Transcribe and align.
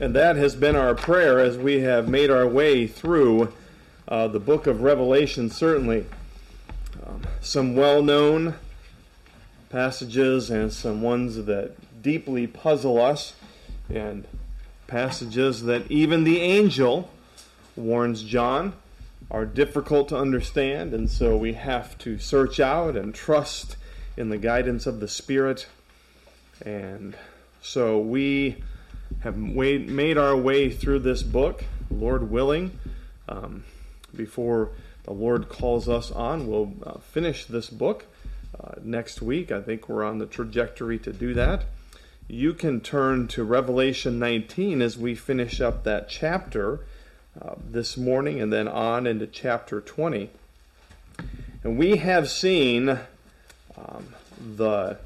And 0.00 0.16
that 0.16 0.36
has 0.36 0.56
been 0.56 0.76
our 0.76 0.94
prayer 0.94 1.38
as 1.38 1.58
we 1.58 1.80
have 1.80 2.08
made 2.08 2.30
our 2.30 2.48
way 2.48 2.86
through 2.86 3.52
uh, 4.08 4.28
the 4.28 4.40
book 4.40 4.66
of 4.66 4.80
Revelation, 4.80 5.50
certainly. 5.50 6.06
Um, 7.06 7.20
some 7.42 7.76
well 7.76 8.02
known 8.02 8.54
passages 9.68 10.48
and 10.48 10.72
some 10.72 11.02
ones 11.02 11.44
that 11.44 12.02
deeply 12.02 12.46
puzzle 12.46 12.98
us, 12.98 13.34
and 13.90 14.26
passages 14.86 15.64
that 15.64 15.90
even 15.90 16.24
the 16.24 16.40
angel 16.40 17.10
warns 17.76 18.22
John 18.22 18.72
are 19.30 19.44
difficult 19.44 20.08
to 20.08 20.16
understand, 20.16 20.94
and 20.94 21.10
so 21.10 21.36
we 21.36 21.52
have 21.52 21.98
to 21.98 22.18
search 22.18 22.58
out 22.58 22.96
and 22.96 23.14
trust 23.14 23.76
in 24.16 24.30
the 24.30 24.38
guidance 24.38 24.86
of 24.86 24.98
the 24.98 25.08
Spirit. 25.08 25.66
And 26.64 27.14
so 27.60 27.98
we 27.98 28.64
have 29.20 29.36
made 29.36 30.16
our 30.16 30.36
way 30.36 30.70
through 30.70 31.00
this 31.00 31.22
book, 31.22 31.64
Lord 31.90 32.30
willing. 32.30 32.78
Um, 33.28 33.64
before 34.14 34.70
the 35.04 35.12
Lord 35.12 35.48
calls 35.48 35.88
us 35.88 36.10
on, 36.10 36.46
we'll 36.46 36.72
uh, 36.84 36.98
finish 36.98 37.44
this 37.44 37.68
book 37.70 38.06
uh, 38.58 38.72
next 38.82 39.22
week. 39.22 39.52
I 39.52 39.60
think 39.60 39.88
we're 39.88 40.04
on 40.04 40.18
the 40.18 40.26
trajectory 40.26 40.98
to 41.00 41.12
do 41.12 41.34
that. 41.34 41.64
You 42.28 42.54
can 42.54 42.80
turn 42.80 43.26
to 43.28 43.44
Revelation 43.44 44.18
19 44.18 44.82
as 44.82 44.96
we 44.96 45.14
finish 45.14 45.60
up 45.60 45.84
that 45.84 46.08
chapter 46.08 46.80
uh, 47.40 47.54
this 47.68 47.96
morning 47.96 48.40
and 48.40 48.52
then 48.52 48.68
on 48.68 49.06
into 49.06 49.26
chapter 49.26 49.80
20. 49.80 50.30
And 51.62 51.76
we 51.76 51.96
have 51.96 52.30
seen 52.30 52.88
um, 53.76 54.14
the, 54.56 54.98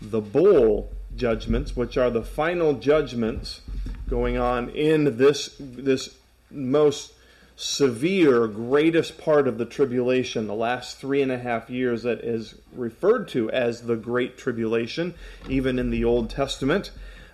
the 0.00 0.20
bowl 0.20 0.92
judgments, 1.16 1.76
which 1.76 1.96
are 1.96 2.10
the 2.10 2.22
final 2.22 2.74
judgments 2.74 3.60
going 4.08 4.36
on 4.36 4.68
in 4.70 5.16
this, 5.16 5.56
this 5.58 6.16
most 6.50 7.12
severe, 7.56 8.46
greatest 8.46 9.18
part 9.18 9.46
of 9.46 9.58
the 9.58 9.64
tribulation, 9.64 10.46
the 10.46 10.54
last 10.54 10.98
three 10.98 11.22
and 11.22 11.30
a 11.30 11.38
half 11.38 11.70
years 11.70 12.02
that 12.02 12.20
is 12.20 12.54
referred 12.74 13.28
to 13.28 13.50
as 13.50 13.82
the 13.82 13.96
Great 13.96 14.36
Tribulation, 14.36 15.14
even 15.48 15.78
in 15.78 15.90
the 15.90 16.04
Old 16.04 16.30
Testament. 16.30 16.90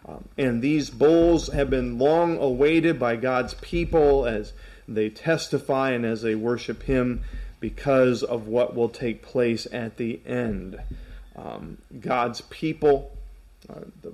Um, 0.06 0.28
and 0.36 0.62
these 0.62 0.91
bowls 0.91 1.48
have 1.48 1.70
been 1.70 1.98
long 1.98 2.39
awaited 2.39 2.98
by 2.98 3.17
God's 3.17 3.55
people 3.55 4.27
as 4.27 4.52
they 4.86 5.11
testify 5.11 5.91
and 5.91 6.05
as 6.05 6.22
they 6.22 6.34
worship 6.34 6.84
Him 6.84 7.22
because 7.61 8.22
of 8.22 8.47
what 8.47 8.74
will 8.74 8.89
take 8.89 9.22
place 9.22 9.67
at 9.72 9.97
the 9.97 10.20
end. 10.27 10.78
Um, 11.36 11.78
God's 12.00 12.41
people 12.42 13.17
uh, 13.69 13.81
the, 14.03 14.12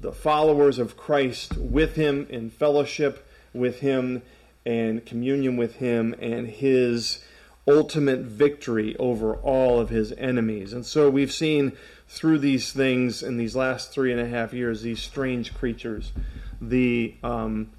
the 0.00 0.12
followers 0.12 0.78
of 0.78 0.96
Christ 0.96 1.56
with 1.56 1.96
him 1.96 2.26
in 2.30 2.50
fellowship 2.50 3.26
with 3.52 3.80
him 3.80 4.22
and 4.64 5.04
communion 5.06 5.56
with 5.56 5.76
him 5.76 6.14
and 6.20 6.48
his 6.48 7.24
ultimate 7.68 8.20
victory 8.20 8.96
over 8.98 9.34
all 9.36 9.80
of 9.80 9.88
his 9.88 10.12
enemies. 10.12 10.72
And 10.72 10.86
so 10.86 11.10
we've 11.10 11.32
seen 11.32 11.72
through 12.08 12.38
these 12.38 12.72
things 12.72 13.22
in 13.22 13.36
these 13.36 13.56
last 13.56 13.90
three 13.90 14.12
and 14.12 14.20
a 14.20 14.26
half 14.26 14.52
years 14.52 14.82
these 14.82 15.02
strange 15.02 15.54
creatures, 15.54 16.12
the 16.60 17.14
um, 17.22 17.70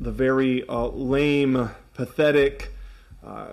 the 0.00 0.12
very 0.12 0.66
uh, 0.68 0.86
lame, 0.86 1.70
pathetic 1.94 2.72
uh, 3.26 3.48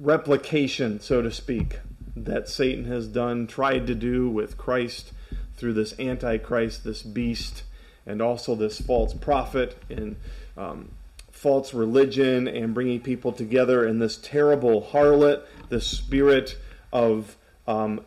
replication, 0.00 1.00
so 1.00 1.20
to 1.20 1.30
speak, 1.30 1.78
that 2.16 2.48
Satan 2.48 2.84
has 2.86 3.08
done, 3.08 3.46
tried 3.46 3.86
to 3.86 3.94
do 3.94 4.28
with 4.28 4.56
Christ 4.56 5.12
through 5.56 5.74
this 5.74 5.98
Antichrist, 5.98 6.84
this 6.84 7.02
beast, 7.02 7.64
and 8.06 8.20
also 8.20 8.54
this 8.54 8.80
false 8.80 9.14
prophet 9.14 9.76
and 9.88 10.16
um, 10.56 10.90
false 11.30 11.74
religion, 11.74 12.46
and 12.46 12.74
bringing 12.74 13.00
people 13.00 13.32
together 13.32 13.86
in 13.86 13.98
this 13.98 14.16
terrible 14.16 14.82
harlot, 14.92 15.42
this 15.68 15.86
spirit 15.86 16.56
of 16.92 17.36
um, 17.66 18.00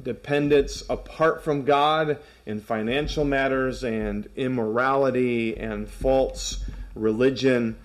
dependence 0.00 0.82
apart 0.88 1.42
from 1.42 1.64
God 1.64 2.18
in 2.46 2.60
financial 2.60 3.24
matters 3.24 3.82
and 3.82 4.28
immorality 4.36 5.56
and 5.56 5.88
false 5.88 6.64
religion. 6.94 7.76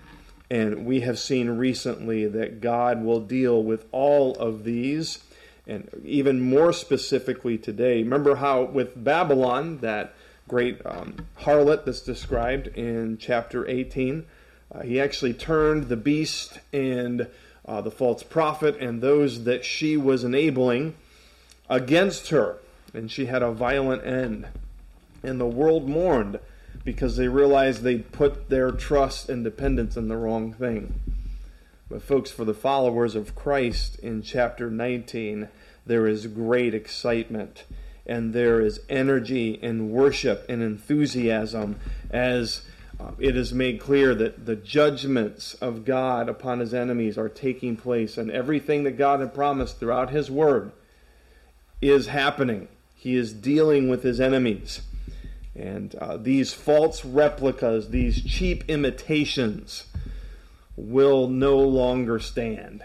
And 0.50 0.86
we 0.86 1.00
have 1.00 1.18
seen 1.18 1.50
recently 1.50 2.26
that 2.26 2.60
God 2.60 3.02
will 3.02 3.20
deal 3.20 3.62
with 3.62 3.86
all 3.90 4.36
of 4.36 4.64
these 4.64 5.24
and 5.66 5.88
even 6.04 6.40
more 6.40 6.72
specifically 6.72 7.56
today, 7.56 8.02
remember 8.02 8.36
how 8.36 8.62
with 8.62 9.02
Babylon, 9.02 9.78
that 9.78 10.14
great 10.46 10.80
um, 10.84 11.26
harlot 11.40 11.84
that's 11.84 12.00
described 12.00 12.66
in 12.68 13.16
chapter 13.18 13.66
18, 13.66 14.26
uh, 14.72 14.82
he 14.82 15.00
actually 15.00 15.32
turned 15.32 15.88
the 15.88 15.96
beast 15.96 16.58
and 16.72 17.28
uh, 17.66 17.80
the 17.80 17.90
false 17.90 18.22
prophet 18.22 18.76
and 18.78 19.00
those 19.00 19.44
that 19.44 19.64
she 19.64 19.96
was 19.96 20.24
enabling 20.24 20.94
against 21.70 22.28
her, 22.28 22.58
and 22.92 23.10
she 23.10 23.26
had 23.26 23.42
a 23.42 23.50
violent 23.50 24.04
end. 24.04 24.46
And 25.22 25.40
the 25.40 25.46
world 25.46 25.88
mourned 25.88 26.38
because 26.84 27.16
they 27.16 27.28
realized 27.28 27.82
they'd 27.82 28.12
put 28.12 28.50
their 28.50 28.70
trust 28.70 29.30
and 29.30 29.42
dependence 29.42 29.96
in 29.96 30.08
the 30.08 30.16
wrong 30.16 30.52
thing. 30.52 31.00
But, 31.94 32.02
folks, 32.02 32.32
for 32.32 32.44
the 32.44 32.54
followers 32.54 33.14
of 33.14 33.36
Christ 33.36 34.00
in 34.00 34.20
chapter 34.20 34.68
19, 34.68 35.46
there 35.86 36.08
is 36.08 36.26
great 36.26 36.74
excitement 36.74 37.62
and 38.04 38.32
there 38.32 38.60
is 38.60 38.80
energy 38.88 39.60
and 39.62 39.92
worship 39.92 40.44
and 40.48 40.60
enthusiasm 40.60 41.78
as 42.10 42.62
uh, 42.98 43.12
it 43.20 43.36
is 43.36 43.54
made 43.54 43.78
clear 43.78 44.12
that 44.12 44.44
the 44.44 44.56
judgments 44.56 45.54
of 45.60 45.84
God 45.84 46.28
upon 46.28 46.58
his 46.58 46.74
enemies 46.74 47.16
are 47.16 47.28
taking 47.28 47.76
place, 47.76 48.18
and 48.18 48.28
everything 48.28 48.82
that 48.82 48.98
God 48.98 49.20
had 49.20 49.32
promised 49.32 49.78
throughout 49.78 50.10
his 50.10 50.28
word 50.28 50.72
is 51.80 52.08
happening. 52.08 52.66
He 52.96 53.14
is 53.14 53.32
dealing 53.32 53.88
with 53.88 54.02
his 54.02 54.20
enemies. 54.20 54.82
And 55.54 55.94
uh, 55.94 56.16
these 56.16 56.52
false 56.52 57.04
replicas, 57.04 57.90
these 57.90 58.20
cheap 58.20 58.64
imitations, 58.66 59.84
will 60.76 61.28
no 61.28 61.58
longer 61.58 62.18
stand. 62.18 62.84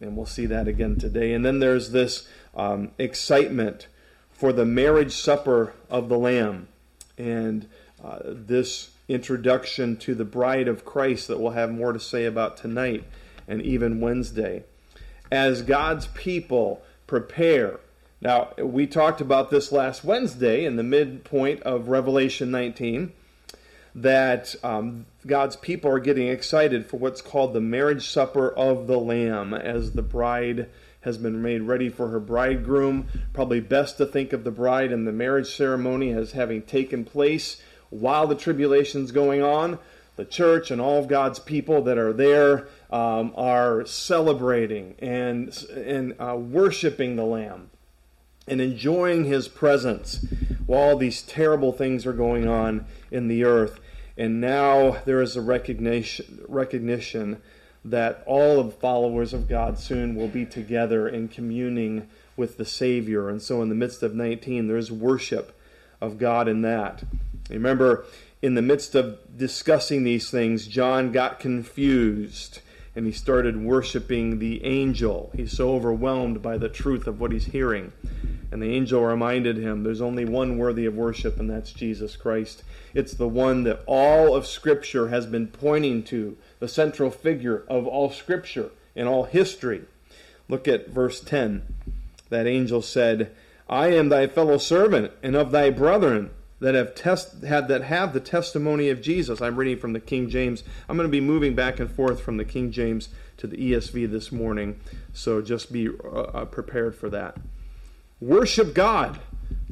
And 0.00 0.16
we'll 0.16 0.26
see 0.26 0.46
that 0.46 0.68
again 0.68 0.96
today. 0.96 1.32
And 1.32 1.44
then 1.44 1.58
there's 1.58 1.90
this 1.90 2.28
um, 2.54 2.92
excitement 2.98 3.88
for 4.30 4.52
the 4.52 4.64
marriage 4.64 5.12
supper 5.12 5.74
of 5.90 6.08
the 6.08 6.18
Lamb. 6.18 6.68
And 7.16 7.68
uh, 8.02 8.18
this 8.24 8.90
introduction 9.08 9.96
to 9.96 10.14
the 10.14 10.24
bride 10.24 10.68
of 10.68 10.84
Christ 10.84 11.28
that 11.28 11.40
we'll 11.40 11.52
have 11.52 11.70
more 11.70 11.92
to 11.92 11.98
say 12.00 12.26
about 12.26 12.56
tonight 12.56 13.04
and 13.48 13.60
even 13.62 14.00
Wednesday. 14.00 14.64
As 15.32 15.62
God's 15.62 16.06
people 16.08 16.82
prepare. 17.06 17.80
Now, 18.20 18.50
we 18.58 18.86
talked 18.86 19.20
about 19.20 19.50
this 19.50 19.72
last 19.72 20.04
Wednesday 20.04 20.64
in 20.64 20.76
the 20.76 20.82
midpoint 20.82 21.62
of 21.62 21.88
Revelation 21.88 22.50
19 22.50 23.12
that 24.02 24.54
um, 24.62 25.06
God's 25.26 25.56
people 25.56 25.90
are 25.90 25.98
getting 25.98 26.28
excited 26.28 26.86
for 26.86 26.98
what's 26.98 27.20
called 27.20 27.52
the 27.52 27.60
marriage 27.60 28.08
supper 28.08 28.50
of 28.50 28.86
the 28.86 28.98
Lamb 28.98 29.52
as 29.54 29.92
the 29.92 30.02
bride 30.02 30.68
has 31.00 31.18
been 31.18 31.42
made 31.42 31.62
ready 31.62 31.88
for 31.88 32.08
her 32.08 32.20
bridegroom. 32.20 33.08
Probably 33.32 33.60
best 33.60 33.96
to 33.98 34.06
think 34.06 34.32
of 34.32 34.44
the 34.44 34.50
bride 34.50 34.92
and 34.92 35.06
the 35.06 35.12
marriage 35.12 35.54
ceremony 35.54 36.12
as 36.12 36.32
having 36.32 36.62
taken 36.62 37.04
place 37.04 37.62
while 37.90 38.26
the 38.26 38.34
tribulation's 38.34 39.12
going 39.12 39.42
on. 39.42 39.78
The 40.16 40.24
church 40.24 40.70
and 40.70 40.80
all 40.80 40.98
of 40.98 41.08
God's 41.08 41.38
people 41.38 41.82
that 41.82 41.96
are 41.96 42.12
there 42.12 42.66
um, 42.90 43.32
are 43.36 43.86
celebrating 43.86 44.96
and, 44.98 45.56
and 45.74 46.14
uh, 46.18 46.34
worshiping 46.36 47.14
the 47.14 47.24
Lamb 47.24 47.70
and 48.48 48.60
enjoying 48.60 49.24
his 49.24 49.46
presence 49.46 50.26
while 50.66 50.96
these 50.96 51.22
terrible 51.22 51.72
things 51.72 52.04
are 52.04 52.12
going 52.12 52.48
on 52.48 52.86
in 53.10 53.28
the 53.28 53.44
earth. 53.44 53.78
And 54.18 54.40
now 54.40 54.98
there 55.04 55.22
is 55.22 55.36
a 55.36 55.40
recognition, 55.40 56.44
recognition 56.48 57.40
that 57.84 58.24
all 58.26 58.58
of 58.58 58.74
followers 58.74 59.32
of 59.32 59.48
God 59.48 59.78
soon 59.78 60.16
will 60.16 60.28
be 60.28 60.44
together 60.44 61.08
in 61.08 61.28
communing 61.28 62.08
with 62.36 62.56
the 62.56 62.64
Savior. 62.64 63.28
And 63.28 63.40
so, 63.40 63.62
in 63.62 63.68
the 63.68 63.76
midst 63.76 64.02
of 64.02 64.14
19, 64.14 64.66
there's 64.66 64.90
worship 64.90 65.56
of 66.00 66.18
God 66.18 66.48
in 66.48 66.62
that. 66.62 67.04
Remember, 67.48 68.04
in 68.42 68.54
the 68.54 68.62
midst 68.62 68.96
of 68.96 69.18
discussing 69.36 70.02
these 70.02 70.30
things, 70.30 70.66
John 70.66 71.12
got 71.12 71.38
confused 71.38 72.60
and 72.96 73.06
he 73.06 73.12
started 73.12 73.62
worshiping 73.62 74.40
the 74.40 74.64
angel. 74.64 75.30
He's 75.34 75.52
so 75.52 75.70
overwhelmed 75.70 76.42
by 76.42 76.58
the 76.58 76.68
truth 76.68 77.06
of 77.06 77.20
what 77.20 77.30
he's 77.30 77.46
hearing. 77.46 77.92
And 78.50 78.62
the 78.62 78.74
angel 78.74 79.04
reminded 79.04 79.58
him 79.58 79.82
there's 79.82 80.00
only 80.00 80.24
one 80.24 80.56
worthy 80.56 80.86
of 80.86 80.94
worship, 80.94 81.38
and 81.38 81.50
that's 81.50 81.72
Jesus 81.72 82.16
Christ. 82.16 82.62
It's 82.94 83.12
the 83.12 83.28
one 83.28 83.64
that 83.64 83.82
all 83.86 84.34
of 84.34 84.46
Scripture 84.46 85.08
has 85.08 85.26
been 85.26 85.48
pointing 85.48 86.02
to, 86.04 86.36
the 86.58 86.68
central 86.68 87.10
figure 87.10 87.64
of 87.68 87.86
all 87.86 88.10
Scripture 88.10 88.70
and 88.96 89.06
all 89.06 89.24
history. 89.24 89.82
Look 90.48 90.66
at 90.66 90.88
verse 90.88 91.20
10. 91.20 91.62
That 92.30 92.46
angel 92.46 92.82
said, 92.82 93.34
I 93.68 93.88
am 93.88 94.08
thy 94.08 94.26
fellow 94.26 94.58
servant 94.58 95.12
and 95.22 95.36
of 95.36 95.50
thy 95.50 95.70
brethren 95.70 96.30
that 96.60 96.74
have 96.74 96.94
test 96.94 97.42
had 97.44 97.68
that 97.68 97.82
have 97.82 98.12
the 98.12 98.20
testimony 98.20 98.88
of 98.88 99.00
Jesus. 99.00 99.40
I'm 99.40 99.56
reading 99.56 99.78
from 99.78 99.92
the 99.92 100.00
King 100.00 100.28
James. 100.28 100.64
I'm 100.88 100.96
going 100.96 101.08
to 101.08 101.12
be 101.12 101.20
moving 101.20 101.54
back 101.54 101.78
and 101.78 101.90
forth 101.90 102.20
from 102.20 102.36
the 102.36 102.44
King 102.44 102.72
James 102.72 103.10
to 103.36 103.46
the 103.46 103.56
ESV 103.56 104.10
this 104.10 104.32
morning, 104.32 104.80
so 105.12 105.40
just 105.40 105.72
be 105.72 105.88
uh, 105.88 106.08
uh, 106.08 106.44
prepared 106.46 106.96
for 106.96 107.08
that. 107.10 107.36
Worship 108.20 108.74
God, 108.74 109.20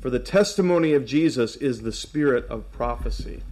for 0.01 0.09
the 0.09 0.21
testimony 0.21 0.93
of 0.93 1.05
Jesus 1.05 1.57
is 1.57 1.83
the 1.83 1.93
spirit 1.93 2.47
of 2.47 2.71
prophecy. 2.71 3.43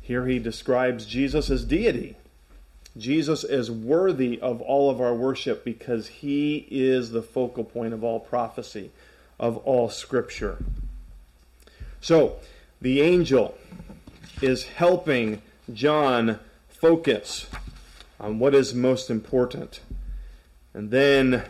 Here 0.00 0.26
he 0.26 0.38
describes 0.38 1.06
Jesus 1.06 1.50
as 1.50 1.64
deity. 1.64 2.16
Jesus 2.96 3.42
is 3.42 3.68
worthy 3.68 4.40
of 4.40 4.60
all 4.60 4.88
of 4.88 5.00
our 5.00 5.12
worship 5.12 5.64
because 5.64 6.06
he 6.06 6.68
is 6.70 7.10
the 7.10 7.22
focal 7.22 7.64
point 7.64 7.92
of 7.92 8.04
all 8.04 8.20
prophecy, 8.20 8.92
of 9.40 9.56
all 9.58 9.90
scripture. 9.90 10.58
So, 12.00 12.36
the 12.80 13.00
angel 13.00 13.58
is 14.40 14.64
helping 14.64 15.42
John 15.72 16.38
focus 16.68 17.48
on 18.20 18.38
what 18.38 18.54
is 18.54 18.72
most 18.72 19.10
important. 19.10 19.80
And 20.72 20.92
then 20.92 21.42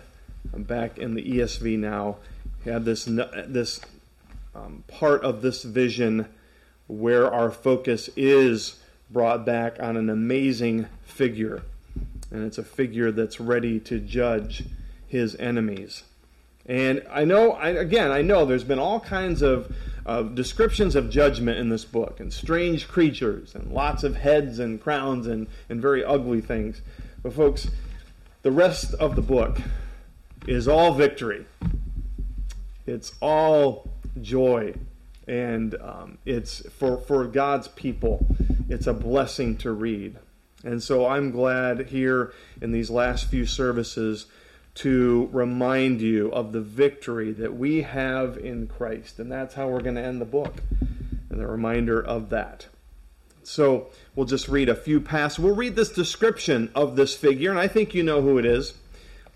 I'm 0.55 0.63
back 0.63 0.97
in 0.97 1.15
the 1.15 1.23
ESV 1.23 1.79
now. 1.79 2.17
Had 2.67 2.85
this 2.85 3.05
this 3.05 3.81
um, 4.53 4.83
part 4.89 5.23
of 5.23 5.41
this 5.41 5.63
vision 5.63 6.27
where 6.89 7.33
our 7.33 7.53
focus 7.53 8.11
is 8.17 8.81
brought 9.09 9.47
back 9.47 9.81
on 9.81 9.97
an 9.97 10.11
amazing 10.11 10.87
figure, 11.05 11.63
and 12.33 12.45
it's 12.45 12.59
a 12.59 12.65
figure 12.65 13.13
that's 13.13 13.39
ready 13.39 13.79
to 13.81 14.01
judge 14.01 14.65
his 15.07 15.37
enemies. 15.37 16.03
And 16.67 17.05
I 17.09 17.25
know, 17.25 17.53
I, 17.53 17.69
again, 17.69 18.11
I 18.11 18.23
know 18.23 18.45
there's 18.45 18.65
been 18.65 18.81
all 18.81 18.99
kinds 18.99 19.43
of 19.43 19.73
uh, 20.05 20.23
descriptions 20.23 20.97
of 20.97 21.09
judgment 21.09 21.59
in 21.59 21.69
this 21.69 21.85
book, 21.85 22.19
and 22.19 22.33
strange 22.33 22.89
creatures, 22.89 23.55
and 23.55 23.71
lots 23.71 24.03
of 24.03 24.17
heads 24.17 24.59
and 24.59 24.81
crowns, 24.81 25.29
and, 25.29 25.47
and 25.69 25.81
very 25.81 26.05
ugly 26.05 26.41
things. 26.41 26.83
But, 27.23 27.33
folks, 27.33 27.71
the 28.43 28.51
rest 28.51 28.93
of 28.95 29.15
the 29.15 29.23
book 29.23 29.59
is 30.49 30.67
all 30.67 30.95
victory. 30.95 31.47
It's 32.87 33.13
all 33.21 33.91
joy. 34.21 34.75
And 35.27 35.75
um, 35.83 36.19
it's 36.25 36.67
for, 36.71 36.99
for 36.99 37.27
God's 37.27 37.69
people, 37.69 38.27
it's 38.69 38.87
a 38.87 38.95
blessing 38.95 39.57
to 39.59 39.73
read. 39.73 40.17
And 40.65 40.83
so 40.83 41.07
I'm 41.07 41.31
glad 41.31 41.89
here 41.89 42.33
in 42.61 42.73
these 42.73 42.91
last 42.91 43.27
few 43.27 43.47
services 43.47 44.27
to 44.77 45.29
remind 45.33 46.01
you 46.01 46.31
of 46.33 46.53
the 46.53 46.61
victory 46.61 47.33
that 47.33 47.57
we 47.57 47.83
have 47.83 48.37
in 48.37 48.67
Christ. 48.67 49.19
And 49.19 49.33
that's 49.33 49.55
how 49.55 49.69
we're 49.69 49.81
going 49.81 49.95
to 49.95 50.03
end 50.03 50.21
the 50.21 50.27
book, 50.27 50.57
and 51.31 51.41
a 51.41 51.47
reminder 51.47 52.01
of 52.01 52.31
that. 52.31 52.67
So 53.43 53.91
we'll 54.15 54.27
just 54.27 54.49
read 54.49 54.69
a 54.69 54.75
few 54.75 55.01
passages. 55.01 55.45
We'll 55.45 55.55
read 55.55 55.77
this 55.77 55.93
description 55.93 56.71
of 56.75 56.97
this 56.97 57.15
figure, 57.15 57.51
and 57.51 57.59
I 57.59 57.69
think 57.69 57.95
you 57.95 58.03
know 58.03 58.21
who 58.21 58.39
it 58.39 58.45
is. 58.45 58.75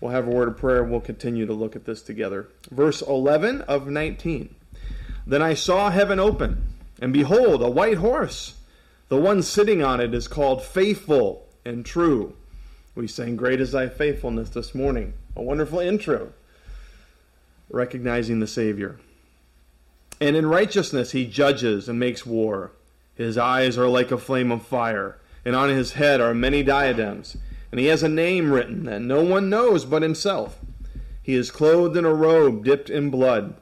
We'll 0.01 0.11
have 0.11 0.27
a 0.27 0.31
word 0.31 0.47
of 0.47 0.57
prayer, 0.57 0.81
and 0.81 0.91
we'll 0.91 0.99
continue 0.99 1.45
to 1.45 1.53
look 1.53 1.75
at 1.75 1.85
this 1.85 2.01
together. 2.01 2.49
Verse 2.71 3.01
11 3.03 3.61
of 3.61 3.87
19. 3.87 4.53
Then 5.27 5.43
I 5.43 5.53
saw 5.53 5.91
heaven 5.91 6.19
open, 6.19 6.73
and 6.99 7.13
behold, 7.13 7.61
a 7.61 7.69
white 7.69 7.97
horse. 7.97 8.55
The 9.09 9.17
one 9.17 9.43
sitting 9.43 9.83
on 9.83 10.01
it 10.01 10.13
is 10.15 10.27
called 10.27 10.63
Faithful 10.63 11.47
and 11.63 11.85
True. 11.85 12.35
We 12.95 13.07
sang 13.07 13.35
Great 13.35 13.61
is 13.61 13.73
Thy 13.73 13.87
Faithfulness 13.87 14.49
this 14.49 14.73
morning. 14.73 15.13
A 15.35 15.43
wonderful 15.43 15.79
intro, 15.79 16.33
recognizing 17.69 18.39
the 18.39 18.47
Savior. 18.47 18.99
And 20.19 20.35
in 20.35 20.47
righteousness 20.47 21.11
he 21.11 21.25
judges 21.25 21.87
and 21.87 21.99
makes 21.99 22.25
war. 22.25 22.71
His 23.13 23.37
eyes 23.37 23.77
are 23.77 23.87
like 23.87 24.11
a 24.11 24.17
flame 24.17 24.51
of 24.51 24.65
fire, 24.65 25.19
and 25.45 25.55
on 25.55 25.69
his 25.69 25.93
head 25.93 26.19
are 26.19 26.33
many 26.33 26.63
diadems. 26.63 27.37
And 27.71 27.79
he 27.79 27.87
has 27.87 28.03
a 28.03 28.09
name 28.09 28.51
written 28.51 28.85
that 28.85 29.01
no 29.01 29.23
one 29.23 29.49
knows 29.49 29.85
but 29.85 30.01
himself. 30.01 30.59
He 31.23 31.35
is 31.35 31.51
clothed 31.51 31.95
in 31.95 32.05
a 32.05 32.13
robe 32.13 32.63
dipped 32.63 32.89
in 32.89 33.09
blood, 33.09 33.55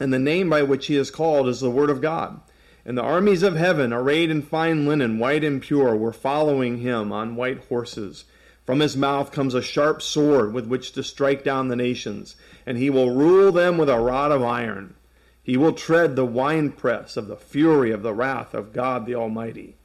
and 0.00 0.12
the 0.12 0.18
name 0.18 0.50
by 0.50 0.62
which 0.62 0.86
he 0.86 0.96
is 0.96 1.10
called 1.10 1.48
is 1.48 1.60
the 1.60 1.70
Word 1.70 1.90
of 1.90 2.00
God. 2.00 2.40
And 2.84 2.96
the 2.96 3.02
armies 3.02 3.42
of 3.42 3.56
heaven, 3.56 3.92
arrayed 3.92 4.30
in 4.30 4.42
fine 4.42 4.86
linen, 4.86 5.18
white 5.18 5.44
and 5.44 5.60
pure, 5.60 5.96
were 5.96 6.12
following 6.12 6.78
him 6.78 7.12
on 7.12 7.36
white 7.36 7.64
horses 7.68 8.24
from 8.66 8.80
his 8.80 8.96
mouth 8.96 9.30
comes 9.30 9.54
a 9.54 9.62
sharp 9.62 10.02
sword 10.02 10.52
with 10.52 10.66
which 10.66 10.90
to 10.92 11.04
strike 11.04 11.44
down 11.44 11.68
the 11.68 11.76
nations, 11.76 12.34
and 12.66 12.76
he 12.76 12.90
will 12.90 13.14
rule 13.14 13.52
them 13.52 13.78
with 13.78 13.88
a 13.88 14.00
rod 14.00 14.32
of 14.32 14.42
iron. 14.42 14.94
He 15.40 15.56
will 15.56 15.72
tread 15.72 16.16
the 16.16 16.24
winepress 16.24 17.16
of 17.16 17.28
the 17.28 17.36
fury 17.36 17.92
of 17.92 18.02
the 18.02 18.12
wrath 18.12 18.54
of 18.54 18.72
God 18.72 19.06
the 19.06 19.14
Almighty. 19.14 19.76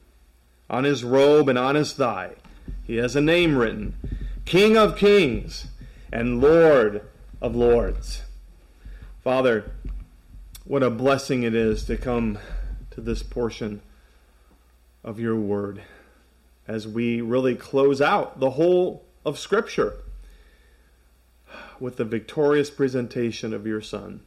On 0.68 0.82
his 0.82 1.04
robe 1.04 1.48
and 1.48 1.56
on 1.56 1.76
his 1.76 1.92
thigh 1.92 2.32
he 2.84 2.96
has 2.96 3.16
a 3.16 3.20
name 3.20 3.56
written 3.56 3.94
King 4.44 4.76
of 4.76 4.96
Kings 4.96 5.66
and 6.12 6.40
Lord 6.40 7.02
of 7.40 7.54
Lords. 7.54 8.22
Father, 9.22 9.72
what 10.64 10.82
a 10.82 10.90
blessing 10.90 11.42
it 11.42 11.54
is 11.54 11.84
to 11.84 11.96
come 11.96 12.38
to 12.90 13.00
this 13.00 13.22
portion 13.22 13.80
of 15.04 15.18
your 15.18 15.36
word 15.36 15.82
as 16.68 16.86
we 16.86 17.20
really 17.20 17.54
close 17.54 18.00
out 18.00 18.40
the 18.40 18.50
whole 18.50 19.04
of 19.24 19.38
Scripture 19.38 19.94
with 21.80 21.96
the 21.96 22.04
victorious 22.04 22.70
presentation 22.70 23.52
of 23.52 23.66
your 23.66 23.80
Son. 23.80 24.20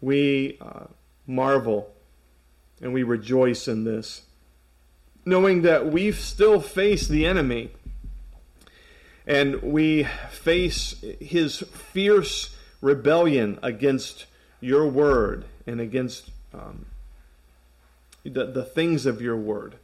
We 0.00 0.58
uh, 0.60 0.86
marvel 1.26 1.92
and 2.80 2.92
we 2.92 3.02
rejoice 3.02 3.68
in 3.68 3.84
this, 3.84 4.22
knowing 5.30 5.62
that 5.62 5.86
we 5.86 6.10
still 6.10 6.60
face 6.60 7.06
the 7.06 7.24
enemy 7.24 7.70
and 9.26 9.62
we 9.62 10.02
face 10.28 11.02
his 11.20 11.60
fierce 11.60 12.54
rebellion 12.80 13.56
against 13.62 14.26
your 14.60 14.88
word 14.88 15.44
and 15.68 15.80
against 15.80 16.30
um, 16.52 16.84
the, 18.24 18.44
the 18.44 18.64
things 18.64 19.06
of 19.06 19.22
your 19.22 19.36
word. 19.36 19.76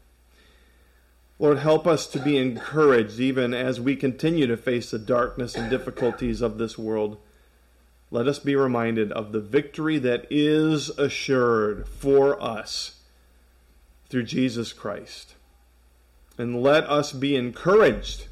Lord, 1.38 1.58
help 1.58 1.86
us 1.86 2.08
to 2.08 2.18
be 2.18 2.36
encouraged 2.36 3.20
even 3.20 3.54
as 3.54 3.80
we 3.80 3.94
continue 3.94 4.48
to 4.48 4.56
face 4.56 4.90
the 4.90 4.98
darkness 4.98 5.54
and 5.54 5.70
difficulties 5.70 6.40
of 6.40 6.58
this 6.58 6.76
world. 6.76 7.18
Let 8.10 8.26
us 8.26 8.40
be 8.40 8.56
reminded 8.56 9.12
of 9.12 9.30
the 9.30 9.40
victory 9.40 9.98
that 9.98 10.26
is 10.28 10.88
assured 10.98 11.86
for 11.86 12.42
us 12.42 12.95
through 14.08 14.24
Jesus 14.24 14.72
Christ. 14.72 15.34
And 16.38 16.62
let 16.62 16.84
us 16.84 17.12
be 17.12 17.34
encouraged 17.34 18.28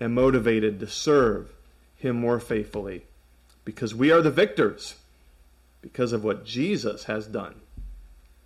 and 0.00 0.14
motivated 0.14 0.80
to 0.80 0.86
serve 0.86 1.52
Him 1.96 2.16
more 2.16 2.40
faithfully 2.40 3.04
because 3.64 3.94
we 3.94 4.10
are 4.10 4.20
the 4.20 4.30
victors 4.30 4.96
because 5.80 6.12
of 6.12 6.24
what 6.24 6.44
Jesus 6.44 7.04
has 7.04 7.26
done. 7.26 7.56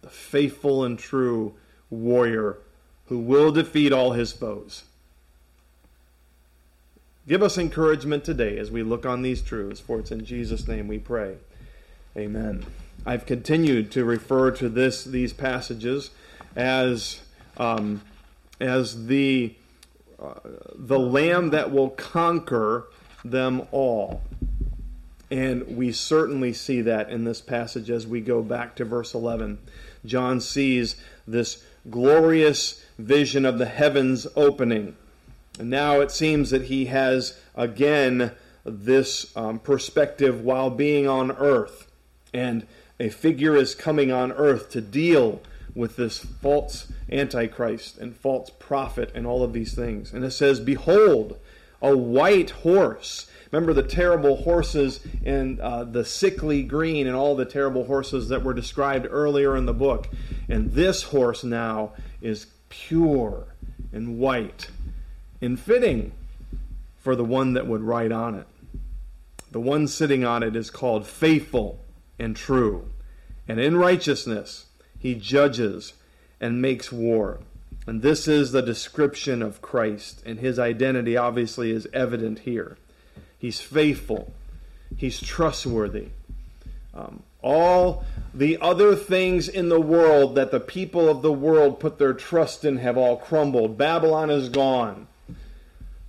The 0.03 0.11
faithful 0.11 0.85
and 0.85 0.99
true 0.99 1.55
warrior 1.91 2.59
who 3.07 3.19
will 3.19 3.53
defeat 3.53 3.93
all 3.93 4.13
his 4.13 4.33
foes. 4.33 4.85
Give 7.27 7.43
us 7.43 7.59
encouragement 7.59 8.25
today 8.25 8.59
as 8.59 8.71
we 8.71 8.83
look 8.83 9.05
on 9.05 9.23
these 9.23 9.43
truths, 9.43 9.81
for 9.81 9.99
it's 9.99 10.11
in 10.11 10.25
Jesus' 10.25 10.67
name 10.67 10.89
we 10.89 10.99
pray. 10.99 11.37
Amen. 12.17 12.65
I've 13.07 13.27
continued 13.27 13.91
to 13.93 14.05
refer 14.05 14.51
to 14.53 14.69
this 14.69 15.05
these 15.05 15.33
passages 15.33 16.11
as 16.57 17.21
um, 17.57 18.03
as 18.61 19.07
the 19.07 19.55
uh, 20.21 20.35
the 20.75 20.99
Lamb 20.99 21.51
that 21.51 21.71
will 21.71 21.91
conquer 21.91 22.89
them 23.25 23.63
all. 23.71 24.23
And 25.31 25.77
we 25.77 25.93
certainly 25.93 26.53
see 26.53 26.81
that 26.83 27.11
in 27.11 27.25
this 27.25 27.41
passage 27.41 27.91
as 27.91 28.07
we 28.07 28.21
go 28.21 28.43
back 28.43 28.75
to 28.77 28.85
verse 28.85 29.15
11. 29.15 29.59
John 30.05 30.41
sees 30.41 30.97
this 31.27 31.63
glorious 31.91 32.83
vision 32.99 33.45
of 33.45 33.59
the 33.59 33.67
heavens 33.67 34.27
opening. 34.35 34.97
And 35.59 35.71
now 35.71 36.01
it 36.01 36.11
seems 36.11 36.51
that 36.51 36.65
he 36.65 36.87
has 36.87 37.39
again 37.55 38.33
this 38.65 39.37
um, 39.37 39.59
perspective 39.59 40.43
while 40.43 40.71
being 40.71 41.07
on 41.07 41.33
earth. 41.33 41.91
And 42.33 42.67
a 42.99 43.09
figure 43.09 43.57
is 43.57 43.75
coming 43.75 44.11
on 44.11 44.33
earth 44.33 44.71
to 44.71 44.81
deal 44.81 45.43
with 45.75 45.97
this 45.97 46.19
false 46.19 46.91
antichrist 47.11 47.99
and 47.99 48.17
false 48.17 48.51
prophet 48.51 49.11
and 49.15 49.27
all 49.27 49.43
of 49.43 49.53
these 49.53 49.75
things. 49.75 50.13
And 50.13 50.25
it 50.25 50.31
says, 50.33 50.61
Behold, 50.61 51.39
a 51.81 51.97
white 51.97 52.51
horse. 52.51 53.31
Remember 53.51 53.73
the 53.73 53.83
terrible 53.83 54.37
horses 54.37 55.01
and 55.25 55.61
uh, 55.61 55.85
the 55.85 56.05
sickly 56.05 56.63
green 56.63 57.07
and 57.07 57.17
all 57.17 57.35
the 57.35 57.45
terrible 57.45 57.85
horses 57.85 58.29
that 58.29 58.43
were 58.43 58.55
described 58.55 59.07
earlier 59.09 59.57
in 59.57 59.67
the 59.67 59.75
book. 59.75 60.09
And 60.49 60.73
this 60.73 61.05
horse 61.05 61.45
now 61.45 61.93
is 62.21 62.47
pure 62.69 63.55
and 63.93 64.19
white 64.19 64.69
and 65.41 65.59
fitting 65.59 66.13
for 66.99 67.17
the 67.17 67.25
one 67.25 67.55
that 67.55 67.67
would 67.67 67.83
ride 67.83 68.13
on 68.13 68.35
it. 68.35 68.47
The 69.51 69.61
one 69.61 69.89
sitting 69.89 70.25
on 70.25 70.43
it 70.43 70.55
is 70.55 70.71
called 70.71 71.07
faithful 71.07 71.81
and 72.19 72.37
true, 72.37 72.91
And 73.47 73.61
in 73.61 73.77
righteousness, 73.77 74.67
he 74.99 75.15
judges 75.15 75.95
and 76.41 76.63
makes 76.63 76.93
war. 76.93 77.41
And 77.87 78.03
this 78.03 78.29
is 78.29 78.53
the 78.53 78.61
description 78.61 79.43
of 79.43 79.63
Christ, 79.63 80.23
and 80.27 80.39
his 80.39 80.59
identity 80.59 81.17
obviously 81.17 81.71
is 81.71 81.89
evident 81.93 82.41
here. 82.41 82.77
He's 83.39 83.61
faithful, 83.61 84.33
he's 84.97 85.21
trustworthy. 85.21 86.09
Um, 86.93 87.23
all 87.41 88.05
the 88.35 88.59
other 88.61 88.97
things 88.97 89.49
in 89.49 89.69
the 89.69 89.81
world 89.81 90.35
that 90.35 90.51
the 90.51 90.61
people 90.61 91.09
of 91.09 91.23
the 91.23 91.33
world 91.33 91.79
put 91.79 91.99
their 91.99 92.13
trust 92.13 92.65
in 92.65 92.79
have 92.79 92.97
all 92.97 93.17
crumbled. 93.17 93.79
Babylon 93.79 94.29
is 94.29 94.49
gone. 94.49 95.07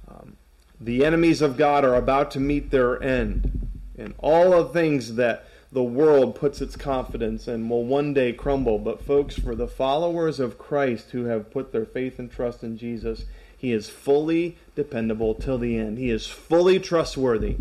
Um, 0.08 0.36
the 0.81 1.05
enemies 1.05 1.41
of 1.41 1.55
God 1.55 1.86
are 1.86 1.96
about 1.96 2.31
to 2.31 2.39
meet 2.39 2.72
their 2.72 3.01
end. 3.01 3.69
And 3.98 4.15
all 4.17 4.63
the 4.63 4.69
things 4.69 5.15
that 5.15 5.46
the 5.72 5.84
world 5.84 6.36
puts 6.36 6.62
its 6.62 6.76
confidence 6.76 7.48
in 7.48 7.70
will 7.70 7.86
one 7.86 8.14
day 8.14 8.34
crumble. 8.34 8.80
But, 8.80 9.04
folks, 9.04 9.38
for 9.38 9.56
the 9.56 9.68
followers 9.68 10.40
of 10.40 10.58
Christ 10.58 11.12
who 11.12 11.26
have 11.26 11.52
put 11.52 11.72
their 11.72 11.86
faith 11.86 12.18
and 12.18 12.32
trust 12.32 12.64
in 12.64 12.78
Jesus, 12.78 13.26
He 13.56 13.72
is 13.72 13.90
fully 13.90 14.58
dependable 14.76 15.36
till 15.36 15.58
the 15.58 15.78
end. 15.78 15.98
He 15.98 16.10
is 16.10 16.28
fully 16.28 16.80
trustworthy. 16.80 17.58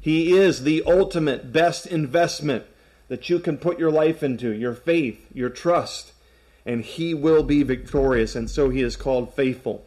He 0.00 0.36
is 0.36 0.62
the 0.62 0.82
ultimate 0.86 1.52
best 1.52 1.86
investment 1.86 2.64
that 3.08 3.28
you 3.28 3.38
can 3.38 3.58
put 3.58 3.78
your 3.78 3.90
life 3.90 4.22
into 4.22 4.50
your 4.50 4.74
faith, 4.74 5.26
your 5.32 5.50
trust, 5.50 6.12
and 6.64 6.82
He 6.82 7.12
will 7.12 7.42
be 7.42 7.62
victorious. 7.62 8.34
And 8.34 8.48
so 8.50 8.70
He 8.70 8.80
is 8.80 8.96
called 8.96 9.34
faithful 9.34 9.86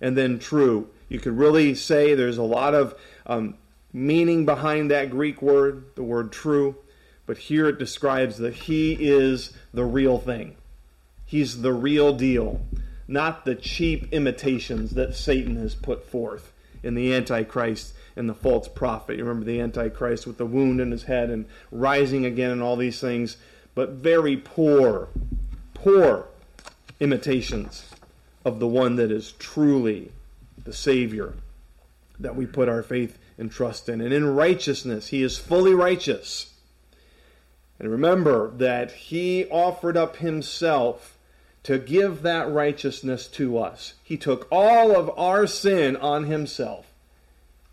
and 0.00 0.16
then 0.16 0.38
true. 0.38 0.88
You 1.08 1.18
could 1.20 1.38
really 1.38 1.74
say 1.74 2.14
there's 2.14 2.38
a 2.38 2.42
lot 2.42 2.74
of 2.74 2.94
um, 3.26 3.54
meaning 3.92 4.44
behind 4.44 4.90
that 4.90 5.10
Greek 5.10 5.40
word, 5.40 5.84
the 5.94 6.02
word 6.02 6.32
true. 6.32 6.76
But 7.28 7.36
here 7.36 7.68
it 7.68 7.78
describes 7.78 8.38
that 8.38 8.54
he 8.54 8.94
is 8.94 9.52
the 9.74 9.84
real 9.84 10.18
thing. 10.18 10.56
He's 11.26 11.60
the 11.60 11.74
real 11.74 12.14
deal, 12.14 12.62
not 13.06 13.44
the 13.44 13.54
cheap 13.54 14.10
imitations 14.14 14.92
that 14.92 15.14
Satan 15.14 15.56
has 15.56 15.74
put 15.74 16.06
forth 16.06 16.54
in 16.82 16.94
the 16.94 17.12
Antichrist 17.12 17.92
and 18.16 18.30
the 18.30 18.34
false 18.34 18.66
prophet. 18.66 19.18
You 19.18 19.24
remember 19.24 19.44
the 19.44 19.60
Antichrist 19.60 20.26
with 20.26 20.38
the 20.38 20.46
wound 20.46 20.80
in 20.80 20.90
his 20.90 21.02
head 21.02 21.28
and 21.28 21.44
rising 21.70 22.24
again 22.24 22.50
and 22.50 22.62
all 22.62 22.76
these 22.76 22.98
things, 22.98 23.36
but 23.74 23.90
very 23.90 24.38
poor, 24.38 25.10
poor 25.74 26.28
imitations 26.98 27.90
of 28.42 28.58
the 28.58 28.66
one 28.66 28.96
that 28.96 29.10
is 29.10 29.32
truly 29.32 30.12
the 30.64 30.72
Savior 30.72 31.34
that 32.18 32.36
we 32.36 32.46
put 32.46 32.70
our 32.70 32.82
faith 32.82 33.18
and 33.36 33.52
trust 33.52 33.86
in. 33.90 34.00
And 34.00 34.14
in 34.14 34.34
righteousness, 34.34 35.08
he 35.08 35.22
is 35.22 35.36
fully 35.36 35.74
righteous. 35.74 36.54
And 37.78 37.90
remember 37.90 38.50
that 38.56 38.90
he 38.90 39.46
offered 39.46 39.96
up 39.96 40.16
himself 40.16 41.16
to 41.62 41.78
give 41.78 42.22
that 42.22 42.50
righteousness 42.50 43.26
to 43.28 43.58
us. 43.58 43.94
He 44.02 44.16
took 44.16 44.48
all 44.50 44.96
of 44.96 45.10
our 45.18 45.46
sin 45.46 45.96
on 45.96 46.24
himself. 46.24 46.86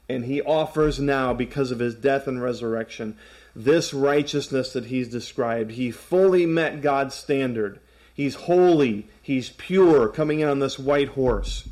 And 0.08 0.26
he 0.26 0.42
offers 0.42 1.00
now, 1.00 1.34
because 1.34 1.72
of 1.72 1.80
his 1.80 1.96
death 1.96 2.28
and 2.28 2.42
resurrection, 2.42 3.18
this 3.56 3.94
righteousness 3.94 4.74
that 4.74 4.86
he's 4.86 5.08
described. 5.08 5.72
He 5.72 5.90
fully 5.90 6.46
met 6.46 6.82
God's 6.82 7.16
standard. 7.16 7.80
He's 8.14 8.36
holy, 8.36 9.08
he's 9.22 9.50
pure, 9.50 10.08
coming 10.10 10.42
in 10.42 10.50
on 10.50 10.60
this 10.60 10.78
white 10.78 11.10
horse. 11.10 11.68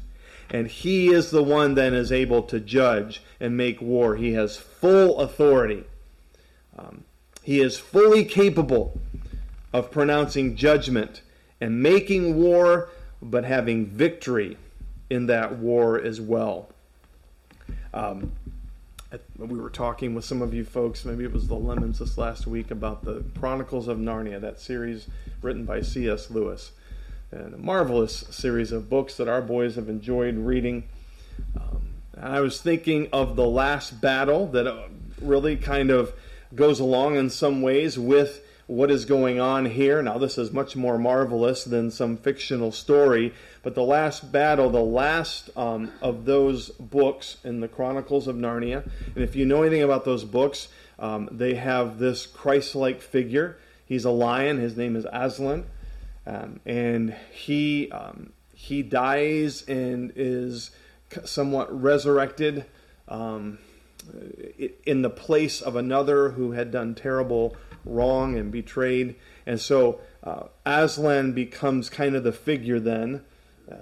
And 0.50 0.68
he 0.68 1.10
is 1.10 1.30
the 1.30 1.44
one 1.44 1.76
then 1.76 1.94
is 1.94 2.12
able 2.12 2.44
to 2.44 2.60
judge 2.60 3.22
and 3.40 3.56
make 3.58 3.82
war. 3.82 4.16
He 4.16 4.34
has 4.34 4.58
full 4.58 5.20
authority. 5.20 5.84
Um, 6.78 7.04
he 7.44 7.60
is 7.60 7.78
fully 7.78 8.24
capable 8.24 9.00
of 9.74 9.92
pronouncing 9.92 10.56
judgment 10.56 11.22
and 11.60 11.84
making 11.84 12.36
war, 12.36 12.90
but 13.22 13.44
having 13.44 13.86
victory 13.86 14.58
in 15.10 15.28
that 15.28 15.58
war 15.58 16.00
as 16.00 16.20
well. 16.20 16.70
Um, 17.94 18.32
we 19.38 19.60
were 19.60 19.70
talking 19.70 20.16
with 20.16 20.26
some 20.26 20.42
of 20.42 20.54
you 20.54 20.64
folks, 20.64 21.06
maybe 21.06 21.24
it 21.24 21.32
was 21.32 21.48
the 21.48 21.56
Lemons 21.56 22.00
this 22.00 22.18
last 22.18 22.48
week, 22.48 22.72
about 22.72 23.04
the 23.04 23.24
Chronicles 23.40 23.88
of 23.88 23.98
Narnia, 23.98 24.42
that 24.42 24.60
series 24.60 25.08
written 25.42 25.66
by 25.66 25.82
C.S. 25.82 26.32
Lewis. 26.32 26.72
And 27.32 27.54
a 27.54 27.58
marvelous 27.58 28.26
series 28.30 28.72
of 28.72 28.90
books 28.90 29.18
that 29.18 29.28
our 29.28 29.42
boys 29.42 29.76
have 29.76 29.90
enjoyed 29.90 30.36
reading. 30.38 30.84
Um, 31.60 31.82
I 32.20 32.40
was 32.40 32.62
thinking 32.62 33.10
of 33.12 33.36
the 33.36 33.46
last 33.46 34.02
battle 34.02 34.48
that 34.48 34.68
uh, 34.68 34.88
really 35.22 35.58
kind 35.58 35.90
of 35.90 36.14
goes 36.56 36.80
along 36.80 37.16
in 37.16 37.30
some 37.30 37.62
ways 37.62 37.98
with 37.98 38.42
what 38.68 38.90
is 38.90 39.06
going 39.06 39.40
on 39.40 39.66
here. 39.66 40.02
Now, 40.02 40.18
this 40.18 40.38
is 40.38 40.52
much 40.52 40.76
more 40.76 40.98
marvelous 40.98 41.64
than 41.64 41.92
some 41.92 42.18
fictional 42.18 42.72
story, 42.72 43.34
but 43.62 43.76
the 43.76 43.84
last 43.84 44.32
battle, 44.32 44.70
the 44.70 44.82
last 44.82 45.50
um, 45.58 45.92
of 46.02 46.26
those 46.26 46.70
books 46.70 47.38
in 47.44 47.60
the 47.60 47.68
Chronicles 47.68 48.28
of 48.28 48.36
Narnia, 48.36 48.90
and 49.16 49.24
if 49.24 49.36
you 49.36 49.46
know 49.46 49.64
anything 49.64 49.84
about 49.84 50.06
those 50.06 50.24
books, 50.24 50.70
um, 50.98 51.28
they 51.32 51.56
have 51.56 52.00
this 52.00 52.26
Christ 52.26 52.76
like 52.76 53.02
figure. 53.02 53.58
He's 53.86 54.06
a 54.06 54.12
lion, 54.12 54.58
his 54.58 54.78
name 54.78 54.96
is 54.96 55.06
Aslan, 55.12 55.66
um, 56.26 56.62
and 56.66 57.14
he, 57.32 57.92
um, 57.92 58.32
he 58.54 58.82
dies 58.82 59.64
and 59.68 60.14
is 60.16 60.72
somewhat 61.26 61.82
resurrected. 61.82 62.66
Um, 64.12 64.34
in 64.86 65.02
the 65.02 65.10
place 65.10 65.62
of 65.62 65.76
another 65.76 66.32
who 66.32 66.52
had 66.52 66.72
done 66.72 66.96
terrible 66.96 67.56
wrong 67.86 68.38
and 68.38 68.52
betrayed. 68.52 69.16
And 69.46 69.60
so 69.60 70.00
uh, 70.24 70.44
Aslan 70.66 71.34
becomes 71.34 71.90
kind 71.90 72.16
of 72.16 72.24
the 72.24 72.32
figure 72.32 72.80
then 72.80 73.24
uh, 73.72 73.76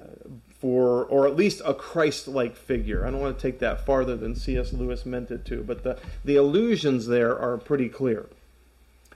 for, 0.60 1.06
or 1.06 1.28
at 1.28 1.36
least 1.36 1.62
a 1.66 1.74
Christ 1.74 2.28
like 2.28 2.56
figure. 2.56 3.06
I 3.06 3.12
don't 3.12 3.20
want 3.20 3.38
to 3.38 3.42
take 3.42 3.60
that 3.60 3.86
farther 3.86 4.16
than 4.16 4.36
C.S. 4.36 4.74
Lewis 4.74 5.06
meant 5.06 5.32
it 5.32 5.46
to, 5.46 5.64
but 5.64 5.84
the, 5.84 6.00
the 6.24 6.36
allusions 6.36 7.08
there 7.08 7.38
are 7.38 7.58
pretty 7.58 7.90
clear. 7.90 8.28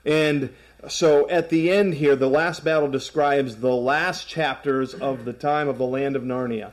And 0.04 0.54
so 0.88 1.28
at 1.28 1.50
the 1.50 1.70
end 1.70 1.94
here, 1.94 2.14
the 2.14 2.28
last 2.28 2.64
battle 2.64 2.88
describes 2.88 3.56
the 3.56 3.74
last 3.74 4.28
chapters 4.28 4.94
of 4.94 5.24
the 5.24 5.32
time 5.32 5.68
of 5.68 5.78
the 5.78 5.86
land 5.86 6.14
of 6.14 6.22
Narnia. 6.22 6.72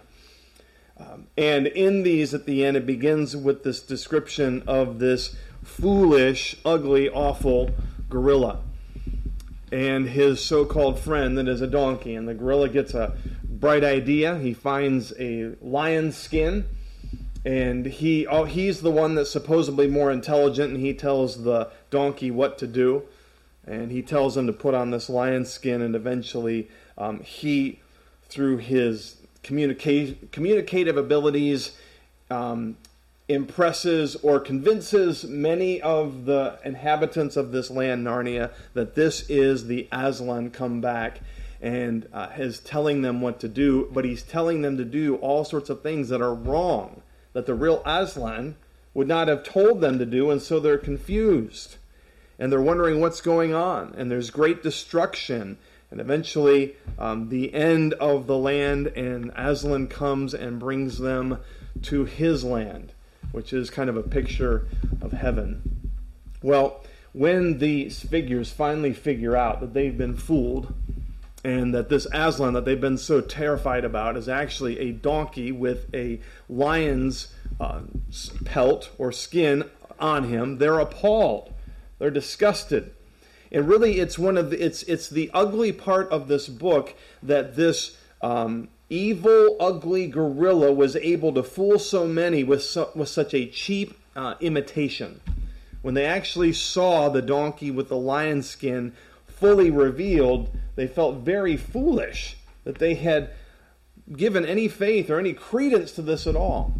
Um, 0.97 1.27
and 1.37 1.67
in 1.67 2.03
these, 2.03 2.33
at 2.33 2.45
the 2.45 2.63
end, 2.63 2.77
it 2.77 2.85
begins 2.85 3.35
with 3.35 3.63
this 3.63 3.81
description 3.81 4.63
of 4.67 4.99
this 4.99 5.35
foolish, 5.63 6.55
ugly, 6.65 7.09
awful 7.09 7.71
gorilla 8.09 8.59
and 9.73 10.07
his 10.07 10.39
so 10.39 10.65
called 10.65 10.99
friend 10.99 11.35
that 11.35 11.47
is 11.47 11.59
a 11.59 11.67
donkey. 11.67 12.13
And 12.13 12.27
the 12.27 12.35
gorilla 12.35 12.69
gets 12.69 12.93
a 12.93 13.17
bright 13.43 13.83
idea. 13.83 14.37
He 14.37 14.53
finds 14.53 15.13
a 15.19 15.55
lion's 15.61 16.15
skin. 16.15 16.65
And 17.43 17.87
he, 17.87 18.27
oh, 18.27 18.43
he's 18.45 18.81
the 18.81 18.91
one 18.91 19.15
that's 19.15 19.31
supposedly 19.31 19.87
more 19.87 20.11
intelligent, 20.11 20.73
and 20.73 20.79
he 20.79 20.93
tells 20.93 21.43
the 21.43 21.71
donkey 21.89 22.31
what 22.31 22.57
to 22.59 22.67
do. 22.67 23.03
And 23.65 23.91
he 23.91 24.01
tells 24.01 24.37
him 24.37 24.47
to 24.47 24.53
put 24.53 24.75
on 24.75 24.91
this 24.91 25.09
lion's 25.09 25.49
skin, 25.49 25.81
and 25.81 25.95
eventually 25.95 26.69
um, 26.97 27.21
he, 27.21 27.79
through 28.29 28.57
his 28.57 29.17
communicate, 29.43 30.31
communicative 30.31 30.97
abilities 30.97 31.77
um, 32.31 32.77
impresses 33.27 34.15
or 34.17 34.39
convinces 34.39 35.23
many 35.23 35.81
of 35.81 36.25
the 36.25 36.59
inhabitants 36.65 37.37
of 37.37 37.51
this 37.51 37.69
land, 37.69 38.05
Narnia, 38.05 38.51
that 38.73 38.95
this 38.95 39.29
is 39.29 39.67
the 39.67 39.87
Aslan 39.91 40.51
come 40.51 40.81
back 40.81 41.19
and 41.61 42.07
uh, 42.11 42.29
is 42.37 42.59
telling 42.59 43.01
them 43.01 43.21
what 43.21 43.39
to 43.39 43.47
do, 43.47 43.89
but 43.93 44.03
he's 44.03 44.21
telling 44.23 44.61
them 44.61 44.77
to 44.77 44.83
do 44.83 45.15
all 45.15 45.45
sorts 45.45 45.69
of 45.69 45.81
things 45.81 46.09
that 46.09 46.21
are 46.21 46.33
wrong, 46.33 47.01
that 47.31 47.45
the 47.45 47.53
real 47.53 47.81
Aslan 47.85 48.55
would 48.93 49.07
not 49.07 49.29
have 49.29 49.43
told 49.43 49.79
them 49.79 49.97
to 49.97 50.05
do, 50.05 50.29
and 50.29 50.41
so 50.41 50.59
they're 50.59 50.77
confused. 50.77 51.77
And 52.37 52.51
they're 52.51 52.61
wondering 52.61 52.99
what's 52.99 53.21
going 53.21 53.53
on, 53.53 53.93
and 53.97 54.11
there's 54.11 54.29
great 54.29 54.61
destruction 54.61 55.57
and 55.93 56.01
eventually, 56.01 56.75
um, 56.97 57.29
the 57.29 57.53
end 57.53 57.93
of 57.93 58.25
the 58.25 58.35
land, 58.35 58.87
and 58.87 59.31
Aslan 59.35 59.85
comes 59.85 60.33
and 60.33 60.59
brings 60.59 60.97
them 60.97 61.37
to 61.83 62.05
his 62.05 62.43
land, 62.43 62.93
which 63.31 63.53
is 63.53 63.69
kind 63.69 63.91
of 63.91 63.95
a 63.95 64.01
picture 64.01 64.67
of 65.03 65.11
heaven. 65.11 65.91
Well, 66.41 66.83
when 67.11 67.59
these 67.59 67.99
figures 67.99 68.49
finally 68.51 68.91
figure 68.91 69.37
out 69.37 69.59
that 69.59 69.75
they've 69.75 69.95
been 69.95 70.15
fooled, 70.15 70.73
and 71.43 71.75
that 71.75 71.89
this 71.89 72.07
Aslan 72.11 72.53
that 72.53 72.65
they've 72.65 72.81
been 72.81 72.97
so 72.97 73.21
terrified 73.21 73.85
about 73.85 74.17
is 74.17 74.27
actually 74.27 74.79
a 74.79 74.93
donkey 74.93 75.51
with 75.51 75.93
a 75.93 76.19
lion's 76.49 77.27
uh, 77.59 77.81
pelt 78.45 78.89
or 78.97 79.11
skin 79.11 79.69
on 79.99 80.23
him, 80.23 80.57
they're 80.57 80.79
appalled. 80.79 81.53
They're 81.99 82.09
disgusted. 82.09 82.95
And 83.53 83.67
really, 83.67 83.99
it's 83.99 84.17
one 84.17 84.35
of 84.35 84.49
the, 84.49 84.65
it's 84.65 84.81
it's 84.83 85.07
the 85.07 85.29
ugly 85.33 85.71
part 85.71 86.09
of 86.09 86.27
this 86.27 86.49
book 86.49 86.95
that 87.21 87.55
this 87.55 87.95
um, 88.21 88.69
evil, 88.89 89.55
ugly 89.59 90.07
gorilla 90.07 90.73
was 90.73 90.95
able 90.95 91.31
to 91.33 91.43
fool 91.43 91.77
so 91.77 92.07
many 92.07 92.43
with 92.43 92.63
su- 92.63 92.89
with 92.95 93.09
such 93.09 93.33
a 93.35 93.45
cheap 93.45 93.95
uh, 94.15 94.35
imitation. 94.39 95.21
When 95.83 95.93
they 95.93 96.05
actually 96.05 96.53
saw 96.53 97.09
the 97.09 97.21
donkey 97.21 97.69
with 97.69 97.89
the 97.89 97.97
lion 97.97 98.41
skin 98.41 98.93
fully 99.27 99.69
revealed, 99.69 100.49
they 100.75 100.87
felt 100.87 101.17
very 101.17 101.57
foolish 101.57 102.37
that 102.63 102.79
they 102.79 102.95
had 102.95 103.31
given 104.15 104.45
any 104.45 104.67
faith 104.67 105.09
or 105.09 105.19
any 105.19 105.33
credence 105.33 105.91
to 105.91 106.01
this 106.01 106.25
at 106.25 106.35
all. 106.35 106.73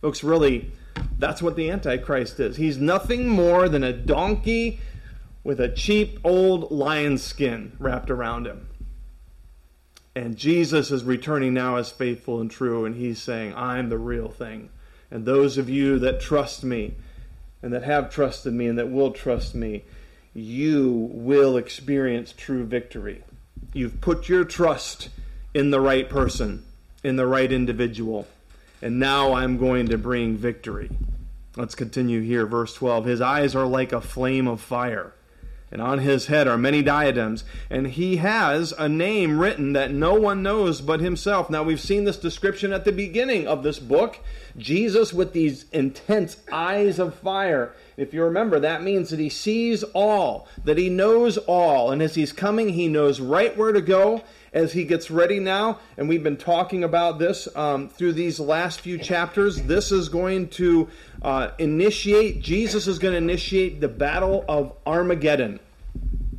Folks, 0.00 0.24
really, 0.24 0.72
that's 1.18 1.42
what 1.42 1.56
the 1.56 1.70
Antichrist 1.70 2.40
is. 2.40 2.56
He's 2.56 2.78
nothing 2.78 3.28
more 3.28 3.68
than 3.68 3.84
a 3.84 3.92
donkey 3.92 4.80
with 5.46 5.60
a 5.60 5.68
cheap 5.68 6.18
old 6.24 6.72
lion 6.72 7.16
skin 7.16 7.70
wrapped 7.78 8.10
around 8.10 8.48
him. 8.48 8.68
And 10.16 10.36
Jesus 10.36 10.90
is 10.90 11.04
returning 11.04 11.54
now 11.54 11.76
as 11.76 11.88
faithful 11.88 12.40
and 12.40 12.50
true, 12.50 12.84
and 12.84 12.96
he's 12.96 13.22
saying, 13.22 13.54
I'm 13.54 13.88
the 13.88 13.96
real 13.96 14.28
thing. 14.28 14.70
And 15.08 15.24
those 15.24 15.56
of 15.56 15.70
you 15.70 16.00
that 16.00 16.20
trust 16.20 16.64
me, 16.64 16.94
and 17.62 17.72
that 17.72 17.84
have 17.84 18.10
trusted 18.10 18.54
me, 18.54 18.66
and 18.66 18.76
that 18.76 18.90
will 18.90 19.12
trust 19.12 19.54
me, 19.54 19.84
you 20.34 21.10
will 21.12 21.56
experience 21.56 22.34
true 22.36 22.64
victory. 22.64 23.22
You've 23.72 24.00
put 24.00 24.28
your 24.28 24.44
trust 24.44 25.10
in 25.54 25.70
the 25.70 25.80
right 25.80 26.10
person, 26.10 26.64
in 27.04 27.14
the 27.14 27.26
right 27.26 27.52
individual. 27.52 28.26
And 28.82 28.98
now 28.98 29.34
I'm 29.34 29.58
going 29.58 29.86
to 29.90 29.96
bring 29.96 30.36
victory. 30.36 30.90
Let's 31.56 31.76
continue 31.76 32.20
here, 32.20 32.46
verse 32.46 32.74
12. 32.74 33.04
His 33.04 33.20
eyes 33.20 33.54
are 33.54 33.66
like 33.66 33.92
a 33.92 34.00
flame 34.00 34.48
of 34.48 34.60
fire, 34.60 35.12
and 35.70 35.82
on 35.82 35.98
his 35.98 36.26
head 36.26 36.46
are 36.46 36.56
many 36.56 36.82
diadems, 36.82 37.44
and 37.68 37.88
he 37.88 38.16
has 38.16 38.72
a 38.72 38.88
name 38.88 39.38
written 39.38 39.72
that 39.72 39.90
no 39.90 40.14
one 40.14 40.42
knows 40.42 40.80
but 40.80 41.00
himself. 41.00 41.50
Now, 41.50 41.62
we've 41.62 41.80
seen 41.80 42.04
this 42.04 42.18
description 42.18 42.72
at 42.72 42.84
the 42.84 42.92
beginning 42.92 43.46
of 43.48 43.62
this 43.62 43.78
book 43.78 44.20
Jesus 44.56 45.12
with 45.12 45.32
these 45.32 45.66
intense 45.72 46.38
eyes 46.50 46.98
of 46.98 47.14
fire. 47.14 47.72
If 47.96 48.14
you 48.14 48.22
remember, 48.22 48.60
that 48.60 48.82
means 48.82 49.10
that 49.10 49.20
he 49.20 49.28
sees 49.28 49.82
all, 49.82 50.48
that 50.64 50.78
he 50.78 50.88
knows 50.88 51.36
all, 51.36 51.90
and 51.90 52.00
as 52.00 52.14
he's 52.14 52.32
coming, 52.32 52.70
he 52.70 52.88
knows 52.88 53.20
right 53.20 53.56
where 53.56 53.72
to 53.72 53.80
go, 53.80 54.22
as 54.56 54.72
he 54.72 54.84
gets 54.84 55.10
ready 55.10 55.38
now, 55.38 55.78
and 55.98 56.08
we've 56.08 56.22
been 56.22 56.38
talking 56.38 56.82
about 56.82 57.18
this 57.18 57.46
um, 57.54 57.90
through 57.90 58.14
these 58.14 58.40
last 58.40 58.80
few 58.80 58.96
chapters. 58.96 59.60
This 59.60 59.92
is 59.92 60.08
going 60.08 60.48
to 60.48 60.88
uh, 61.20 61.50
initiate, 61.58 62.40
Jesus 62.40 62.86
is 62.86 62.98
going 62.98 63.12
to 63.12 63.18
initiate 63.18 63.82
the 63.82 63.88
battle 63.88 64.46
of 64.48 64.72
Armageddon. 64.86 65.60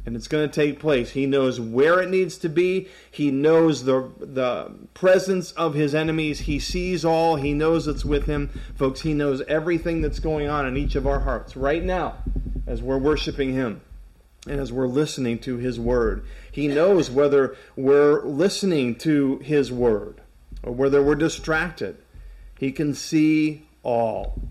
And 0.07 0.15
it's 0.15 0.27
going 0.27 0.50
to 0.50 0.55
take 0.55 0.79
place. 0.79 1.12
He 1.12 1.27
knows 1.27 1.59
where 1.59 2.00
it 2.01 2.09
needs 2.09 2.38
to 2.39 2.50
be. 2.50 2.88
He 3.12 3.29
knows 3.29 3.83
the, 3.83 4.09
the 4.19 4.71
presence 4.95 5.51
of 5.51 5.75
his 5.75 5.93
enemies. 5.93 6.39
He 6.39 6.59
sees 6.59 7.05
all. 7.05 7.36
He 7.36 7.53
knows 7.53 7.88
it's 7.88 8.05
with 8.05 8.25
him. 8.25 8.50
Folks, 8.75 9.01
he 9.01 9.13
knows 9.13 9.41
everything 9.43 10.01
that's 10.01 10.19
going 10.19 10.50
on 10.50 10.65
in 10.65 10.75
each 10.75 10.95
of 10.95 11.05
our 11.05 11.19
hearts 11.19 11.55
right 11.55 11.83
now 11.83 12.15
as 12.65 12.81
we're 12.81 12.97
worshiping 12.97 13.53
him 13.53 13.81
and 14.47 14.59
as 14.59 14.71
we're 14.71 14.88
listening 14.88 15.39
to 15.39 15.57
His 15.57 15.79
Word. 15.79 16.25
He 16.57 16.67
knows 16.67 17.11
whether 17.11 17.55
we're 17.75 18.23
listening 18.23 18.95
to 18.95 19.37
His 19.43 19.71
Word 19.71 20.21
or 20.63 20.73
whether 20.73 21.03
we're 21.03 21.13
distracted. 21.13 21.97
He 22.57 22.71
can 22.71 22.95
see 22.95 23.67
all. 23.83 24.41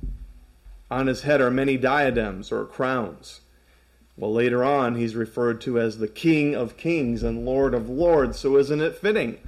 On 0.88 1.08
his 1.08 1.22
head 1.22 1.40
are 1.40 1.50
many 1.50 1.76
diadems 1.76 2.52
or 2.52 2.64
crowns. 2.64 3.40
Well, 4.16 4.32
later 4.32 4.62
on, 4.62 4.94
he's 4.94 5.16
referred 5.16 5.60
to 5.62 5.80
as 5.80 5.98
the 5.98 6.06
King 6.06 6.54
of 6.54 6.76
Kings 6.76 7.24
and 7.24 7.44
Lord 7.44 7.74
of 7.74 7.90
Lords. 7.90 8.38
So, 8.38 8.56
isn't 8.56 8.80
it 8.80 8.94
fitting 8.94 9.38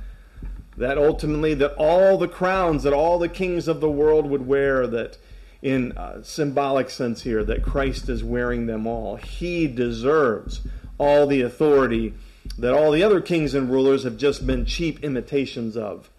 that 0.76 0.98
ultimately 0.98 1.54
that 1.54 1.76
all 1.76 2.18
the 2.18 2.26
crowns 2.26 2.82
that 2.82 2.92
all 2.92 3.20
the 3.20 3.28
kings 3.28 3.68
of 3.68 3.80
the 3.80 3.88
world 3.88 4.26
would 4.26 4.48
wear, 4.48 4.84
that 4.88 5.16
in 5.62 5.92
a 5.96 6.24
symbolic 6.24 6.90
sense 6.90 7.22
here 7.22 7.44
that 7.44 7.62
Christ 7.62 8.08
is 8.08 8.24
wearing 8.24 8.66
them 8.66 8.84
all. 8.84 9.14
He 9.14 9.68
deserves 9.68 10.62
all 10.98 11.28
the 11.28 11.42
authority 11.42 12.14
that 12.56 12.74
all 12.74 12.90
the 12.90 13.02
other 13.02 13.20
kings 13.20 13.54
and 13.54 13.70
rulers 13.70 14.04
have 14.04 14.16
just 14.16 14.46
been 14.46 14.64
cheap 14.64 15.02
imitations 15.04 15.76
of. 15.76 16.10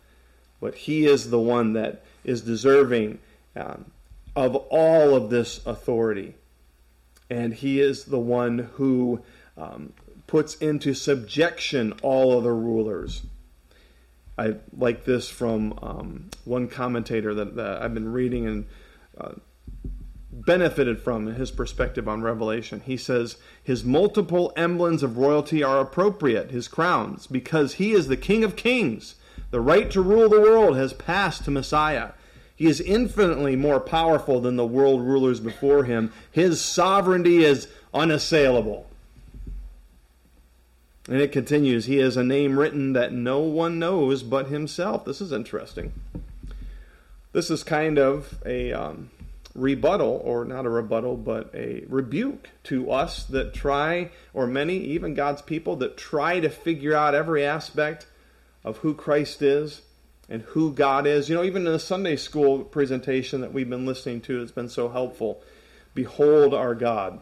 But 0.61 0.75
he 0.75 1.05
is 1.05 1.29
the 1.29 1.39
one 1.39 1.73
that 1.73 2.03
is 2.23 2.41
deserving 2.41 3.19
um, 3.55 3.91
of 4.35 4.55
all 4.55 5.15
of 5.15 5.29
this 5.29 5.65
authority. 5.65 6.35
And 7.29 7.53
he 7.53 7.79
is 7.79 8.05
the 8.05 8.19
one 8.19 8.69
who 8.75 9.21
um, 9.57 9.93
puts 10.27 10.55
into 10.55 10.93
subjection 10.93 11.93
all 12.01 12.37
other 12.37 12.55
rulers. 12.55 13.23
I 14.37 14.55
like 14.77 15.03
this 15.03 15.29
from 15.29 15.77
um, 15.81 16.29
one 16.45 16.67
commentator 16.67 17.33
that, 17.33 17.55
that 17.55 17.81
I've 17.81 17.93
been 17.93 18.11
reading 18.11 18.47
and 18.47 18.65
uh, 19.19 19.31
benefited 20.45 20.99
from 20.99 21.27
in 21.27 21.35
his 21.35 21.51
perspective 21.51 22.07
on 22.07 22.21
Revelation. 22.21 22.81
He 22.85 22.97
says 22.97 23.37
his 23.63 23.83
multiple 23.83 24.53
emblems 24.55 25.03
of 25.03 25.17
royalty 25.17 25.63
are 25.63 25.79
appropriate, 25.79 26.51
his 26.51 26.67
crowns, 26.67 27.27
because 27.27 27.73
he 27.73 27.91
is 27.91 28.07
the 28.07 28.17
King 28.17 28.43
of 28.43 28.55
Kings. 28.55 29.15
The 29.51 29.61
right 29.61 29.89
to 29.91 30.01
rule 30.01 30.29
the 30.29 30.41
world 30.41 30.77
has 30.77 30.93
passed 30.93 31.43
to 31.45 31.51
Messiah. 31.51 32.11
He 32.55 32.67
is 32.67 32.81
infinitely 32.81 33.55
more 33.55 33.79
powerful 33.79 34.41
than 34.41 34.55
the 34.55 34.65
world 34.65 35.01
rulers 35.01 35.39
before 35.39 35.85
him. 35.85 36.11
His 36.31 36.61
sovereignty 36.61 37.43
is 37.43 37.67
unassailable. 37.93 38.85
And 41.07 41.21
it 41.21 41.31
continues 41.31 41.85
He 41.85 41.97
has 41.97 42.17
a 42.17 42.23
name 42.23 42.59
written 42.59 42.93
that 42.93 43.11
no 43.13 43.39
one 43.39 43.79
knows 43.79 44.23
but 44.23 44.47
himself. 44.47 45.05
This 45.05 45.21
is 45.21 45.31
interesting. 45.31 45.93
This 47.31 47.49
is 47.49 47.63
kind 47.63 47.97
of 47.97 48.39
a 48.45 48.73
um, 48.73 49.09
rebuttal, 49.55 50.21
or 50.23 50.45
not 50.45 50.65
a 50.65 50.69
rebuttal, 50.69 51.17
but 51.17 51.49
a 51.53 51.83
rebuke 51.87 52.49
to 52.63 52.91
us 52.91 53.25
that 53.25 53.53
try, 53.53 54.11
or 54.33 54.47
many, 54.47 54.77
even 54.77 55.13
God's 55.13 55.41
people, 55.41 55.75
that 55.77 55.97
try 55.97 56.39
to 56.39 56.49
figure 56.49 56.95
out 56.95 57.15
every 57.15 57.43
aspect 57.43 58.07
of 58.63 58.77
who 58.77 58.93
Christ 58.93 59.41
is 59.41 59.81
and 60.29 60.41
who 60.43 60.71
God 60.73 61.07
is. 61.07 61.29
You 61.29 61.35
know, 61.35 61.43
even 61.43 61.65
in 61.65 61.73
the 61.73 61.79
Sunday 61.79 62.15
school 62.15 62.63
presentation 62.63 63.41
that 63.41 63.53
we've 63.53 63.69
been 63.69 63.85
listening 63.85 64.21
to, 64.21 64.41
it's 64.41 64.51
been 64.51 64.69
so 64.69 64.89
helpful. 64.89 65.41
Behold 65.95 66.53
our 66.53 66.75
God 66.75 67.21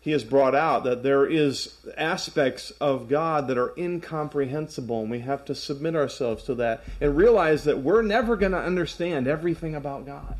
he 0.00 0.12
has 0.12 0.24
brought 0.24 0.54
out 0.54 0.84
that 0.84 1.02
there 1.02 1.26
is 1.26 1.76
aspects 1.96 2.70
of 2.80 3.08
God 3.08 3.48
that 3.48 3.58
are 3.58 3.74
incomprehensible, 3.76 5.02
and 5.02 5.10
we 5.10 5.20
have 5.20 5.44
to 5.44 5.54
submit 5.54 5.94
ourselves 5.94 6.44
to 6.44 6.54
that 6.54 6.82
and 7.02 7.16
realize 7.16 7.64
that 7.64 7.80
we're 7.80 8.00
never 8.00 8.34
going 8.34 8.52
to 8.52 8.58
understand 8.58 9.28
everything 9.28 9.74
about 9.74 10.06
God. 10.06 10.36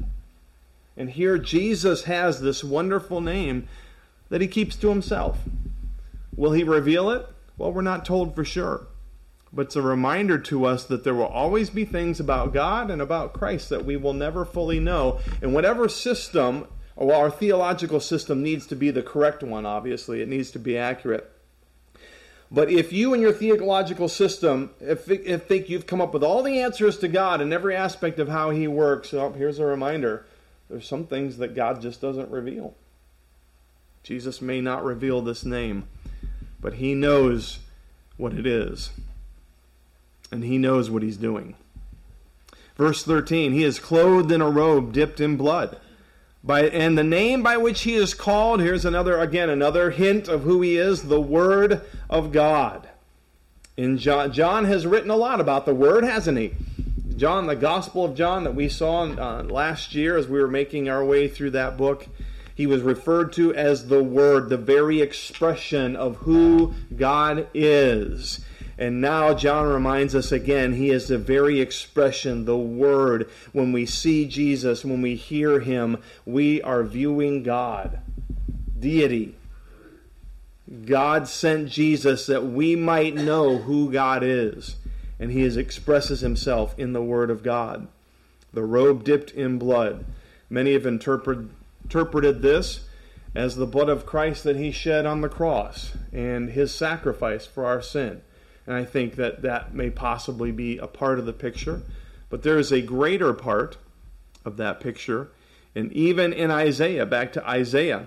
And 1.00 1.08
here 1.08 1.38
Jesus 1.38 2.02
has 2.02 2.42
this 2.42 2.62
wonderful 2.62 3.22
name 3.22 3.66
that 4.28 4.42
he 4.42 4.46
keeps 4.46 4.76
to 4.76 4.90
himself. 4.90 5.38
Will 6.36 6.52
he 6.52 6.62
reveal 6.62 7.08
it? 7.08 7.26
Well, 7.56 7.72
we're 7.72 7.80
not 7.80 8.04
told 8.04 8.34
for 8.34 8.44
sure. 8.44 8.86
But 9.50 9.68
it's 9.68 9.76
a 9.76 9.82
reminder 9.82 10.38
to 10.38 10.66
us 10.66 10.84
that 10.84 11.02
there 11.02 11.14
will 11.14 11.24
always 11.24 11.70
be 11.70 11.86
things 11.86 12.20
about 12.20 12.52
God 12.52 12.90
and 12.90 13.00
about 13.00 13.32
Christ 13.32 13.70
that 13.70 13.86
we 13.86 13.96
will 13.96 14.12
never 14.12 14.44
fully 14.44 14.78
know. 14.78 15.20
And 15.40 15.54
whatever 15.54 15.88
system 15.88 16.66
well, 16.96 17.18
our 17.18 17.30
theological 17.30 18.00
system 18.00 18.42
needs 18.42 18.66
to 18.66 18.76
be 18.76 18.90
the 18.90 19.02
correct 19.02 19.42
one, 19.42 19.64
obviously, 19.64 20.20
it 20.20 20.28
needs 20.28 20.50
to 20.50 20.58
be 20.58 20.76
accurate. 20.76 21.32
But 22.50 22.68
if 22.68 22.92
you 22.92 23.14
and 23.14 23.22
your 23.22 23.32
theological 23.32 24.08
system 24.08 24.72
if, 24.80 25.08
if 25.08 25.46
think 25.46 25.70
you've 25.70 25.86
come 25.86 26.02
up 26.02 26.12
with 26.12 26.22
all 26.22 26.42
the 26.42 26.60
answers 26.60 26.98
to 26.98 27.08
God 27.08 27.40
in 27.40 27.54
every 27.54 27.74
aspect 27.74 28.18
of 28.18 28.28
how 28.28 28.50
He 28.50 28.68
works, 28.68 29.12
well, 29.12 29.32
here's 29.32 29.58
a 29.58 29.64
reminder 29.64 30.26
there's 30.70 30.86
some 30.86 31.04
things 31.04 31.38
that 31.38 31.56
God 31.56 31.82
just 31.82 32.00
doesn't 32.00 32.30
reveal. 32.30 32.74
Jesus 34.04 34.40
may 34.40 34.60
not 34.60 34.84
reveal 34.84 35.20
this 35.20 35.44
name, 35.44 35.88
but 36.60 36.74
He 36.74 36.94
knows 36.94 37.58
what 38.16 38.32
it 38.32 38.46
is, 38.46 38.90
and 40.30 40.44
He 40.44 40.58
knows 40.58 40.88
what 40.88 41.02
He's 41.02 41.16
doing. 41.16 41.56
Verse 42.76 43.02
13 43.02 43.52
He 43.52 43.64
is 43.64 43.80
clothed 43.80 44.30
in 44.30 44.40
a 44.40 44.48
robe 44.48 44.92
dipped 44.92 45.20
in 45.20 45.36
blood. 45.36 45.78
By, 46.42 46.68
and 46.68 46.96
the 46.96 47.04
name 47.04 47.42
by 47.42 47.58
which 47.58 47.82
he 47.82 47.94
is 47.96 48.14
called, 48.14 48.60
here's 48.60 48.86
another, 48.86 49.18
again, 49.18 49.50
another 49.50 49.90
hint 49.90 50.26
of 50.26 50.42
who 50.42 50.62
he 50.62 50.78
is 50.78 51.02
the 51.02 51.20
Word 51.20 51.82
of 52.08 52.32
God. 52.32 52.88
In 53.76 53.98
John, 53.98 54.32
John 54.32 54.64
has 54.64 54.86
written 54.86 55.10
a 55.10 55.16
lot 55.16 55.38
about 55.38 55.66
the 55.66 55.74
Word, 55.74 56.02
hasn't 56.02 56.38
he? 56.38 56.54
John, 57.20 57.48
the 57.48 57.54
Gospel 57.54 58.06
of 58.06 58.14
John 58.14 58.44
that 58.44 58.54
we 58.54 58.70
saw 58.70 59.02
uh, 59.02 59.42
last 59.42 59.94
year 59.94 60.16
as 60.16 60.26
we 60.26 60.40
were 60.40 60.48
making 60.48 60.88
our 60.88 61.04
way 61.04 61.28
through 61.28 61.50
that 61.50 61.76
book, 61.76 62.06
he 62.54 62.66
was 62.66 62.80
referred 62.80 63.34
to 63.34 63.54
as 63.54 63.88
the 63.88 64.02
Word, 64.02 64.48
the 64.48 64.56
very 64.56 65.02
expression 65.02 65.96
of 65.96 66.16
who 66.16 66.72
God 66.96 67.46
is. 67.52 68.40
And 68.78 69.02
now 69.02 69.34
John 69.34 69.66
reminds 69.66 70.14
us 70.14 70.32
again, 70.32 70.72
he 70.72 70.88
is 70.88 71.08
the 71.08 71.18
very 71.18 71.60
expression, 71.60 72.46
the 72.46 72.56
word. 72.56 73.28
When 73.52 73.70
we 73.70 73.84
see 73.84 74.24
Jesus, 74.24 74.82
when 74.82 75.02
we 75.02 75.14
hear 75.14 75.60
him, 75.60 75.98
we 76.24 76.62
are 76.62 76.82
viewing 76.82 77.42
God, 77.42 78.00
deity. 78.78 79.34
God 80.86 81.28
sent 81.28 81.68
Jesus 81.68 82.24
that 82.24 82.46
we 82.46 82.76
might 82.76 83.14
know 83.14 83.58
who 83.58 83.92
God 83.92 84.22
is. 84.22 84.76
And 85.20 85.30
he 85.30 85.44
expresses 85.44 86.20
himself 86.20 86.76
in 86.76 86.92
the 86.92 87.02
word 87.02 87.30
of 87.30 87.44
God. 87.44 87.86
The 88.52 88.64
robe 88.64 89.04
dipped 89.04 89.30
in 89.30 89.58
blood. 89.58 90.04
Many 90.48 90.72
have 90.72 90.86
interpret, 90.86 91.46
interpreted 91.84 92.42
this 92.42 92.88
as 93.34 93.54
the 93.54 93.66
blood 93.66 93.88
of 93.88 94.06
Christ 94.06 94.42
that 94.44 94.56
he 94.56 94.72
shed 94.72 95.06
on 95.06 95.20
the 95.20 95.28
cross 95.28 95.92
and 96.12 96.50
his 96.50 96.74
sacrifice 96.74 97.46
for 97.46 97.64
our 97.66 97.80
sin. 97.80 98.22
And 98.66 98.74
I 98.74 98.84
think 98.84 99.16
that 99.16 99.42
that 99.42 99.74
may 99.74 99.90
possibly 99.90 100.50
be 100.50 100.78
a 100.78 100.86
part 100.86 101.18
of 101.18 101.26
the 101.26 101.32
picture. 101.32 101.82
But 102.28 102.42
there 102.42 102.58
is 102.58 102.72
a 102.72 102.80
greater 102.80 103.32
part 103.32 103.76
of 104.44 104.56
that 104.56 104.80
picture. 104.80 105.28
And 105.74 105.92
even 105.92 106.32
in 106.32 106.50
Isaiah, 106.50 107.06
back 107.06 107.32
to 107.34 107.48
Isaiah, 107.48 108.06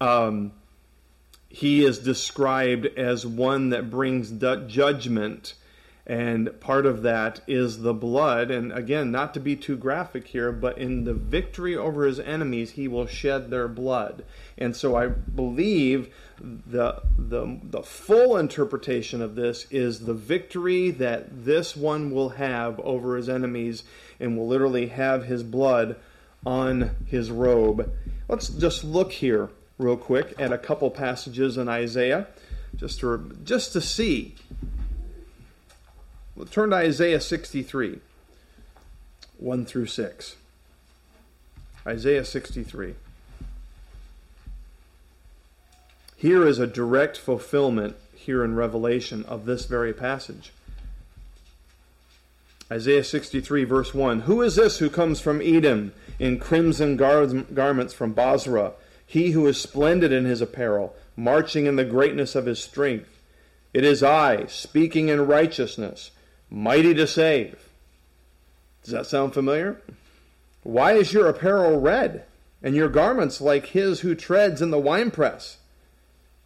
um, 0.00 0.52
he 1.48 1.84
is 1.84 1.98
described 1.98 2.86
as 2.98 3.26
one 3.26 3.70
that 3.70 3.90
brings 3.90 4.30
judgment 4.66 5.54
and 6.06 6.60
part 6.60 6.86
of 6.86 7.02
that 7.02 7.40
is 7.48 7.80
the 7.82 7.92
blood. 7.92 8.48
And 8.52 8.72
again, 8.72 9.10
not 9.10 9.34
to 9.34 9.40
be 9.40 9.56
too 9.56 9.76
graphic 9.76 10.28
here, 10.28 10.52
but 10.52 10.78
in 10.78 11.02
the 11.02 11.14
victory 11.14 11.76
over 11.76 12.06
his 12.06 12.20
enemies, 12.20 12.72
he 12.72 12.86
will 12.86 13.08
shed 13.08 13.50
their 13.50 13.66
blood. 13.66 14.24
And 14.56 14.76
so 14.76 14.94
I 14.94 15.08
believe 15.08 16.14
the, 16.38 17.02
the, 17.18 17.58
the 17.60 17.82
full 17.82 18.36
interpretation 18.36 19.20
of 19.20 19.34
this 19.34 19.66
is 19.72 20.06
the 20.06 20.14
victory 20.14 20.92
that 20.92 21.44
this 21.44 21.74
one 21.74 22.12
will 22.12 22.30
have 22.30 22.78
over 22.80 23.16
his 23.16 23.28
enemies 23.28 23.82
and 24.20 24.38
will 24.38 24.46
literally 24.46 24.86
have 24.86 25.24
his 25.24 25.42
blood 25.42 25.96
on 26.44 26.94
his 27.06 27.32
robe. 27.32 27.92
Let's 28.28 28.48
just 28.48 28.84
look 28.84 29.10
here 29.10 29.50
real 29.76 29.96
quick 29.96 30.34
at 30.38 30.52
a 30.52 30.58
couple 30.58 30.88
passages 30.92 31.58
in 31.58 31.68
Isaiah 31.68 32.28
just 32.76 33.00
to, 33.00 33.36
just 33.42 33.72
to 33.72 33.80
see 33.80 34.36
We'll 36.36 36.46
turn 36.46 36.68
to 36.68 36.76
Isaiah 36.76 37.20
63, 37.20 37.98
1 39.38 39.64
through 39.64 39.86
6. 39.86 40.36
Isaiah 41.86 42.24
63. 42.26 42.94
Here 46.14 46.46
is 46.46 46.58
a 46.58 46.66
direct 46.66 47.16
fulfillment 47.16 47.96
here 48.14 48.44
in 48.44 48.54
Revelation 48.54 49.24
of 49.24 49.46
this 49.46 49.64
very 49.64 49.94
passage. 49.94 50.52
Isaiah 52.70 53.04
63, 53.04 53.64
verse 53.64 53.94
1 53.94 54.20
Who 54.20 54.42
is 54.42 54.56
this 54.56 54.78
who 54.78 54.90
comes 54.90 55.20
from 55.20 55.40
Edom 55.40 55.92
in 56.18 56.38
crimson 56.38 56.98
gar- 56.98 57.26
garments 57.26 57.94
from 57.94 58.12
Bozrah? 58.12 58.72
He 59.06 59.30
who 59.30 59.46
is 59.46 59.58
splendid 59.58 60.12
in 60.12 60.26
his 60.26 60.42
apparel, 60.42 60.94
marching 61.16 61.64
in 61.64 61.76
the 61.76 61.84
greatness 61.84 62.34
of 62.34 62.44
his 62.44 62.62
strength. 62.62 63.08
It 63.72 63.84
is 63.84 64.02
I, 64.02 64.46
speaking 64.46 65.08
in 65.08 65.26
righteousness 65.26 66.10
mighty 66.50 66.94
to 66.94 67.06
save. 67.06 67.70
Does 68.82 68.92
that 68.92 69.06
sound 69.06 69.34
familiar? 69.34 69.80
Why 70.62 70.92
is 70.92 71.12
your 71.12 71.28
apparel 71.28 71.80
red, 71.80 72.24
and 72.62 72.74
your 72.74 72.88
garments 72.88 73.40
like 73.40 73.66
his 73.66 74.00
who 74.00 74.14
treads 74.14 74.62
in 74.62 74.70
the 74.70 74.78
winepress? 74.78 75.58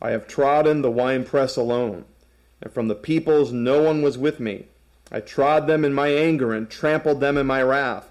I 0.01 0.11
have 0.11 0.27
trodden 0.27 0.83
the 0.83 0.91
winepress 0.91 1.57
alone, 1.57 2.05
and 2.63 2.73
from 2.73 2.89
the 2.89 2.95
peoples 2.95 3.53
no 3.53 3.83
one 3.83 4.03
was 4.03 4.17
with 4.17 4.41
me. 4.41 4.67
I 5.13 5.21
trod 5.21 5.67
them 5.67 5.85
in 5.85 5.93
my 5.93 6.09
anger 6.09 6.55
and 6.55 6.71
trampled 6.71 7.21
them 7.21 7.37
in 7.37 7.47
my 7.47 7.63
wrath. 7.63 8.11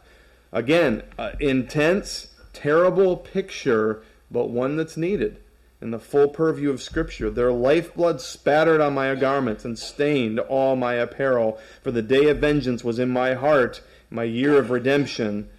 Again, 0.52 1.04
uh, 1.17 1.32
intense, 1.39 2.28
terrible 2.54 3.17
picture, 3.17 4.04
but 4.30 4.49
one 4.49 4.75
that's 4.75 4.97
needed 4.97 5.39
in 5.81 5.91
the 5.91 5.99
full 5.99 6.27
purview 6.27 6.69
of 6.69 6.81
Scripture. 6.81 7.29
Their 7.29 7.51
lifeblood 7.51 8.19
spattered 8.21 8.81
on 8.81 8.93
my 8.93 9.15
garments 9.15 9.63
and 9.63 9.79
stained 9.79 10.39
all 10.39 10.75
my 10.75 10.95
apparel. 10.95 11.57
For 11.81 11.91
the 11.91 12.01
day 12.01 12.27
of 12.29 12.39
vengeance 12.39 12.83
was 12.83 12.99
in 12.99 13.09
my 13.09 13.33
heart, 13.33 13.81
my 14.09 14.23
year 14.23 14.57
of 14.57 14.71
redemption 14.71 15.49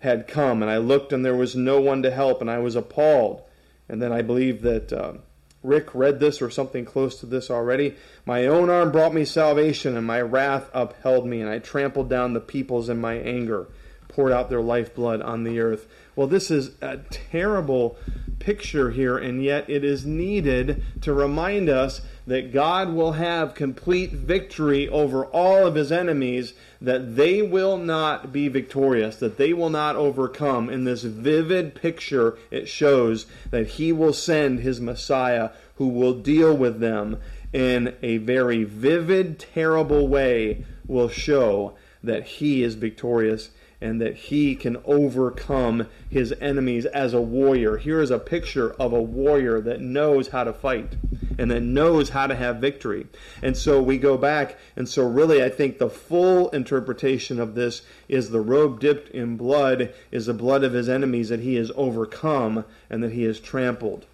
had 0.00 0.28
come. 0.28 0.62
And 0.62 0.70
I 0.70 0.78
looked, 0.78 1.12
and 1.12 1.24
there 1.24 1.36
was 1.36 1.54
no 1.54 1.80
one 1.80 2.02
to 2.02 2.10
help, 2.10 2.40
and 2.40 2.50
I 2.50 2.58
was 2.58 2.76
appalled. 2.76 3.42
And 3.88 4.00
then 4.00 4.12
I 4.12 4.22
believe 4.22 4.62
that 4.62 4.92
uh, 4.92 5.14
Rick 5.62 5.94
read 5.94 6.20
this 6.20 6.40
or 6.40 6.50
something 6.50 6.84
close 6.84 7.20
to 7.20 7.26
this 7.26 7.50
already. 7.50 7.96
My 8.24 8.46
own 8.46 8.70
arm 8.70 8.92
brought 8.92 9.14
me 9.14 9.24
salvation, 9.24 9.96
and 9.96 10.06
my 10.06 10.20
wrath 10.20 10.70
upheld 10.72 11.26
me, 11.26 11.40
and 11.40 11.50
I 11.50 11.58
trampled 11.58 12.08
down 12.08 12.32
the 12.32 12.40
peoples 12.40 12.88
in 12.88 13.00
my 13.00 13.14
anger, 13.14 13.68
poured 14.08 14.32
out 14.32 14.48
their 14.48 14.62
lifeblood 14.62 15.20
on 15.20 15.44
the 15.44 15.60
earth. 15.60 15.88
Well, 16.18 16.26
this 16.26 16.50
is 16.50 16.72
a 16.82 16.96
terrible 16.96 17.96
picture 18.40 18.90
here, 18.90 19.16
and 19.16 19.40
yet 19.40 19.70
it 19.70 19.84
is 19.84 20.04
needed 20.04 20.82
to 21.02 21.12
remind 21.12 21.68
us 21.68 22.00
that 22.26 22.52
God 22.52 22.92
will 22.92 23.12
have 23.12 23.54
complete 23.54 24.10
victory 24.10 24.88
over 24.88 25.26
all 25.26 25.64
of 25.64 25.76
his 25.76 25.92
enemies, 25.92 26.54
that 26.80 27.14
they 27.14 27.40
will 27.40 27.76
not 27.76 28.32
be 28.32 28.48
victorious, 28.48 29.14
that 29.18 29.36
they 29.36 29.52
will 29.52 29.70
not 29.70 29.94
overcome. 29.94 30.68
In 30.68 30.82
this 30.82 31.04
vivid 31.04 31.76
picture, 31.76 32.36
it 32.50 32.68
shows 32.68 33.26
that 33.52 33.68
he 33.68 33.92
will 33.92 34.12
send 34.12 34.58
his 34.58 34.80
Messiah 34.80 35.50
who 35.76 35.86
will 35.86 36.14
deal 36.14 36.52
with 36.52 36.80
them 36.80 37.18
in 37.52 37.94
a 38.02 38.16
very 38.16 38.64
vivid, 38.64 39.38
terrible 39.38 40.08
way, 40.08 40.64
will 40.84 41.08
show 41.08 41.76
that 42.02 42.24
he 42.24 42.64
is 42.64 42.74
victorious 42.74 43.50
and 43.80 44.00
that 44.00 44.16
he 44.16 44.56
can 44.56 44.76
overcome 44.84 45.86
his 46.10 46.34
enemies 46.40 46.84
as 46.86 47.14
a 47.14 47.20
warrior. 47.20 47.76
Here 47.76 48.00
is 48.00 48.10
a 48.10 48.18
picture 48.18 48.72
of 48.72 48.92
a 48.92 49.00
warrior 49.00 49.60
that 49.60 49.80
knows 49.80 50.28
how 50.28 50.44
to 50.44 50.52
fight 50.52 50.96
and 51.38 51.50
that 51.50 51.60
knows 51.60 52.10
how 52.10 52.26
to 52.26 52.34
have 52.34 52.56
victory. 52.56 53.06
And 53.40 53.56
so 53.56 53.80
we 53.80 53.96
go 53.96 54.18
back, 54.18 54.58
and 54.74 54.88
so 54.88 55.06
really 55.06 55.42
I 55.42 55.48
think 55.48 55.78
the 55.78 55.88
full 55.88 56.48
interpretation 56.50 57.38
of 57.38 57.54
this 57.54 57.82
is 58.08 58.30
the 58.30 58.40
robe 58.40 58.80
dipped 58.80 59.10
in 59.10 59.36
blood 59.36 59.94
is 60.10 60.26
the 60.26 60.34
blood 60.34 60.64
of 60.64 60.72
his 60.72 60.88
enemies 60.88 61.28
that 61.28 61.40
he 61.40 61.54
has 61.54 61.70
overcome 61.76 62.64
and 62.90 63.02
that 63.04 63.12
he 63.12 63.22
has 63.22 63.38
trampled. 63.38 64.06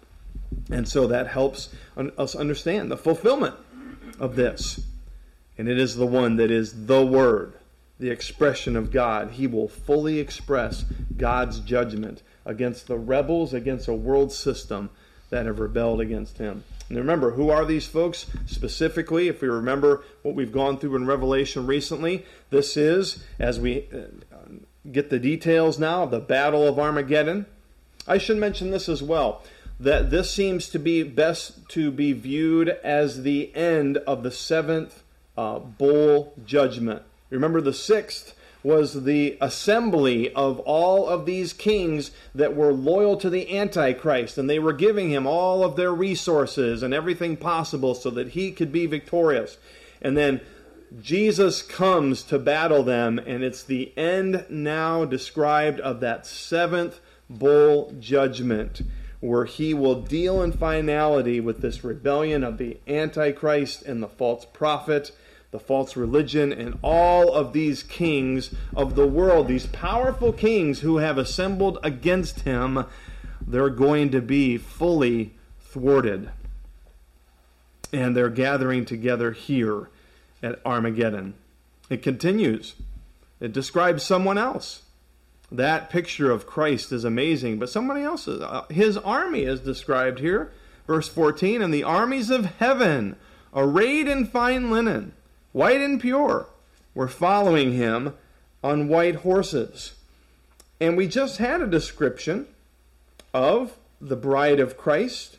And 0.69 0.87
so 0.87 1.07
that 1.07 1.27
helps 1.27 1.69
us 1.97 2.35
understand 2.35 2.91
the 2.91 2.97
fulfillment 2.97 3.55
of 4.19 4.35
this. 4.35 4.81
And 5.57 5.67
it 5.67 5.79
is 5.79 5.95
the 5.95 6.05
one 6.05 6.35
that 6.35 6.51
is 6.51 6.85
the 6.85 7.03
Word 7.03 7.53
the 7.99 8.09
expression 8.09 8.75
of 8.75 8.91
God. 8.91 9.31
He 9.31 9.47
will 9.47 9.67
fully 9.67 10.19
express 10.19 10.85
God's 11.17 11.59
judgment 11.59 12.21
against 12.45 12.87
the 12.87 12.97
rebels, 12.97 13.53
against 13.53 13.87
a 13.87 13.93
world 13.93 14.31
system 14.31 14.89
that 15.29 15.45
have 15.45 15.59
rebelled 15.59 16.01
against 16.01 16.37
him. 16.37 16.63
And 16.87 16.97
remember, 16.97 17.31
who 17.31 17.49
are 17.49 17.65
these 17.65 17.87
folks 17.87 18.27
specifically? 18.45 19.27
If 19.27 19.41
we 19.41 19.47
remember 19.47 20.03
what 20.21 20.35
we've 20.35 20.51
gone 20.51 20.77
through 20.77 20.95
in 20.95 21.07
Revelation 21.07 21.65
recently, 21.65 22.25
this 22.51 22.77
is, 22.77 23.23
as 23.39 23.59
we 23.59 23.87
uh, 23.91 24.03
get 24.91 25.09
the 25.09 25.17
details 25.17 25.79
now, 25.79 26.03
of 26.03 26.11
the 26.11 26.19
Battle 26.19 26.67
of 26.67 26.77
Armageddon. 26.77 27.47
I 28.07 28.19
should 28.19 28.37
mention 28.37 28.69
this 28.69 28.87
as 28.87 29.01
well 29.01 29.41
that 29.79 30.09
this 30.09 30.31
seems 30.31 30.69
to 30.69 30.79
be 30.79 31.03
best 31.03 31.67
to 31.69 31.91
be 31.91 32.13
viewed 32.13 32.69
as 32.69 33.23
the 33.23 33.53
end 33.55 33.97
of 33.97 34.23
the 34.23 34.31
seventh 34.31 35.03
uh, 35.37 35.59
bowl 35.59 36.33
judgment. 36.45 37.01
Remember, 37.29 37.61
the 37.61 37.73
sixth 37.73 38.35
was 38.65 39.03
the 39.03 39.37
assembly 39.41 40.33
of 40.33 40.59
all 40.61 41.07
of 41.07 41.27
these 41.27 41.53
kings 41.53 42.09
that 42.33 42.55
were 42.55 42.73
loyal 42.73 43.15
to 43.15 43.29
the 43.29 43.55
Antichrist, 43.55 44.39
and 44.39 44.49
they 44.49 44.57
were 44.57 44.73
giving 44.73 45.11
him 45.11 45.27
all 45.27 45.63
of 45.63 45.75
their 45.75 45.93
resources 45.93 46.81
and 46.81 46.91
everything 46.91 47.37
possible 47.37 47.93
so 47.93 48.09
that 48.09 48.29
he 48.29 48.51
could 48.51 48.71
be 48.71 48.87
victorious. 48.87 49.57
And 50.01 50.17
then 50.17 50.41
Jesus 50.99 51.61
comes 51.61 52.23
to 52.23 52.39
battle 52.39 52.81
them, 52.81 53.19
and 53.19 53.43
it's 53.43 53.63
the 53.63 53.95
end 53.97 54.45
now 54.49 55.05
described 55.05 55.79
of 55.79 55.99
that 55.99 56.25
seventh 56.25 56.99
bowl 57.29 57.93
judgment, 57.99 58.81
where 59.19 59.45
he 59.45 59.73
will 59.75 60.01
deal 60.01 60.41
in 60.41 60.51
finality 60.51 61.39
with 61.39 61.61
this 61.61 61.83
rebellion 61.83 62.43
of 62.43 62.57
the 62.57 62.77
Antichrist 62.87 63.83
and 63.83 64.01
the 64.01 64.07
false 64.07 64.45
prophet 64.45 65.11
the 65.55 65.59
false 65.59 65.95
religion, 65.95 66.51
and 66.51 66.77
all 66.81 67.33
of 67.33 67.53
these 67.53 67.81
kings 67.81 68.53
of 68.75 68.95
the 68.95 69.07
world, 69.07 69.47
these 69.47 69.67
powerful 69.67 70.33
kings 70.33 70.81
who 70.81 70.97
have 70.97 71.17
assembled 71.17 71.79
against 71.81 72.41
him, 72.41 72.85
they're 73.47 73.69
going 73.69 74.09
to 74.11 74.19
be 74.19 74.57
fully 74.57 75.33
thwarted. 75.61 76.29
And 77.93 78.17
they're 78.17 78.29
gathering 78.29 78.83
together 78.83 79.31
here 79.31 79.89
at 80.43 80.59
Armageddon. 80.65 81.35
It 81.89 82.03
continues, 82.03 82.75
it 83.39 83.53
describes 83.53 84.03
someone 84.03 84.37
else. 84.37 84.81
That 85.49 85.89
picture 85.89 86.31
of 86.31 86.45
Christ 86.45 86.91
is 86.91 87.05
amazing, 87.05 87.59
but 87.59 87.69
somebody 87.69 88.01
else's, 88.01 88.41
uh, 88.41 88.65
his 88.69 88.97
army 88.97 89.43
is 89.43 89.61
described 89.61 90.19
here. 90.19 90.51
Verse 90.85 91.07
14, 91.07 91.61
and 91.61 91.73
the 91.73 91.83
armies 91.83 92.29
of 92.29 92.57
heaven, 92.57 93.15
arrayed 93.55 94.09
in 94.09 94.25
fine 94.25 94.69
linen, 94.69 95.13
white 95.55 95.79
and 95.79 96.01
pure, 96.01 96.47
were 96.93 97.07
following 97.07 97.71
him 97.71 98.13
on 98.61 98.89
white 98.89 99.15
horses. 99.15 99.93
And 100.81 100.97
we 100.97 101.07
just 101.07 101.37
had 101.37 101.61
a 101.61 101.67
description 101.67 102.47
of 103.33 103.77
the 104.01 104.17
bride 104.17 104.59
of 104.59 104.75
Christ. 104.75 105.37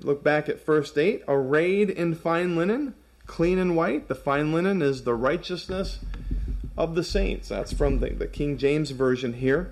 Look 0.00 0.24
back 0.24 0.48
at 0.48 0.66
verse 0.66 0.96
8 0.96 1.22
arrayed 1.28 1.90
in 1.90 2.16
fine 2.16 2.56
linen, 2.56 2.94
clean 3.26 3.60
and 3.60 3.76
white. 3.76 4.08
The 4.08 4.16
fine 4.16 4.52
linen 4.52 4.82
is 4.82 5.04
the 5.04 5.14
righteousness 5.14 6.00
of 6.76 6.96
the 6.96 7.04
saints. 7.04 7.50
That's 7.50 7.72
from 7.72 8.00
the, 8.00 8.10
the 8.10 8.26
King 8.26 8.58
James 8.58 8.90
Version 8.90 9.34
here. 9.34 9.70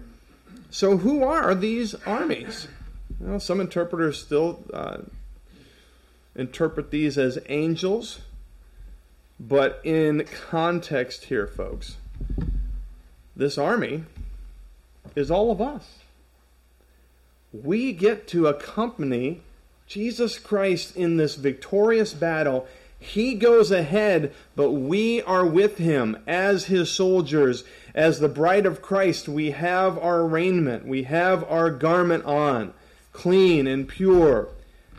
So, 0.70 0.98
who 0.98 1.24
are 1.24 1.52
these 1.52 1.96
armies? 2.06 2.68
Well, 3.18 3.40
some 3.40 3.60
interpreters 3.60 4.20
still 4.20 4.62
uh, 4.72 4.98
interpret 6.36 6.92
these 6.92 7.18
as 7.18 7.40
angels, 7.48 8.20
but 9.38 9.80
in 9.84 10.26
context 10.48 11.24
here, 11.24 11.46
folks, 11.46 11.96
this 13.36 13.58
army 13.58 14.04
is 15.16 15.30
all 15.30 15.50
of 15.50 15.60
us. 15.60 15.98
We 17.52 17.92
get 17.92 18.26
to 18.28 18.46
accompany 18.46 19.42
Jesus 19.86 20.38
Christ 20.38 20.96
in 20.96 21.16
this 21.16 21.34
victorious 21.34 22.14
battle. 22.14 22.66
He 22.98 23.34
goes 23.34 23.70
ahead, 23.70 24.32
but 24.56 24.70
we 24.70 25.20
are 25.22 25.46
with 25.46 25.78
him 25.78 26.16
as 26.26 26.66
his 26.66 26.90
soldiers. 26.90 27.64
As 27.94 28.18
the 28.18 28.28
bride 28.28 28.66
of 28.66 28.82
Christ, 28.82 29.28
we 29.28 29.50
have 29.50 29.98
our 29.98 30.24
raiment, 30.26 30.86
we 30.86 31.04
have 31.04 31.44
our 31.44 31.70
garment 31.70 32.24
on, 32.24 32.72
clean 33.12 33.66
and 33.66 33.86
pure. 33.86 34.48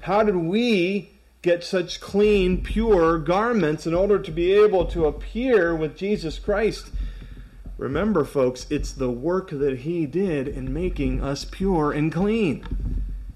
How 0.02 0.24
did 0.24 0.36
we 0.36 1.10
get 1.46 1.64
such 1.64 2.02
clean, 2.02 2.64
pure 2.64 3.20
garments 3.20 3.86
in 3.86 3.94
order 3.94 4.18
to 4.18 4.32
be 4.32 4.52
able 4.52 4.84
to 4.84 5.06
appear 5.06 5.76
with 5.76 5.96
Jesus 5.96 6.40
Christ? 6.40 6.90
Remember, 7.78 8.26
folks, 8.26 8.66
it's 8.72 8.92
the 8.92 9.12
work 9.12 9.52
that 9.52 9.80
he 9.80 10.08
did 10.08 10.48
in 10.48 10.74
making 10.74 11.22
us 11.22 11.46
pure 11.46 11.92
and 11.92 12.12
clean. 12.12 12.66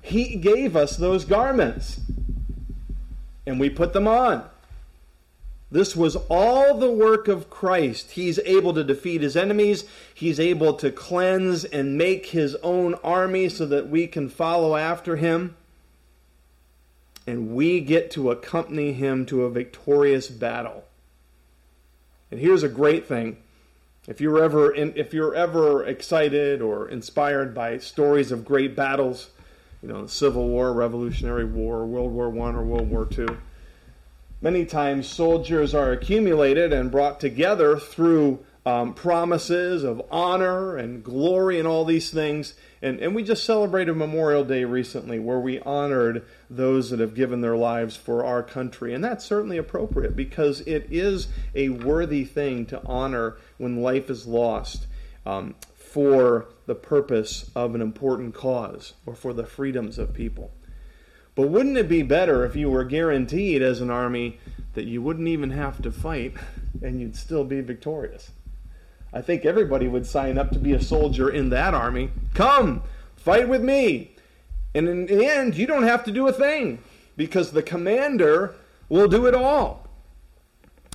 He 0.02 0.38
gave 0.38 0.76
us 0.76 0.98
those 0.98 1.24
garments, 1.24 2.02
and 3.45 3.60
we 3.60 3.69
put 3.69 3.93
them 3.93 4.08
on. 4.08 4.50
This 5.69 5.95
was 5.95 6.15
all 6.30 6.80
the 6.80 6.89
work 6.89 7.28
of 7.28 7.52
Christ. 7.52 8.12
He's 8.12 8.39
able 8.39 8.74
to 8.74 8.84
defeat 8.84 9.22
his 9.22 9.38
enemies. 9.38 9.84
He's 10.15 10.39
able 10.39 10.74
to 10.74 10.91
cleanse 10.91 11.63
and 11.63 11.95
make 11.95 12.28
his 12.28 12.56
own 12.63 12.95
army 13.04 13.50
so 13.50 13.67
that 13.67 13.88
we 13.88 14.08
can 14.08 14.30
follow 14.30 14.76
after 14.76 15.17
him. 15.17 15.56
And 17.30 17.54
we 17.54 17.80
get 17.80 18.10
to 18.12 18.32
accompany 18.32 18.92
him 18.92 19.24
to 19.28 19.44
a 19.44 19.52
victorious 19.52 20.28
battle. 20.28 20.84
And 22.32 22.39
here's 22.39 22.63
a 22.63 22.70
great 22.70 23.08
thing. 23.08 23.38
If 24.08 24.20
you're 24.20 24.42
ever 24.44 24.72
in, 24.72 24.94
if 24.96 25.13
you're 25.13 25.36
ever 25.36 25.86
excited 25.86 26.60
or 26.60 26.89
inspired 26.89 27.54
by 27.54 27.78
stories 27.78 28.32
of 28.32 28.46
great 28.46 28.76
battles, 28.76 29.30
you 29.84 29.89
know, 29.89 30.02
the 30.02 30.10
Civil 30.10 30.48
War, 30.48 30.74
Revolutionary 30.74 31.46
War, 31.46 31.86
World 31.86 32.12
War 32.12 32.32
One 32.32 32.56
or 32.56 32.63
World 32.63 32.89
War 32.89 33.06
Two, 33.06 33.38
Many 34.42 34.65
times, 34.65 35.06
soldiers 35.06 35.76
are 35.76 35.92
accumulated 35.92 36.74
and 36.74 36.89
brought 36.89 37.20
together 37.20 37.78
through 37.78 38.39
um, 38.65 38.93
promises 38.93 39.84
of 39.84 40.02
honor 40.12 40.78
and 40.78 41.04
glory 41.04 41.60
and 41.60 41.67
all 41.67 41.86
these 41.86 42.12
things. 42.12 42.54
And, 42.82 43.00
and 43.00 43.15
we 43.15 43.24
just 43.24 43.43
celebrated 43.43 43.95
Memorial 43.95 44.43
Day 44.43 44.63
recently 44.63 45.19
where 45.19 45.39
we 45.39 45.60
honored 45.62 46.26
those 46.50 46.89
that 46.89 47.00
have 47.00 47.15
given 47.15 47.41
their 47.41 47.56
lives 47.56 47.95
for 47.95 48.24
our 48.24 48.43
country. 48.43 48.93
And 48.93 49.04
that's 49.04 49.26
certainly 49.26 49.58
appropriate 49.58 50.15
because 50.15 50.62
it 50.62 50.88
is 50.91 51.28
a 51.56 51.69
worthy 51.69 52.26
thing 52.26 52.65
to 52.67 52.86
honor 52.86 53.38
when 53.58 53.82
life 53.82 54.10
is 54.10 54.28
lost 54.28 54.88
um, 55.26 55.56
for 55.76 56.48
the 56.65 56.76
purpose 56.76 57.50
of 57.56 57.76
an 57.76 57.82
important 57.82 58.34
cause 58.34 58.93
or 59.06 59.15
for 59.15 59.34
the 59.34 59.45
freedoms 59.45 59.98
of 59.98 60.13
people. 60.13 60.52
But 61.36 61.50
wouldn't 61.50 61.78
it 61.78 61.88
be 61.88 62.02
better 62.02 62.45
if 62.45 62.56
you 62.56 62.69
were 62.69 62.84
guaranteed 62.84 63.62
as 63.62 63.80
an 63.80 63.89
army 63.89 64.39
that 64.74 64.86
you 64.86 65.02
wouldn't 65.02 65.28
even 65.28 65.52
have 65.52 65.82
to 65.82 65.91
fight 65.91 66.36
and 66.82 67.00
you'd 67.00 67.15
still 67.15 67.43
be 67.43 67.62
victorious? 67.62 68.32
I 69.13 69.22
think 69.22 69.45
everybody 69.45 69.88
would 69.88 70.06
sign 70.06 70.38
up 70.38 70.52
to 70.52 70.60
be 70.60 70.74
a 70.74 70.82
soldier 70.82 71.30
in 71.30 71.50
that 71.50 71.74
army. 71.74 72.12
Come, 72.34 72.84
fight 73.15 73.50
with 73.50 73.63
me. 73.63 74.15
And 74.76 74.88
in 74.88 75.06
the 75.08 75.26
end, 75.26 75.56
you 75.56 75.65
don't 75.65 75.84
have 75.84 76.04
to 76.06 76.12
do 76.12 76.28
a 76.28 76.34
thing 76.34 76.80
because 77.17 77.52
the 77.52 77.63
commander 77.63 78.56
will 78.88 79.08
do 79.08 79.26
it 79.26 79.34
all. 79.34 79.88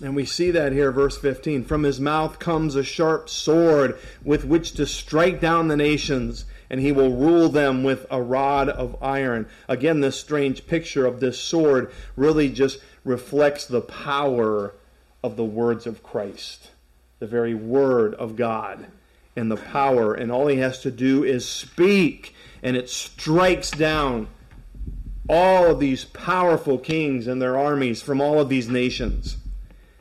And 0.03 0.17
we 0.17 0.25
see 0.25 0.51
that 0.51 0.73
here, 0.73 0.91
verse 0.91 1.17
15. 1.17 1.65
From 1.65 1.83
his 1.83 2.01
mouth 2.01 2.39
comes 2.39 2.75
a 2.75 2.83
sharp 2.83 3.29
sword 3.29 3.99
with 4.25 4.45
which 4.45 4.73
to 4.73 4.87
strike 4.87 5.41
down 5.41 5.69
the 5.69 5.77
nations 5.77 6.45
and 6.71 6.81
he 6.81 6.93
will 6.93 7.15
rule 7.15 7.49
them 7.49 7.85
with 7.85 8.07
a 8.11 8.21
rod 8.21 8.69
of 8.69 9.01
iron. 9.03 9.47
Again, 9.69 10.01
this 10.01 10.19
strange 10.19 10.67
picture 10.67 11.07
of 11.07 11.21
this 11.21 11.39
sword 11.39 11.93
really 12.17 12.49
just 12.49 12.81
reflects 13.05 13.65
the 13.65 13.81
power 13.81 14.75
of 15.23 15.37
the 15.37 15.45
words 15.45 15.87
of 15.87 16.03
Christ, 16.03 16.71
the 17.25 17.31
very 17.31 17.55
word 17.55 18.15
of 18.17 18.37
God, 18.37 18.87
and 19.35 19.51
the 19.51 19.57
power. 19.57 20.13
And 20.13 20.31
all 20.31 20.47
he 20.47 20.59
has 20.59 20.83
to 20.83 20.91
do 20.91 21.25
is 21.25 21.49
speak, 21.49 22.35
and 22.63 22.77
it 22.77 22.91
strikes 22.91 23.71
down 23.71 24.29
all 25.27 25.71
of 25.71 25.81
these 25.81 26.05
powerful 26.05 26.77
kings 26.77 27.27
and 27.27 27.41
their 27.41 27.57
armies 27.57 28.03
from 28.03 28.21
all 28.21 28.39
of 28.39 28.51
these 28.51 28.69
nations. 28.69 29.39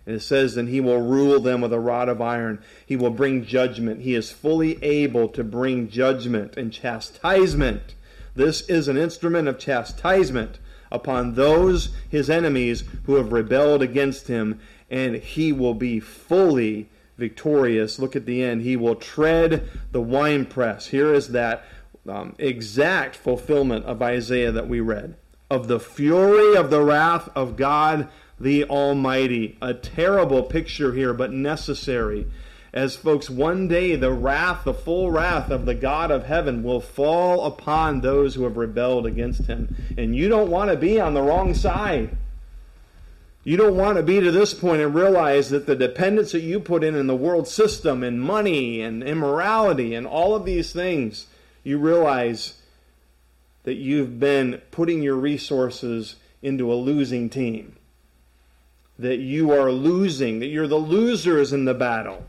And 0.05 0.17
it 0.17 0.19
says, 0.19 0.57
and 0.57 0.67
he 0.67 0.81
will 0.81 1.01
rule 1.01 1.39
them 1.39 1.61
with 1.61 1.71
a 1.71 1.79
rod 1.79 2.09
of 2.09 2.19
iron. 2.19 2.61
He 2.85 2.97
will 2.97 3.09
bring 3.09 3.45
judgment. 3.45 4.01
He 4.01 4.15
is 4.15 4.29
fully 4.29 4.83
able 4.83 5.29
to 5.29 5.45
bring 5.45 5.87
judgment 5.87 6.57
and 6.57 6.73
chastisement. 6.73 7.95
This 8.35 8.67
is 8.67 8.89
an 8.89 8.97
instrument 8.97 9.47
of 9.47 9.57
chastisement 9.59 10.59
upon 10.91 11.35
those 11.35 11.87
his 12.09 12.29
enemies 12.29 12.83
who 13.05 13.15
have 13.15 13.31
rebelled 13.31 13.81
against 13.81 14.27
him, 14.27 14.59
and 14.91 15.15
he 15.15 15.53
will 15.53 15.73
be 15.73 16.01
fully 16.01 16.89
victorious. 17.17 17.99
Look 17.99 18.15
at 18.15 18.25
the 18.25 18.43
end. 18.43 18.61
He 18.61 18.75
will 18.75 18.95
tread 18.95 19.69
the 19.91 20.01
winepress. 20.01 20.87
Here 20.87 21.13
is 21.13 21.29
that 21.29 21.63
um, 22.07 22.35
exact 22.37 23.15
fulfillment 23.15 23.85
of 23.85 24.01
Isaiah 24.01 24.51
that 24.51 24.67
we 24.67 24.79
read 24.79 25.15
of 25.49 25.67
the 25.67 25.79
fury 25.79 26.55
of 26.55 26.69
the 26.69 26.81
wrath 26.81 27.29
of 27.35 27.55
God 27.55 28.09
the 28.39 28.65
Almighty. 28.65 29.57
A 29.61 29.73
terrible 29.73 30.43
picture 30.43 30.93
here, 30.93 31.13
but 31.13 31.31
necessary. 31.31 32.27
As 32.73 32.95
folks, 32.95 33.29
one 33.29 33.67
day 33.67 33.95
the 33.95 34.11
wrath, 34.11 34.63
the 34.63 34.73
full 34.73 35.11
wrath 35.11 35.51
of 35.51 35.65
the 35.67 35.75
God 35.75 36.09
of 36.09 36.25
heaven 36.25 36.63
will 36.63 36.81
fall 36.81 37.45
upon 37.45 38.01
those 38.01 38.33
who 38.33 38.43
have 38.43 38.57
rebelled 38.57 39.05
against 39.05 39.45
him. 39.45 39.75
And 39.95 40.15
you 40.15 40.27
don't 40.27 40.49
want 40.49 40.71
to 40.71 40.75
be 40.75 40.99
on 40.99 41.13
the 41.13 41.21
wrong 41.21 41.53
side. 41.53 42.17
You 43.43 43.57
don't 43.57 43.75
want 43.75 43.97
to 43.97 44.03
be 44.03 44.19
to 44.21 44.31
this 44.31 44.53
point 44.53 44.81
and 44.81 44.95
realize 44.95 45.49
that 45.49 45.65
the 45.65 45.75
dependence 45.75 46.31
that 46.31 46.41
you 46.41 46.59
put 46.59 46.83
in 46.83 46.95
in 46.95 47.07
the 47.07 47.15
world 47.15 47.47
system 47.47 48.03
and 48.03 48.21
money 48.21 48.81
and 48.81 49.03
immorality 49.03 49.93
and 49.93 50.07
all 50.07 50.33
of 50.33 50.45
these 50.45 50.71
things, 50.71 51.27
you 51.63 51.77
realize 51.77 52.61
that 53.63 53.75
you've 53.75 54.19
been 54.19 54.61
putting 54.71 55.01
your 55.01 55.15
resources 55.15 56.15
into 56.41 56.71
a 56.71 56.75
losing 56.75 57.29
team 57.29 57.75
that 58.97 59.19
you 59.19 59.51
are 59.51 59.71
losing, 59.71 60.39
that 60.39 60.47
you're 60.47 60.67
the 60.67 60.75
losers 60.75 61.51
in 61.51 61.65
the 61.65 61.73
battle, 61.73 62.25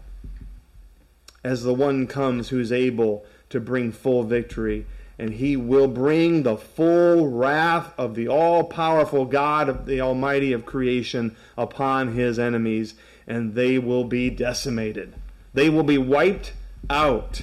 as 1.43 1.63
the 1.63 1.75
one 1.75 2.07
comes 2.07 2.49
who's 2.49 2.73
able 2.73 3.25
to 3.51 3.61
bring 3.61 3.93
full 3.93 4.25
victory. 4.25 4.87
And 5.19 5.35
he 5.35 5.57
will 5.57 5.89
bring 5.89 6.43
the 6.43 6.57
full 6.57 7.29
wrath 7.29 7.93
of 7.97 8.15
the 8.15 8.29
all 8.29 8.65
powerful 8.65 9.25
God 9.25 9.69
of 9.69 9.87
the 9.87 10.01
Almighty 10.01 10.53
of 10.53 10.67
creation 10.67 11.37
upon 11.57 12.15
his 12.15 12.39
enemies, 12.39 12.95
and 13.27 13.55
they 13.55 13.79
will 13.79 14.05
be 14.05 14.29
decimated. 14.31 15.15
They 15.53 15.71
will 15.71 15.85
be 15.85 15.99
wiped 15.99 16.53
out. 16.91 17.43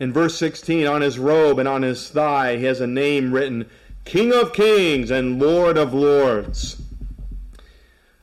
In 0.00 0.12
verse 0.12 0.36
16, 0.38 0.86
on 0.86 1.02
his 1.02 1.18
robe 1.18 1.58
and 1.58 1.68
on 1.68 1.82
his 1.82 2.08
thigh, 2.08 2.56
he 2.56 2.64
has 2.64 2.80
a 2.80 2.86
name 2.86 3.32
written 3.32 3.68
King 4.04 4.32
of 4.32 4.52
Kings 4.52 5.10
and 5.10 5.40
Lord 5.40 5.76
of 5.76 5.92
Lords. 5.92 6.80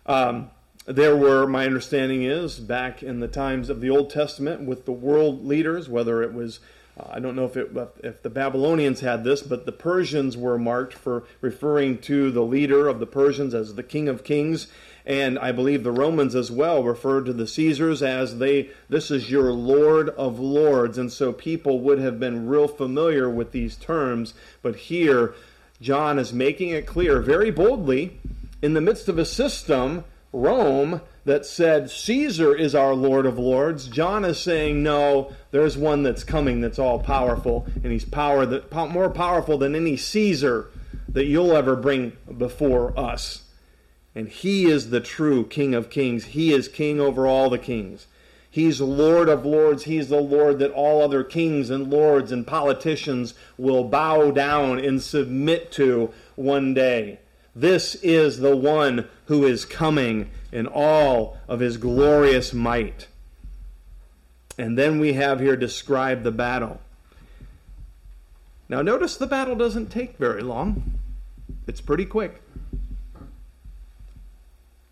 Um, 0.06 0.50
there 0.86 1.16
were, 1.16 1.48
my 1.48 1.66
understanding 1.66 2.24
is, 2.24 2.60
back 2.60 3.02
in 3.02 3.20
the 3.20 3.28
times 3.28 3.70
of 3.70 3.82
the 3.82 3.90
Old 3.90 4.10
Testament 4.10 4.66
with 4.66 4.86
the 4.86 4.92
world 4.92 5.46
leaders, 5.46 5.90
whether 5.90 6.22
it 6.22 6.34
was, 6.34 6.60
uh, 6.98 7.08
I 7.12 7.20
don't 7.20 7.36
know 7.36 7.46
if, 7.46 7.58
it, 7.58 7.72
if 8.04 8.22
the 8.22 8.30
Babylonians 8.30 9.02
had 9.02 9.24
this, 9.24 9.42
but 9.42 9.66
the 9.66 9.72
Persians 9.72 10.38
were 10.38 10.58
marked 10.58 10.94
for 10.94 11.24
referring 11.42 11.98
to 12.00 12.32
the 12.32 12.44
leader 12.44 12.88
of 12.88 13.00
the 13.00 13.06
Persians 13.06 13.54
as 13.54 13.76
the 13.76 13.84
King 13.84 14.08
of 14.08 14.24
Kings. 14.24 14.68
And 15.06 15.38
I 15.38 15.52
believe 15.52 15.84
the 15.84 15.92
Romans 15.92 16.34
as 16.34 16.50
well 16.50 16.84
referred 16.84 17.26
to 17.26 17.34
the 17.34 17.46
Caesars 17.46 18.02
as 18.02 18.40
they, 18.40 18.70
this 18.90 19.12
is 19.12 19.30
your 19.30 19.52
Lord 19.52 20.10
of 20.10 20.40
Lords. 20.40 20.98
And 20.98 21.12
so 21.12 21.32
people 21.32 21.80
would 21.82 22.00
have 22.00 22.20
been 22.20 22.48
real 22.48 22.68
familiar 22.68 23.30
with 23.30 23.52
these 23.52 23.76
terms. 23.76 24.34
But 24.64 24.76
here, 24.76 25.36
John 25.80 26.18
is 26.18 26.34
making 26.34 26.70
it 26.70 26.88
clear 26.88 27.22
very 27.22 27.52
boldly 27.52 28.20
in 28.62 28.74
the 28.74 28.82
midst 28.82 29.08
of 29.08 29.20
a 29.20 29.26
system, 29.26 30.06
Rome, 30.34 31.02
that 31.26 31.46
said 31.46 31.90
Caesar 31.90 32.56
is 32.56 32.76
our 32.76 32.94
Lord 32.94 33.26
of 33.26 33.38
Lords, 33.40 33.88
John 33.88 34.24
is 34.24 34.40
saying, 34.40 34.82
no, 34.82 35.34
there's 35.52 35.76
one 35.76 36.04
that's 36.04 36.24
coming 36.24 36.62
that's 36.62 36.80
all 36.80 37.00
powerful, 37.00 37.68
and 37.84 37.92
he's 37.92 38.06
power 38.06 38.46
that, 38.46 38.72
more 38.92 39.10
powerful 39.10 39.58
than 39.58 39.76
any 39.76 39.98
Caesar 39.98 40.68
that 41.10 41.26
you'll 41.26 41.56
ever 41.56 41.76
bring 41.76 42.14
before 42.38 42.98
us. 42.98 43.44
And 44.14 44.30
he 44.30 44.66
is 44.66 44.92
the 44.92 45.02
true 45.02 45.46
King 45.46 45.74
of 45.74 45.90
Kings. 45.90 46.26
He 46.26 46.54
is 46.54 46.68
king 46.68 47.02
over 47.02 47.28
all 47.28 47.50
the 47.50 47.58
kings. 47.58 48.08
He's 48.50 48.80
Lord 48.80 49.28
of 49.28 49.46
lords. 49.46 49.84
He's 49.84 50.08
the 50.08 50.22
Lord 50.22 50.60
that 50.60 50.72
all 50.72 51.02
other 51.02 51.26
kings 51.26 51.70
and 51.70 51.92
lords 51.92 52.32
and 52.32 52.48
politicians 52.48 53.34
will 53.58 53.84
bow 53.84 54.32
down 54.32 54.80
and 54.80 55.02
submit 55.02 55.74
to 55.74 56.14
one 56.36 56.74
day. 56.74 57.20
This 57.56 57.96
is 57.96 58.40
the 58.40 58.56
one 58.56 59.08
who 59.26 59.46
is 59.46 59.64
coming 59.64 60.30
in 60.52 60.68
all 60.68 61.38
of 61.48 61.62
his 61.62 61.78
glorious 61.78 62.54
might. 62.54 63.08
And 64.58 64.78
then 64.78 65.00
we 65.00 65.14
have 65.14 65.40
here 65.40 65.56
described 65.56 66.24
the 66.24 66.32
battle. 66.32 66.82
Now, 68.68 68.82
notice 68.82 69.16
the 69.16 69.28
battle 69.28 69.56
doesn't 69.56 69.92
take 69.92 70.18
very 70.18 70.42
long, 70.42 71.00
it's 71.68 71.82
pretty 71.82 72.06
quick. 72.06 72.42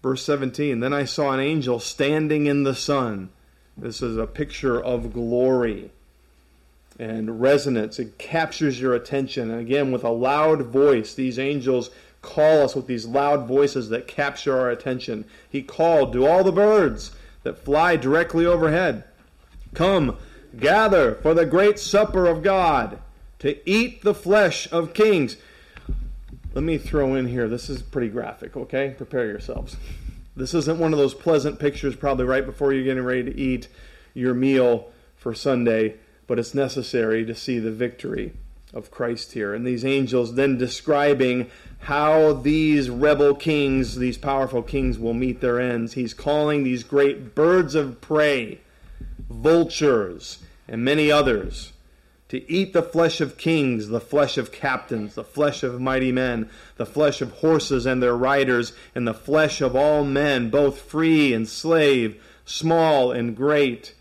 Verse 0.01 0.23
17 0.23 0.79
Then 0.79 0.93
I 0.93 1.05
saw 1.05 1.31
an 1.31 1.39
angel 1.39 1.79
standing 1.79 2.45
in 2.45 2.63
the 2.63 2.75
sun. 2.75 3.29
This 3.75 4.01
is 4.01 4.17
a 4.17 4.27
picture 4.27 4.79
of 4.79 5.13
glory 5.13 5.91
and 6.99 7.41
resonance. 7.41 7.97
It 7.97 8.19
captures 8.19 8.79
your 8.79 8.93
attention. 8.93 9.49
And 9.49 9.59
again, 9.59 9.91
with 9.91 10.03
a 10.03 10.11
loud 10.11 10.61
voice, 10.63 11.15
these 11.15 11.39
angels 11.39 11.89
call 12.23 12.63
us 12.63 12.73
with 12.73 12.87
these 12.87 13.05
loud 13.05 13.47
voices 13.47 13.89
that 13.89 14.07
capture 14.07 14.57
our 14.57 14.71
attention. 14.71 15.25
He 15.47 15.61
called 15.61 16.13
to 16.13 16.25
all 16.25 16.43
the 16.43 16.51
birds 16.51 17.11
that 17.43 17.63
fly 17.63 17.95
directly 17.95 18.45
overhead 18.45 19.03
Come, 19.75 20.17
gather 20.57 21.15
for 21.15 21.33
the 21.33 21.45
great 21.45 21.79
supper 21.79 22.27
of 22.27 22.43
God, 22.43 22.99
to 23.39 23.57
eat 23.69 24.03
the 24.03 24.13
flesh 24.13 24.71
of 24.71 24.93
kings. 24.93 25.37
Let 26.53 26.63
me 26.63 26.77
throw 26.77 27.15
in 27.15 27.27
here, 27.27 27.47
this 27.47 27.69
is 27.69 27.81
pretty 27.81 28.09
graphic, 28.09 28.55
okay? 28.55 28.93
Prepare 28.95 29.25
yourselves. 29.25 29.75
This 30.35 30.53
isn't 30.53 30.79
one 30.79 30.93
of 30.93 30.99
those 30.99 31.15
pleasant 31.15 31.59
pictures, 31.59 31.95
probably 31.95 32.25
right 32.25 32.45
before 32.45 32.71
you're 32.71 32.83
getting 32.83 33.03
ready 33.03 33.23
to 33.23 33.35
eat 33.35 33.67
your 34.13 34.35
meal 34.35 34.91
for 35.15 35.33
Sunday, 35.33 35.95
but 36.27 36.37
it's 36.37 36.53
necessary 36.53 37.25
to 37.25 37.33
see 37.33 37.57
the 37.57 37.71
victory 37.71 38.33
of 38.73 38.91
Christ 38.91 39.33
here. 39.33 39.53
And 39.53 39.65
these 39.65 39.85
angels 39.85 40.35
then 40.35 40.57
describing 40.57 41.49
how 41.83 42.33
these 42.33 42.89
rebel 42.89 43.35
kings, 43.35 43.97
these 43.97 44.17
powerful 44.17 44.61
kings, 44.61 44.97
will 44.97 45.13
meet 45.13 45.41
their 45.41 45.59
ends. 45.59 45.93
He's 45.93 46.13
calling 46.13 46.63
these 46.63 46.83
great 46.83 47.35
birds 47.35 47.75
of 47.75 47.99
prey, 47.99 48.61
vultures, 49.29 50.39
and 50.67 50.85
many 50.85 51.11
others 51.11 51.73
to 52.29 52.49
eat 52.51 52.73
the 52.73 52.81
flesh 52.81 53.21
of 53.21 53.37
kings, 53.37 53.89
the 53.89 53.99
flesh 53.99 54.37
of 54.37 54.51
captains, 54.51 55.13
the 55.13 55.23
flesh 55.23 55.61
of 55.61 55.79
mighty 55.79 56.11
men, 56.11 56.49
the 56.77 56.85
flesh 56.85 57.21
of 57.21 57.31
horses 57.31 57.85
and 57.85 58.01
their 58.01 58.17
riders, 58.17 58.73
and 58.95 59.07
the 59.07 59.13
flesh 59.13 59.61
of 59.61 59.75
all 59.75 60.03
men, 60.03 60.49
both 60.49 60.81
free 60.81 61.33
and 61.33 61.47
slave, 61.47 62.19
small 62.45 63.11
and 63.11 63.35
great 63.35 63.93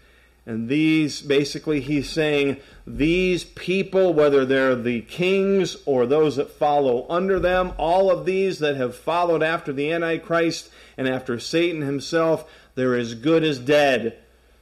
and 0.45 0.69
these, 0.69 1.23
basically, 1.23 1.81
he's 1.81 2.09
saying 2.09 2.57
these 2.85 3.45
people, 3.45 4.13
whether 4.13 4.45
they're 4.45 4.75
the 4.75 5.03
kings 5.03 5.77
or 5.87 6.05
those 6.05 6.35
that 6.37 6.51
follow 6.51 7.07
under 7.09 7.39
them, 7.39 7.73
all 7.79 8.11
of 8.11 8.25
these 8.25 8.59
that 8.59 8.75
have 8.77 8.97
followed 8.97 9.43
after 9.43 9.73
the 9.73 9.93
Antichrist 9.93 10.69
and 10.97 11.09
after 11.09 11.39
Satan 11.39 11.83
himself, 11.83 12.51
they're 12.75 12.97
as 12.97 13.15
good 13.15 13.45
as 13.45 13.61
dead. 13.61 14.19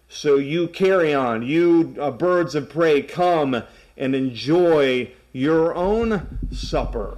So 0.06 0.36
you 0.36 0.68
carry 0.68 1.14
on. 1.14 1.42
You 1.42 1.96
uh, 1.98 2.10
birds 2.10 2.54
of 2.54 2.68
prey, 2.68 3.00
come 3.00 3.62
and 3.96 4.14
enjoy 4.14 5.12
your 5.32 5.74
own 5.74 6.40
supper. 6.52 7.16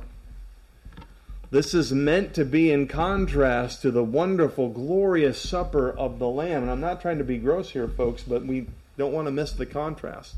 This 1.53 1.75
is 1.75 1.93
meant 1.93 2.33
to 2.37 2.47
be 2.47 2.73
in 2.73 2.89
contrast 2.89 3.83
to 3.83 3.91
the 3.91 4.03
wonderful, 4.03 4.71
glorious 4.71 5.39
supper 5.39 5.91
of 5.91 6.19
the 6.19 6.27
Lamb. 6.27 6.63
And 6.63 6.71
I'm 6.71 6.81
not 6.81 7.03
trying 7.03 7.19
to 7.19 7.25
be 7.25 7.37
gross 7.37 7.69
here, 7.69 7.89
folks, 7.89 8.23
but 8.23 8.47
we 8.47 8.69
don't 8.97 9.13
want 9.13 9.27
to 9.27 9.33
miss 9.33 9.53
the 9.53 9.67
contrast. 9.67 10.35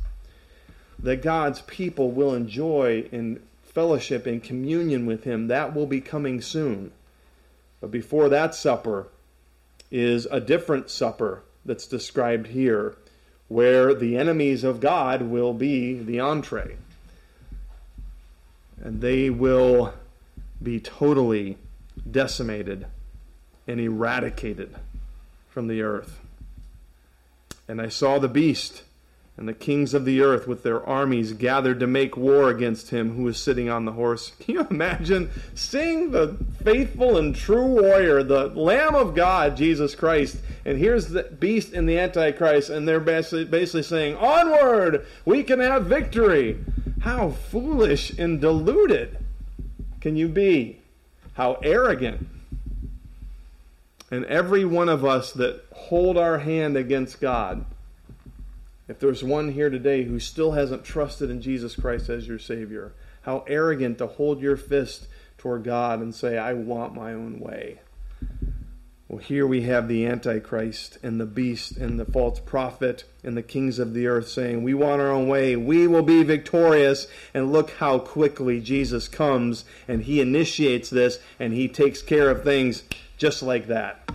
That 0.98 1.22
God's 1.22 1.60
people 1.60 2.10
will 2.10 2.34
enjoy 2.34 3.08
in 3.12 3.40
fellowship 3.62 4.26
and 4.26 4.42
communion 4.42 5.06
with 5.06 5.22
Him. 5.22 5.46
That 5.46 5.72
will 5.72 5.86
be 5.86 6.00
coming 6.00 6.40
soon. 6.40 6.90
But 7.80 7.92
before 7.92 8.28
that 8.30 8.56
supper 8.56 9.06
is 9.92 10.26
a 10.26 10.40
different 10.40 10.90
supper 10.90 11.44
that's 11.64 11.86
described 11.86 12.48
here, 12.48 12.96
where 13.46 13.94
the 13.94 14.16
enemies 14.16 14.64
of 14.64 14.80
God 14.80 15.22
will 15.22 15.54
be 15.54 15.96
the 15.96 16.18
entree. 16.18 16.74
And 18.82 19.00
they 19.00 19.30
will 19.30 19.94
be 20.62 20.80
totally 20.80 21.58
decimated 22.10 22.86
and 23.66 23.80
eradicated 23.80 24.74
from 25.48 25.68
the 25.68 25.82
earth. 25.82 26.20
And 27.68 27.80
I 27.80 27.88
saw 27.88 28.18
the 28.18 28.28
beast 28.28 28.82
and 29.36 29.48
the 29.48 29.54
kings 29.54 29.94
of 29.94 30.04
the 30.04 30.20
earth 30.20 30.46
with 30.46 30.62
their 30.62 30.84
armies 30.86 31.32
gathered 31.32 31.80
to 31.80 31.86
make 31.88 32.16
war 32.16 32.50
against 32.50 32.90
him 32.90 33.16
who 33.16 33.24
was 33.24 33.36
sitting 33.36 33.68
on 33.68 33.84
the 33.84 33.92
horse. 33.92 34.32
Can 34.40 34.54
you 34.54 34.66
imagine 34.70 35.30
seeing 35.54 36.12
the 36.12 36.36
faithful 36.62 37.16
and 37.16 37.34
true 37.34 37.66
warrior, 37.66 38.22
the 38.22 38.46
Lamb 38.48 38.94
of 38.94 39.14
God, 39.14 39.56
Jesus 39.56 39.94
Christ, 39.94 40.36
and 40.64 40.78
here's 40.78 41.08
the 41.08 41.24
beast 41.24 41.72
and 41.72 41.88
the 41.88 41.98
Antichrist, 41.98 42.70
and 42.70 42.86
they're 42.86 43.00
basically, 43.00 43.44
basically 43.44 43.82
saying, 43.82 44.16
Onward! 44.16 45.04
We 45.24 45.42
can 45.42 45.58
have 45.58 45.86
victory! 45.86 46.58
How 47.00 47.30
foolish 47.30 48.16
and 48.18 48.40
deluded 48.40 49.18
can 50.04 50.16
you 50.16 50.28
be? 50.28 50.82
How 51.32 51.54
arrogant. 51.62 52.28
And 54.10 54.26
every 54.26 54.62
one 54.66 54.90
of 54.90 55.02
us 55.02 55.32
that 55.32 55.64
hold 55.72 56.18
our 56.18 56.40
hand 56.40 56.76
against 56.76 57.22
God, 57.22 57.64
if 58.86 58.98
there's 58.98 59.24
one 59.24 59.52
here 59.52 59.70
today 59.70 60.04
who 60.04 60.20
still 60.20 60.52
hasn't 60.52 60.84
trusted 60.84 61.30
in 61.30 61.40
Jesus 61.40 61.74
Christ 61.74 62.10
as 62.10 62.28
your 62.28 62.38
Savior, 62.38 62.92
how 63.22 63.44
arrogant 63.46 63.96
to 63.96 64.06
hold 64.06 64.42
your 64.42 64.58
fist 64.58 65.06
toward 65.38 65.64
God 65.64 66.00
and 66.00 66.14
say, 66.14 66.36
I 66.36 66.52
want 66.52 66.94
my 66.94 67.14
own 67.14 67.40
way. 67.40 67.78
Well, 69.08 69.18
here 69.18 69.46
we 69.46 69.62
have 69.62 69.86
the 69.86 70.06
Antichrist 70.06 70.96
and 71.02 71.20
the 71.20 71.26
beast 71.26 71.76
and 71.76 72.00
the 72.00 72.06
false 72.06 72.40
prophet 72.40 73.04
and 73.22 73.36
the 73.36 73.42
kings 73.42 73.78
of 73.78 73.92
the 73.92 74.06
earth 74.06 74.28
saying, 74.28 74.62
We 74.62 74.72
want 74.72 75.02
our 75.02 75.10
own 75.10 75.28
way. 75.28 75.56
We 75.56 75.86
will 75.86 76.02
be 76.02 76.22
victorious. 76.22 77.06
And 77.34 77.52
look 77.52 77.72
how 77.72 77.98
quickly 77.98 78.60
Jesus 78.60 79.06
comes 79.06 79.66
and 79.86 80.04
he 80.04 80.22
initiates 80.22 80.88
this 80.88 81.18
and 81.38 81.52
he 81.52 81.68
takes 81.68 82.00
care 82.00 82.30
of 82.30 82.44
things 82.44 82.84
just 83.18 83.42
like 83.42 83.66
that. 83.66 84.10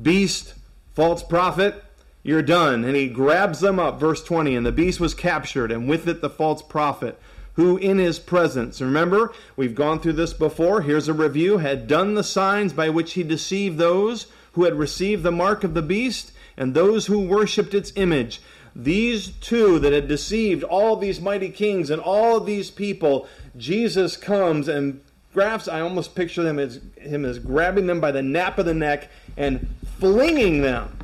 Beast, 0.00 0.54
false 0.94 1.24
prophet, 1.24 1.82
you're 2.22 2.40
done. 2.40 2.84
And 2.84 2.94
he 2.94 3.08
grabs 3.08 3.58
them 3.58 3.80
up. 3.80 3.98
Verse 3.98 4.22
20 4.22 4.54
And 4.54 4.64
the 4.64 4.70
beast 4.70 5.00
was 5.00 5.12
captured, 5.12 5.72
and 5.72 5.88
with 5.88 6.06
it 6.06 6.20
the 6.20 6.30
false 6.30 6.62
prophet 6.62 7.18
who 7.54 7.76
in 7.76 7.98
his 7.98 8.18
presence, 8.18 8.80
remember, 8.80 9.32
we've 9.56 9.74
gone 9.74 10.00
through 10.00 10.14
this 10.14 10.32
before, 10.32 10.82
here's 10.82 11.08
a 11.08 11.12
review, 11.12 11.58
had 11.58 11.86
done 11.86 12.14
the 12.14 12.24
signs 12.24 12.72
by 12.72 12.88
which 12.88 13.12
he 13.12 13.22
deceived 13.22 13.78
those 13.78 14.26
who 14.52 14.64
had 14.64 14.74
received 14.74 15.22
the 15.22 15.32
mark 15.32 15.64
of 15.64 15.74
the 15.74 15.82
beast 15.82 16.32
and 16.56 16.74
those 16.74 17.06
who 17.06 17.20
worshipped 17.20 17.74
its 17.74 17.92
image. 17.96 18.40
These 18.74 19.28
two 19.40 19.78
that 19.80 19.92
had 19.92 20.08
deceived 20.08 20.64
all 20.64 20.96
these 20.96 21.20
mighty 21.20 21.50
kings 21.50 21.90
and 21.90 22.00
all 22.00 22.40
these 22.40 22.70
people, 22.70 23.28
Jesus 23.56 24.16
comes 24.16 24.68
and 24.68 25.00
grabs, 25.34 25.68
I 25.68 25.80
almost 25.80 26.14
picture 26.14 26.42
them 26.42 26.58
as, 26.58 26.80
him 26.96 27.24
as 27.24 27.38
grabbing 27.38 27.86
them 27.86 28.00
by 28.00 28.12
the 28.12 28.22
nape 28.22 28.58
of 28.58 28.66
the 28.66 28.74
neck 28.74 29.10
and 29.36 29.68
flinging 29.98 30.62
them 30.62 30.96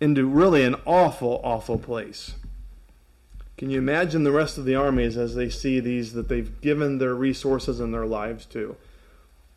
into 0.00 0.26
really 0.26 0.64
an 0.64 0.76
awful, 0.86 1.40
awful 1.42 1.78
place. 1.78 2.34
Can 3.58 3.70
you 3.70 3.78
imagine 3.78 4.22
the 4.22 4.30
rest 4.30 4.56
of 4.56 4.64
the 4.64 4.76
armies 4.76 5.16
as 5.16 5.34
they 5.34 5.50
see 5.50 5.80
these 5.80 6.12
that 6.12 6.28
they've 6.28 6.60
given 6.60 6.98
their 6.98 7.14
resources 7.14 7.80
and 7.80 7.92
their 7.92 8.06
lives 8.06 8.46
to? 8.46 8.76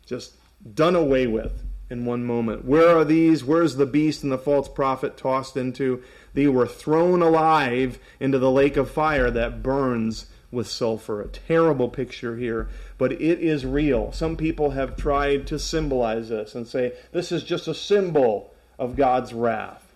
Just 0.04 0.34
done 0.74 0.96
away 0.96 1.28
with 1.28 1.62
in 1.88 2.04
one 2.04 2.24
moment. 2.24 2.64
Where 2.64 2.96
are 2.96 3.04
these? 3.04 3.44
Where's 3.44 3.76
the 3.76 3.86
beast 3.86 4.24
and 4.24 4.32
the 4.32 4.38
false 4.38 4.68
prophet 4.68 5.16
tossed 5.16 5.56
into? 5.56 6.02
They 6.34 6.48
were 6.48 6.66
thrown 6.66 7.22
alive 7.22 8.00
into 8.18 8.40
the 8.40 8.50
lake 8.50 8.76
of 8.76 8.90
fire 8.90 9.30
that 9.30 9.62
burns 9.62 10.26
with 10.50 10.66
sulfur. 10.66 11.22
A 11.22 11.28
terrible 11.28 11.88
picture 11.88 12.36
here, 12.36 12.68
but 12.98 13.12
it 13.12 13.38
is 13.38 13.64
real. 13.64 14.10
Some 14.10 14.36
people 14.36 14.70
have 14.70 14.96
tried 14.96 15.46
to 15.46 15.60
symbolize 15.60 16.28
this 16.28 16.56
and 16.56 16.66
say 16.66 16.94
this 17.12 17.30
is 17.30 17.44
just 17.44 17.68
a 17.68 17.74
symbol 17.74 18.52
of 18.80 18.96
God's 18.96 19.32
wrath. 19.32 19.94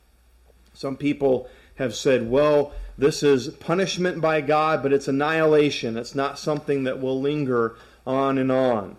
Some 0.75 0.97
people 0.97 1.49
have 1.77 1.95
said, 1.95 2.31
well, 2.31 2.73
this 2.99 3.23
is 3.23 3.49
punishment 3.49 4.21
by 4.21 4.41
God, 4.41 4.83
but 4.83 4.93
it's 4.93 5.09
annihilation. 5.09 5.97
It's 5.97 6.15
not 6.15 6.39
something 6.39 6.85
that 6.85 7.01
will 7.01 7.21
linger 7.21 7.77
on 8.07 8.39
and 8.39 8.51
on. 8.51 8.97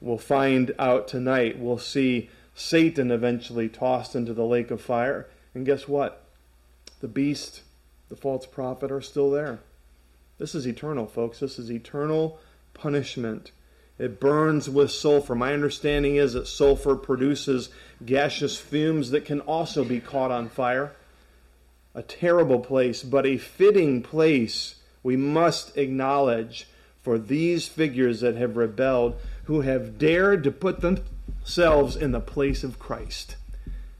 We'll 0.00 0.18
find 0.18 0.74
out 0.78 1.08
tonight. 1.08 1.58
We'll 1.58 1.78
see 1.78 2.30
Satan 2.54 3.10
eventually 3.10 3.68
tossed 3.68 4.14
into 4.14 4.34
the 4.34 4.44
lake 4.44 4.70
of 4.70 4.80
fire. 4.80 5.28
And 5.54 5.66
guess 5.66 5.88
what? 5.88 6.24
The 7.00 7.08
beast, 7.08 7.62
the 8.08 8.16
false 8.16 8.46
prophet 8.46 8.90
are 8.90 9.00
still 9.00 9.30
there. 9.30 9.60
This 10.38 10.54
is 10.54 10.66
eternal, 10.66 11.06
folks. 11.06 11.40
This 11.40 11.58
is 11.58 11.70
eternal 11.70 12.38
punishment. 12.72 13.52
It 13.98 14.18
burns 14.18 14.68
with 14.68 14.90
sulfur. 14.90 15.34
My 15.34 15.52
understanding 15.52 16.16
is 16.16 16.32
that 16.32 16.48
sulfur 16.48 16.96
produces 16.96 17.68
gaseous 18.04 18.58
fumes 18.58 19.10
that 19.10 19.24
can 19.24 19.40
also 19.40 19.84
be 19.84 20.00
caught 20.00 20.30
on 20.30 20.48
fire. 20.48 20.92
A 21.94 22.02
terrible 22.02 22.58
place, 22.58 23.02
but 23.02 23.24
a 23.24 23.38
fitting 23.38 24.02
place 24.02 24.76
we 25.04 25.16
must 25.16 25.76
acknowledge 25.76 26.66
for 27.02 27.18
these 27.18 27.68
figures 27.68 28.20
that 28.20 28.34
have 28.34 28.56
rebelled, 28.56 29.16
who 29.44 29.60
have 29.60 29.98
dared 29.98 30.42
to 30.42 30.50
put 30.50 30.80
themselves 30.80 31.94
in 31.94 32.12
the 32.12 32.20
place 32.20 32.64
of 32.64 32.78
Christ. 32.78 33.36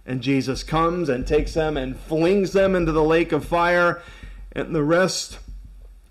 And 0.06 0.22
Jesus 0.22 0.62
comes 0.62 1.08
and 1.08 1.26
takes 1.26 1.54
them 1.54 1.76
and 1.76 1.96
flings 1.96 2.52
them 2.52 2.74
into 2.74 2.92
the 2.92 3.04
lake 3.04 3.30
of 3.30 3.44
fire, 3.44 4.02
and 4.52 4.74
the 4.74 4.82
rest 4.82 5.38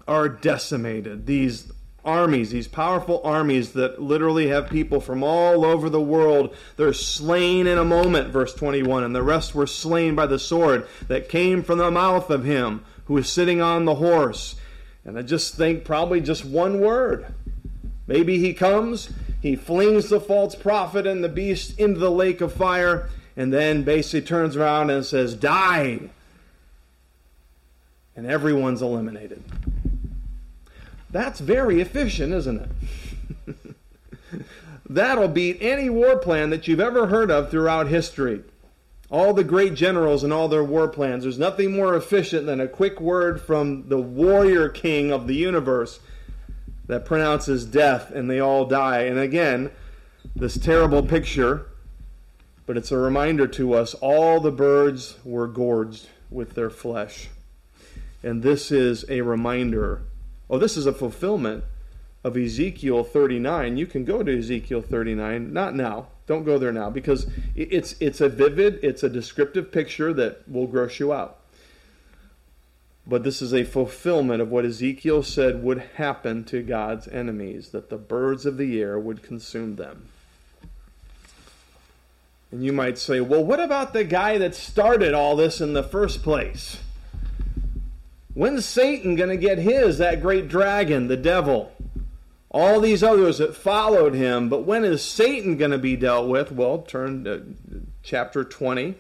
are 0.08 0.30
decimated. 0.30 1.26
These 1.26 1.73
armies, 2.06 2.52
these 2.52 2.68
powerful 2.68 3.22
armies 3.24 3.74
that 3.74 4.02
literally 4.02 4.48
have 4.48 4.70
people 4.70 5.00
from 5.00 5.24
all 5.24 5.66
over 5.66 5.90
the 5.90 6.02
world, 6.02 6.56
they're 6.76 6.94
slain 6.94 7.68
in 7.68 7.78
a 7.78 7.86
moment, 7.86 8.30
verse 8.30 8.54
21, 8.54 9.04
and 9.04 9.16
the 9.16 9.24
rest 9.24 9.56
were 9.56 9.68
slain 9.68 10.16
by 10.16 10.26
the 10.26 10.40
sword 10.40 10.88
that 11.08 11.30
came 11.30 11.64
from 11.64 11.78
the 11.78 11.92
mouth 11.92 12.30
of 12.30 12.44
him 12.44 12.84
who 13.06 13.18
is 13.18 13.30
sitting 13.30 13.62
on 13.62 13.86
the 13.86 13.96
horse. 13.96 14.56
And 15.06 15.18
I 15.18 15.22
just 15.22 15.56
think 15.56 15.84
probably 15.84 16.22
just 16.22 16.46
one 16.46 16.80
word. 16.80 17.34
Maybe 18.08 18.38
he 18.38 18.54
comes, 18.54 19.10
he 19.42 19.56
flings 19.56 20.10
the 20.10 20.20
false 20.20 20.56
prophet 20.56 21.08
and 21.08 21.24
the 21.24 21.30
beast 21.30 21.80
into 21.80 22.00
the 22.00 22.12
lake 22.12 22.42
of 22.42 22.54
fire, 22.54 23.10
and 23.36 23.52
then 23.52 23.84
basically 23.84 24.22
turns 24.22 24.56
around 24.56 24.90
and 24.90 25.06
says, 25.06 25.36
Die! 25.36 26.00
And 28.16 28.28
everyone's 28.28 28.82
eliminated. 28.82 29.44
That's 31.14 31.40
very 31.40 31.80
efficient, 31.80 32.34
isn't 32.34 32.70
it? 33.48 33.56
That'll 34.90 35.30
beat 35.30 35.60
any 35.62 35.90
war 35.90 36.18
plan 36.18 36.50
that 36.50 36.68
you've 36.68 36.82
ever 36.82 37.08
heard 37.08 37.32
of 37.32 37.50
throughout 37.50 37.88
history. 37.88 38.44
All 39.10 39.34
the 39.34 39.46
great 39.46 39.76
generals 39.76 40.26
and 40.26 40.34
all 40.34 40.50
their 40.50 40.64
war 40.64 40.90
plans. 40.90 41.24
There's 41.24 41.40
nothing 41.40 41.72
more 41.72 41.96
efficient 41.96 42.46
than 42.46 42.60
a 42.60 42.68
quick 42.68 43.00
word 43.00 43.40
from 43.40 43.88
the 43.88 44.00
warrior 44.00 44.68
king 44.68 45.12
of 45.12 45.28
the 45.28 45.36
universe 45.36 46.02
that 46.88 47.06
pronounces 47.06 47.64
death 47.64 48.12
and 48.12 48.30
they 48.30 48.42
all 48.42 48.66
die. 48.66 49.04
And 49.04 49.18
again, 49.18 49.72
this 50.36 50.58
terrible 50.58 51.04
picture 51.04 51.68
but 52.66 52.78
it's 52.78 52.92
a 52.92 52.98
reminder 52.98 53.48
to 53.48 53.74
us 53.74 53.94
all 53.96 54.40
the 54.40 54.52
birds 54.52 55.18
were 55.24 55.48
gorged 55.48 56.08
with 56.30 56.54
their 56.54 56.70
flesh. 56.70 57.30
And 58.22 58.42
this 58.42 58.72
is 58.72 59.06
a 59.10 59.22
reminder. 59.22 60.04
Oh, 60.54 60.60
this 60.60 60.78
is 60.78 60.86
a 60.86 60.94
fulfillment 60.94 61.64
of 62.24 62.38
Ezekiel 62.38 63.04
39. 63.04 63.76
You 63.76 63.88
can 63.88 64.06
go 64.06 64.22
to 64.22 64.38
Ezekiel 64.38 64.84
39, 64.84 65.52
not 65.52 65.74
now. 65.74 66.10
Don't 66.28 66.44
go 66.44 66.60
there 66.60 66.72
now 66.72 66.92
because 66.92 67.26
it's 67.56 67.96
it's 68.00 68.22
a 68.22 68.30
vivid, 68.30 68.80
it's 68.84 69.02
a 69.02 69.10
descriptive 69.10 69.72
picture 69.72 70.14
that 70.14 70.48
will 70.48 70.68
gross 70.68 71.00
you 71.00 71.12
out. 71.12 71.40
But 73.08 73.24
this 73.24 73.42
is 73.42 73.52
a 73.52 73.64
fulfillment 73.64 74.44
of 74.44 74.52
what 74.52 74.64
Ezekiel 74.64 75.24
said 75.24 75.64
would 75.64 75.80
happen 75.96 76.44
to 76.44 76.62
God's 76.62 77.08
enemies, 77.08 77.70
that 77.70 77.90
the 77.90 77.98
birds 77.98 78.46
of 78.46 78.58
the 78.58 78.80
air 78.80 79.00
would 79.00 79.24
consume 79.24 79.78
them. 79.78 80.10
And 82.52 82.64
you 82.64 82.74
might 82.74 83.00
say, 83.00 83.22
well, 83.22 83.44
what 83.44 83.60
about 83.60 83.94
the 83.94 84.04
guy 84.04 84.38
that 84.38 84.54
started 84.54 85.16
all 85.16 85.36
this 85.36 85.60
in 85.60 85.74
the 85.74 85.82
first 85.82 86.22
place? 86.22 86.78
When's 88.34 88.66
Satan 88.66 89.16
going 89.16 89.30
to 89.30 89.38
get 89.38 89.60
his, 89.60 90.00
that 90.00 90.22
great 90.22 90.48
dragon, 90.48 91.08
the 91.08 91.18
devil? 91.18 91.72
All 92.50 92.80
these 92.80 93.04
others 93.04 93.38
that 93.38 93.56
followed 93.56 94.14
him, 94.14 94.50
but 94.50 94.64
when 94.64 94.84
is 94.84 95.04
Satan 95.04 95.58
going 95.58 95.72
to 95.72 95.78
be 95.78 95.96
dealt 95.96 96.28
with? 96.28 96.52
Well, 96.52 96.80
turn 96.80 97.24
to 97.26 97.36
uh, 97.36 97.40
chapter 98.02 98.44
20. 98.44 98.96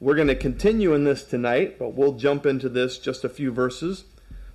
We're 0.00 0.14
going 0.14 0.28
to 0.28 0.36
continue 0.36 0.94
in 0.94 1.04
this 1.04 1.24
tonight, 1.24 1.78
but 1.78 1.94
we'll 1.94 2.12
jump 2.12 2.46
into 2.46 2.68
this 2.68 2.98
just 2.98 3.24
a 3.24 3.28
few 3.28 3.50
verses 3.50 4.04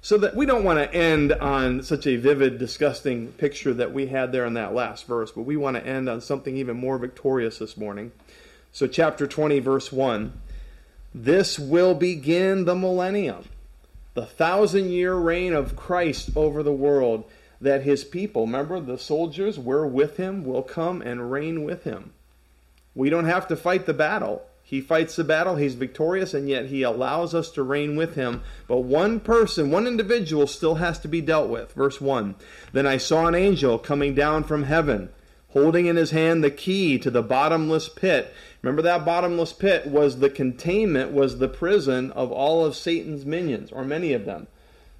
so 0.04 0.18
that 0.18 0.36
we 0.36 0.46
don't 0.46 0.66
want 0.66 0.80
to 0.80 0.94
end 0.94 1.32
on 1.32 1.82
such 1.82 2.06
a 2.06 2.18
vivid, 2.18 2.58
disgusting 2.58 3.30
picture 3.34 3.74
that 3.74 3.94
we 3.94 4.08
had 4.08 4.32
there 4.32 4.46
in 4.46 4.54
that 4.54 4.74
last 4.74 5.08
verse, 5.08 5.32
but 5.32 5.44
we 5.44 5.56
want 5.56 5.78
to 5.78 5.86
end 5.86 6.10
on 6.10 6.20
something 6.20 6.58
even 6.58 6.78
more 6.78 6.98
victorious 6.98 7.58
this 7.58 7.78
morning. 7.78 8.12
So, 8.74 8.86
chapter 8.88 9.28
20, 9.28 9.60
verse 9.60 9.92
1 9.94 10.34
This 11.14 11.58
will 11.58 11.94
begin 11.94 12.66
the 12.66 12.76
millennium, 12.76 13.46
the 14.14 14.26
thousand 14.26 14.92
year 14.92 15.16
reign 15.16 15.54
of 15.54 15.76
Christ 15.76 16.32
over 16.36 16.64
the 16.64 16.72
world, 16.72 17.26
that 17.60 17.84
his 17.84 18.04
people, 18.04 18.46
remember, 18.46 18.80
the 18.80 18.98
soldiers 18.98 19.58
were 19.58 19.88
with 19.88 20.18
him, 20.18 20.44
will 20.44 20.64
come 20.64 21.02
and 21.02 21.32
reign 21.32 21.64
with 21.64 21.84
him. 21.84 22.14
We 22.94 23.10
don't 23.10 23.26
have 23.26 23.48
to 23.48 23.56
fight 23.56 23.86
the 23.86 23.94
battle. 23.94 24.44
He 24.62 24.82
fights 24.82 25.16
the 25.16 25.24
battle, 25.24 25.58
he's 25.58 25.76
victorious, 25.76 26.34
and 26.34 26.48
yet 26.48 26.68
he 26.68 26.84
allows 26.84 27.36
us 27.36 27.52
to 27.52 27.64
reign 27.64 27.96
with 27.96 28.16
him. 28.16 28.42
But 28.68 28.80
one 28.80 29.20
person, 29.20 29.72
one 29.72 29.88
individual, 29.88 30.48
still 30.48 30.76
has 30.76 31.00
to 31.00 31.08
be 31.08 31.22
dealt 31.22 31.50
with. 31.50 31.74
Verse 31.74 32.00
1 32.00 32.36
Then 32.72 32.88
I 32.88 32.98
saw 32.98 33.28
an 33.28 33.36
angel 33.36 33.78
coming 33.78 34.16
down 34.16 34.46
from 34.46 34.64
heaven, 34.64 35.10
holding 35.50 35.86
in 35.86 35.96
his 35.96 36.12
hand 36.12 36.44
the 36.44 36.50
key 36.50 36.98
to 37.00 37.12
the 37.12 37.22
bottomless 37.22 37.90
pit 37.90 38.34
Remember 38.64 38.82
that 38.82 39.04
bottomless 39.04 39.52
pit 39.52 39.88
was 39.88 40.20
the 40.20 40.30
containment, 40.30 41.12
was 41.12 41.38
the 41.38 41.50
prison 41.50 42.12
of 42.12 42.32
all 42.32 42.64
of 42.64 42.78
Satan's 42.78 43.26
minions, 43.26 43.74
or 43.74 43.84
many 43.84 44.14
of 44.14 44.24
them. 44.24 44.48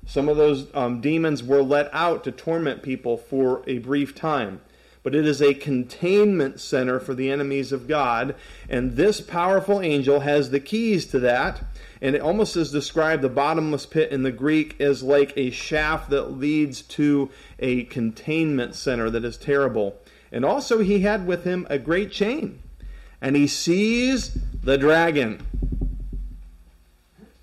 Some 0.06 0.28
of 0.28 0.36
those 0.36 0.68
um, 0.74 1.00
demons 1.00 1.42
were 1.42 1.64
let 1.64 1.90
out 1.94 2.26
to 2.26 2.32
torment 2.34 2.84
people 2.84 3.16
for 3.16 3.64
a 3.66 3.78
brief 3.78 4.14
time. 4.14 4.60
But 5.02 5.16
it 5.16 5.26
is 5.26 5.42
a 5.42 5.54
containment 5.54 6.60
center 6.60 7.00
for 7.00 7.14
the 7.14 7.32
enemies 7.32 7.72
of 7.72 7.88
God. 7.88 8.36
And 8.68 8.98
this 8.98 9.22
powerful 9.22 9.80
angel 9.80 10.22
has 10.22 10.50
the 10.50 10.60
keys 10.60 11.06
to 11.08 11.20
that. 11.20 11.62
And 12.02 12.18
it 12.18 12.22
almost 12.22 12.58
is 12.58 12.70
described 12.70 13.22
the 13.22 13.30
bottomless 13.30 13.86
pit 13.86 14.12
in 14.12 14.24
the 14.24 14.32
Greek 14.32 14.80
as 14.82 15.04
like 15.04 15.32
a 15.38 15.52
shaft 15.52 16.10
that 16.10 16.38
leads 16.38 16.82
to 16.82 17.30
a 17.60 17.84
containment 17.86 18.76
center 18.76 19.10
that 19.10 19.24
is 19.24 19.38
terrible. 19.38 19.96
And 20.34 20.44
also, 20.44 20.80
he 20.80 21.02
had 21.02 21.26
with 21.26 21.46
him 21.46 21.66
a 21.70 21.80
great 21.80 22.12
chain 22.12 22.60
and 23.24 23.38
he 23.38 23.48
sees 23.48 24.38
the 24.64 24.78
dragon, 24.78 25.42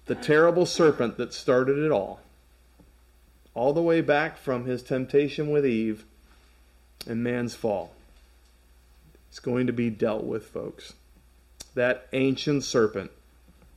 the 0.05 0.15
terrible 0.15 0.67
serpent 0.67 1.17
that 1.17 1.33
started 1.33 1.79
it 1.79 1.91
all, 1.91 2.21
all 3.55 3.73
the 3.73 3.81
way 3.81 4.03
back 4.03 4.37
from 4.37 4.67
his 4.67 4.83
temptation 4.83 5.51
with 5.51 5.65
Eve 5.65 6.05
and 7.07 7.25
man's 7.25 7.55
fall. 7.55 7.93
It's 9.31 9.39
going 9.39 9.67
to 9.69 9.73
be 9.73 9.89
dealt 9.89 10.25
with, 10.25 10.45
folks. 10.45 10.93
That 11.75 12.09
ancient 12.13 12.63
serpent, 12.63 13.11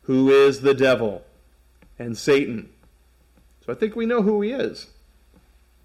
who 0.02 0.30
is 0.30 0.60
the 0.60 0.74
devil 0.74 1.24
and 1.98 2.18
Satan. 2.18 2.70
So 3.66 3.72
I 3.72 3.78
think 3.78 3.96
we 3.96 4.06
know 4.06 4.24
who 4.24 4.42
he 4.42 4.52
is. 4.52 4.88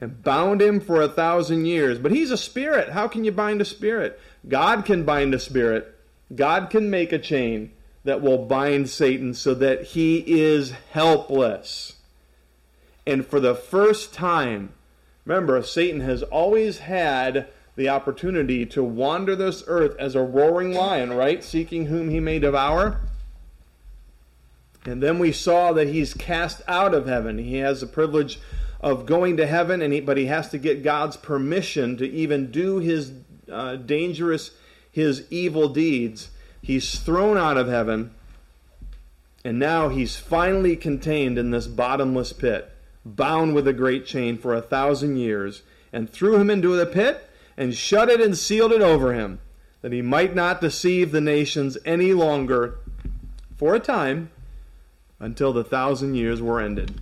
And 0.00 0.22
bound 0.24 0.62
him 0.62 0.80
for 0.80 1.00
a 1.00 1.08
thousand 1.08 1.66
years. 1.66 1.98
But 1.98 2.10
he's 2.10 2.32
a 2.32 2.36
spirit. 2.36 2.90
How 2.90 3.06
can 3.06 3.24
you 3.24 3.30
bind 3.30 3.60
a 3.60 3.64
spirit? 3.64 4.18
God 4.48 4.84
can 4.84 5.04
bind 5.04 5.32
a 5.32 5.38
spirit. 5.38 5.94
God 6.34 6.70
can 6.70 6.90
make 6.90 7.12
a 7.12 7.18
chain 7.18 7.72
that 8.04 8.22
will 8.22 8.38
bind 8.38 8.88
Satan 8.88 9.34
so 9.34 9.54
that 9.54 9.82
he 9.82 10.24
is 10.26 10.72
helpless. 10.92 11.94
And 13.06 13.26
for 13.26 13.40
the 13.40 13.54
first 13.54 14.12
time, 14.12 14.72
remember, 15.24 15.62
Satan 15.62 16.00
has 16.00 16.22
always 16.22 16.78
had 16.78 17.48
the 17.76 17.88
opportunity 17.88 18.66
to 18.66 18.82
wander 18.82 19.36
this 19.36 19.62
earth 19.66 19.96
as 19.98 20.14
a 20.14 20.22
roaring 20.22 20.72
lion, 20.72 21.12
right? 21.12 21.42
Seeking 21.44 21.86
whom 21.86 22.10
he 22.10 22.20
may 22.20 22.38
devour. 22.38 23.00
And 24.84 25.02
then 25.02 25.18
we 25.18 25.32
saw 25.32 25.72
that 25.72 25.88
he's 25.88 26.14
cast 26.14 26.62
out 26.66 26.94
of 26.94 27.06
heaven. 27.06 27.38
He 27.38 27.56
has 27.58 27.80
the 27.80 27.86
privilege 27.86 28.40
of 28.80 29.06
going 29.06 29.36
to 29.36 29.46
heaven, 29.46 29.82
and 29.82 29.92
he, 29.92 30.00
but 30.00 30.16
he 30.16 30.26
has 30.26 30.48
to 30.50 30.58
get 30.58 30.82
God's 30.82 31.16
permission 31.16 31.96
to 31.98 32.08
even 32.08 32.50
do 32.50 32.78
his 32.78 33.12
uh, 33.50 33.76
dangerous 33.76 34.52
his 34.90 35.24
evil 35.30 35.68
deeds, 35.68 36.30
he's 36.62 36.98
thrown 36.98 37.36
out 37.36 37.56
of 37.56 37.68
heaven, 37.68 38.12
and 39.44 39.58
now 39.58 39.88
he's 39.88 40.16
finally 40.16 40.76
contained 40.76 41.38
in 41.38 41.50
this 41.50 41.66
bottomless 41.66 42.32
pit, 42.32 42.72
bound 43.04 43.54
with 43.54 43.66
a 43.68 43.72
great 43.72 44.04
chain 44.04 44.36
for 44.36 44.54
a 44.54 44.62
thousand 44.62 45.16
years, 45.16 45.62
and 45.92 46.10
threw 46.10 46.36
him 46.36 46.50
into 46.50 46.76
the 46.76 46.86
pit 46.86 47.28
and 47.56 47.74
shut 47.74 48.08
it 48.08 48.20
and 48.20 48.36
sealed 48.36 48.72
it 48.72 48.82
over 48.82 49.14
him, 49.14 49.40
that 49.82 49.92
he 49.92 50.02
might 50.02 50.34
not 50.34 50.60
deceive 50.60 51.12
the 51.12 51.20
nations 51.20 51.78
any 51.84 52.12
longer 52.12 52.78
for 53.56 53.74
a 53.74 53.80
time 53.80 54.30
until 55.18 55.52
the 55.52 55.64
thousand 55.64 56.14
years 56.14 56.40
were 56.40 56.60
ended. 56.60 57.00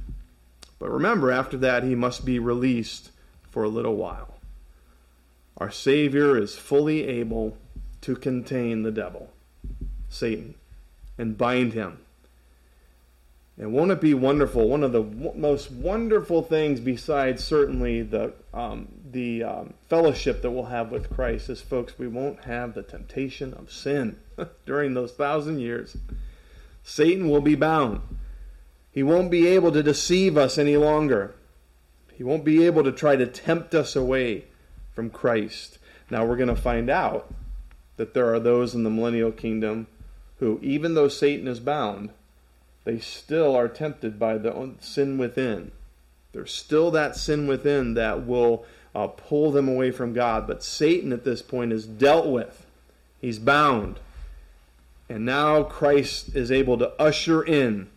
But 0.78 0.90
remember, 0.90 1.30
after 1.30 1.56
that, 1.58 1.82
he 1.82 1.94
must 1.94 2.24
be 2.24 2.38
released 2.38 3.10
for 3.50 3.64
a 3.64 3.68
little 3.68 3.96
while. 3.96 4.34
Our 5.58 5.70
Savior 5.70 6.36
is 6.36 6.54
fully 6.54 7.06
able 7.06 7.56
to 8.06 8.14
contain 8.14 8.84
the 8.84 8.92
devil, 8.92 9.32
Satan, 10.08 10.54
and 11.18 11.36
bind 11.36 11.72
him. 11.72 11.98
And 13.58 13.72
won't 13.72 13.90
it 13.90 14.00
be 14.00 14.14
wonderful? 14.14 14.68
One 14.68 14.84
of 14.84 14.92
the 14.92 15.02
w- 15.02 15.32
most 15.34 15.72
wonderful 15.72 16.42
things, 16.42 16.78
besides 16.78 17.42
certainly 17.42 18.02
the 18.02 18.32
um, 18.54 18.86
the 19.10 19.42
um, 19.42 19.74
fellowship 19.88 20.40
that 20.42 20.52
we'll 20.52 20.66
have 20.66 20.92
with 20.92 21.10
Christ 21.10 21.50
is, 21.50 21.60
folks, 21.60 21.98
we 21.98 22.06
won't 22.06 22.44
have 22.44 22.74
the 22.74 22.84
temptation 22.84 23.52
of 23.54 23.72
sin 23.72 24.20
during 24.66 24.94
those 24.94 25.10
thousand 25.10 25.58
years. 25.58 25.96
Satan 26.84 27.28
will 27.28 27.40
be 27.40 27.56
bound. 27.56 28.02
He 28.92 29.02
won't 29.02 29.32
be 29.32 29.48
able 29.48 29.72
to 29.72 29.82
deceive 29.82 30.36
us 30.36 30.58
any 30.58 30.76
longer. 30.76 31.34
He 32.14 32.22
won't 32.22 32.44
be 32.44 32.64
able 32.66 32.84
to 32.84 32.92
try 32.92 33.16
to 33.16 33.26
tempt 33.26 33.74
us 33.74 33.96
away 33.96 34.44
from 34.94 35.10
Christ. 35.10 35.78
Now 36.08 36.24
we're 36.24 36.36
going 36.36 36.54
to 36.54 36.54
find 36.54 36.88
out 36.88 37.34
that 37.96 38.14
there 38.14 38.32
are 38.32 38.40
those 38.40 38.74
in 38.74 38.84
the 38.84 38.90
millennial 38.90 39.32
kingdom 39.32 39.86
who, 40.38 40.58
even 40.62 40.94
though 40.94 41.08
Satan 41.08 41.48
is 41.48 41.60
bound, 41.60 42.10
they 42.84 42.98
still 42.98 43.56
are 43.56 43.68
tempted 43.68 44.18
by 44.18 44.38
the 44.38 44.74
sin 44.80 45.18
within. 45.18 45.72
There's 46.32 46.52
still 46.52 46.90
that 46.90 47.16
sin 47.16 47.46
within 47.46 47.94
that 47.94 48.26
will 48.26 48.64
uh, 48.94 49.06
pull 49.06 49.50
them 49.50 49.68
away 49.68 49.90
from 49.90 50.12
God. 50.12 50.46
But 50.46 50.62
Satan 50.62 51.12
at 51.12 51.24
this 51.24 51.42
point 51.42 51.72
is 51.72 51.86
dealt 51.86 52.26
with, 52.26 52.66
he's 53.20 53.38
bound. 53.38 53.98
And 55.08 55.24
now 55.24 55.62
Christ 55.62 56.34
is 56.36 56.50
able 56.52 56.78
to 56.78 56.92
usher 57.00 57.42
in 57.42 57.88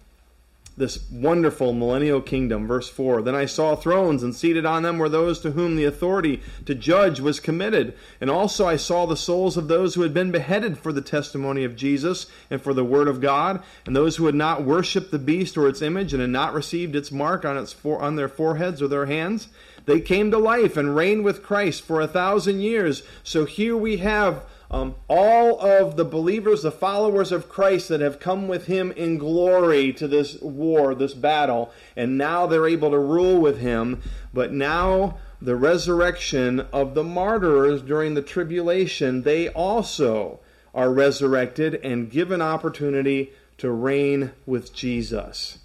this 0.80 1.07
wonderful 1.11 1.73
millennial 1.73 2.21
kingdom. 2.21 2.65
Verse 2.65 2.89
4 2.89 3.21
Then 3.21 3.36
I 3.36 3.45
saw 3.45 3.75
thrones, 3.75 4.23
and 4.23 4.34
seated 4.34 4.65
on 4.65 4.82
them 4.82 4.97
were 4.97 5.09
those 5.09 5.39
to 5.41 5.51
whom 5.51 5.75
the 5.75 5.84
authority 5.84 6.41
to 6.65 6.73
judge 6.73 7.19
was 7.19 7.41
committed. 7.41 7.93
And 8.19 8.30
also 8.30 8.65
I 8.65 8.77
saw 8.77 9.05
the 9.05 9.17
souls 9.17 9.57
of 9.57 9.67
those 9.67 9.93
who 9.93 10.01
had 10.01 10.13
been 10.13 10.32
beheaded 10.32 10.80
for 10.80 10.93
the 10.93 11.01
testimony 11.01 11.65
of 11.65 11.75
Jesus 11.75 12.27
and 12.49 12.61
for 12.61 12.73
the 12.73 12.86
word 12.86 13.09
of 13.09 13.21
God, 13.21 13.61
and 13.86 13.95
those 13.95 14.15
who 14.15 14.25
had 14.25 14.36
not 14.36 14.63
worshipped 14.63 15.11
the 15.11 15.19
beast 15.19 15.57
or 15.57 15.67
its 15.67 15.82
image, 15.82 16.13
and 16.13 16.21
had 16.21 16.30
not 16.30 16.53
received 16.53 16.95
its 16.95 17.11
mark 17.11 17.43
on, 17.43 17.57
its 17.57 17.73
for- 17.73 18.01
on 18.01 18.15
their 18.15 18.30
foreheads 18.30 18.82
or 18.82 18.88
their 18.88 19.05
hands. 19.05 19.49
They 19.86 19.99
came 19.99 20.32
to 20.32 20.38
life 20.38 20.77
and 20.77 20.95
reigned 20.95 21.25
with 21.25 21.43
Christ 21.43 21.82
for 21.82 21.99
a 21.99 22.07
thousand 22.07 22.61
years. 22.61 23.03
So 23.23 23.45
here 23.45 23.75
we 23.75 23.97
have 23.97 24.43
um, 24.72 24.95
all 25.07 25.59
of 25.59 25.95
the 25.95 26.05
believers, 26.05 26.61
the 26.61 26.72
followers 26.72 27.32
of 27.32 27.49
Christ 27.49 27.89
that 27.89 28.01
have 28.01 28.20
come 28.20 28.47
with 28.47 28.67
him 28.67 28.91
in 28.91 29.17
glory 29.17 29.91
to 29.93 30.07
this 30.07 30.39
war, 30.41 30.93
this 30.93 31.15
battle, 31.15 31.72
and 31.95 32.17
now 32.17 32.45
they're 32.45 32.67
able 32.67 32.91
to 32.91 32.99
rule 32.99 33.39
with 33.39 33.59
him. 33.59 34.01
But 34.32 34.53
now, 34.53 35.17
the 35.41 35.55
resurrection 35.55 36.59
of 36.72 36.93
the 36.93 37.03
martyrs 37.03 37.82
during 37.82 38.13
the 38.13 38.22
tribulation, 38.22 39.24
they 39.24 39.49
also 39.49 40.39
are 40.76 40.93
resurrected 40.93 41.76
and 41.76 42.11
given 42.11 42.41
opportunity 42.41 43.32
to 43.57 43.72
reign 43.72 44.34
with 44.45 44.72
Jesus. 44.72 45.57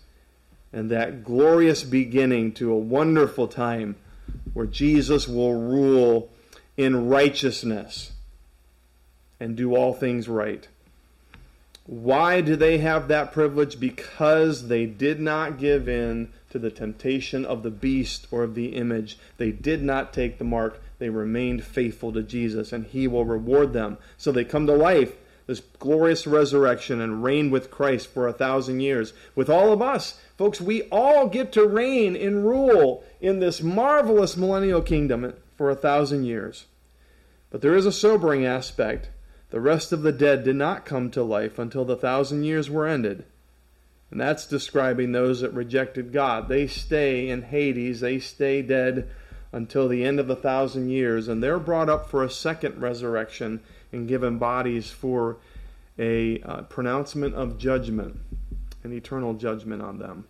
And 0.72 0.90
that 0.90 1.24
glorious 1.24 1.82
beginning 1.84 2.52
to 2.54 2.72
a 2.72 2.78
wonderful 2.78 3.48
time 3.48 3.96
where 4.54 4.66
Jesus 4.66 5.28
will 5.28 5.54
rule 5.54 6.30
in 6.78 7.08
righteousness 7.08 8.13
and 9.44 9.56
do 9.56 9.76
all 9.76 9.92
things 9.92 10.26
right. 10.26 10.66
Why 11.84 12.40
do 12.40 12.56
they 12.56 12.78
have 12.78 13.08
that 13.08 13.30
privilege? 13.30 13.78
Because 13.78 14.68
they 14.68 14.86
did 14.86 15.20
not 15.20 15.58
give 15.58 15.86
in 15.86 16.32
to 16.48 16.58
the 16.58 16.70
temptation 16.70 17.44
of 17.44 17.62
the 17.62 17.70
beast 17.70 18.26
or 18.30 18.42
of 18.42 18.54
the 18.54 18.68
image. 18.74 19.18
They 19.36 19.52
did 19.52 19.82
not 19.82 20.14
take 20.14 20.38
the 20.38 20.44
mark. 20.44 20.82
They 20.98 21.10
remained 21.10 21.62
faithful 21.62 22.10
to 22.14 22.22
Jesus, 22.22 22.72
and 22.72 22.86
He 22.86 23.06
will 23.06 23.26
reward 23.26 23.74
them. 23.74 23.98
So 24.16 24.32
they 24.32 24.46
come 24.46 24.66
to 24.66 24.72
life, 24.72 25.14
this 25.46 25.60
glorious 25.78 26.26
resurrection, 26.26 27.02
and 27.02 27.22
reign 27.22 27.50
with 27.50 27.70
Christ 27.70 28.06
for 28.06 28.26
a 28.26 28.32
thousand 28.32 28.80
years. 28.80 29.12
With 29.34 29.50
all 29.50 29.74
of 29.74 29.82
us, 29.82 30.18
folks, 30.38 30.58
we 30.58 30.84
all 30.84 31.28
get 31.28 31.52
to 31.52 31.66
reign 31.66 32.16
and 32.16 32.46
rule 32.46 33.04
in 33.20 33.40
this 33.40 33.60
marvelous 33.60 34.38
millennial 34.38 34.80
kingdom 34.80 35.34
for 35.54 35.68
a 35.68 35.76
thousand 35.76 36.24
years. 36.24 36.64
But 37.50 37.60
there 37.60 37.76
is 37.76 37.84
a 37.84 37.92
sobering 37.92 38.46
aspect 38.46 39.10
the 39.54 39.60
rest 39.60 39.92
of 39.92 40.02
the 40.02 40.10
dead 40.10 40.42
did 40.42 40.56
not 40.56 40.84
come 40.84 41.12
to 41.12 41.22
life 41.22 41.60
until 41.60 41.84
the 41.84 41.94
thousand 41.94 42.42
years 42.42 42.68
were 42.68 42.88
ended. 42.88 43.24
And 44.10 44.20
that's 44.20 44.48
describing 44.48 45.12
those 45.12 45.42
that 45.42 45.52
rejected 45.52 46.12
God. 46.12 46.48
They 46.48 46.66
stay 46.66 47.28
in 47.28 47.42
Hades, 47.42 48.00
they 48.00 48.18
stay 48.18 48.62
dead 48.62 49.08
until 49.52 49.86
the 49.86 50.04
end 50.04 50.18
of 50.18 50.26
the 50.26 50.34
thousand 50.34 50.90
years, 50.90 51.28
and 51.28 51.40
they're 51.40 51.60
brought 51.60 51.88
up 51.88 52.10
for 52.10 52.24
a 52.24 52.30
second 52.30 52.80
resurrection 52.80 53.60
and 53.92 54.08
given 54.08 54.38
bodies 54.38 54.90
for 54.90 55.36
a 56.00 56.40
uh, 56.40 56.62
pronouncement 56.62 57.36
of 57.36 57.56
judgment, 57.56 58.16
an 58.82 58.92
eternal 58.92 59.34
judgment 59.34 59.82
on 59.82 60.00
them. 60.00 60.26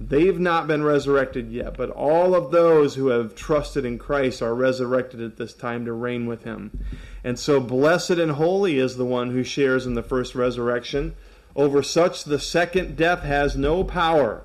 They've 0.00 0.38
not 0.38 0.68
been 0.68 0.84
resurrected 0.84 1.50
yet, 1.50 1.76
but 1.76 1.90
all 1.90 2.32
of 2.32 2.52
those 2.52 2.94
who 2.94 3.08
have 3.08 3.34
trusted 3.34 3.84
in 3.84 3.98
Christ 3.98 4.40
are 4.40 4.54
resurrected 4.54 5.20
at 5.20 5.38
this 5.38 5.52
time 5.52 5.84
to 5.86 5.92
reign 5.92 6.26
with 6.26 6.44
him. 6.44 6.84
And 7.24 7.36
so, 7.36 7.58
blessed 7.58 8.12
and 8.12 8.32
holy 8.32 8.78
is 8.78 8.96
the 8.96 9.04
one 9.04 9.32
who 9.32 9.42
shares 9.42 9.86
in 9.86 9.94
the 9.94 10.02
first 10.04 10.36
resurrection. 10.36 11.16
Over 11.56 11.82
such, 11.82 12.22
the 12.22 12.38
second 12.38 12.96
death 12.96 13.24
has 13.24 13.56
no 13.56 13.82
power, 13.82 14.44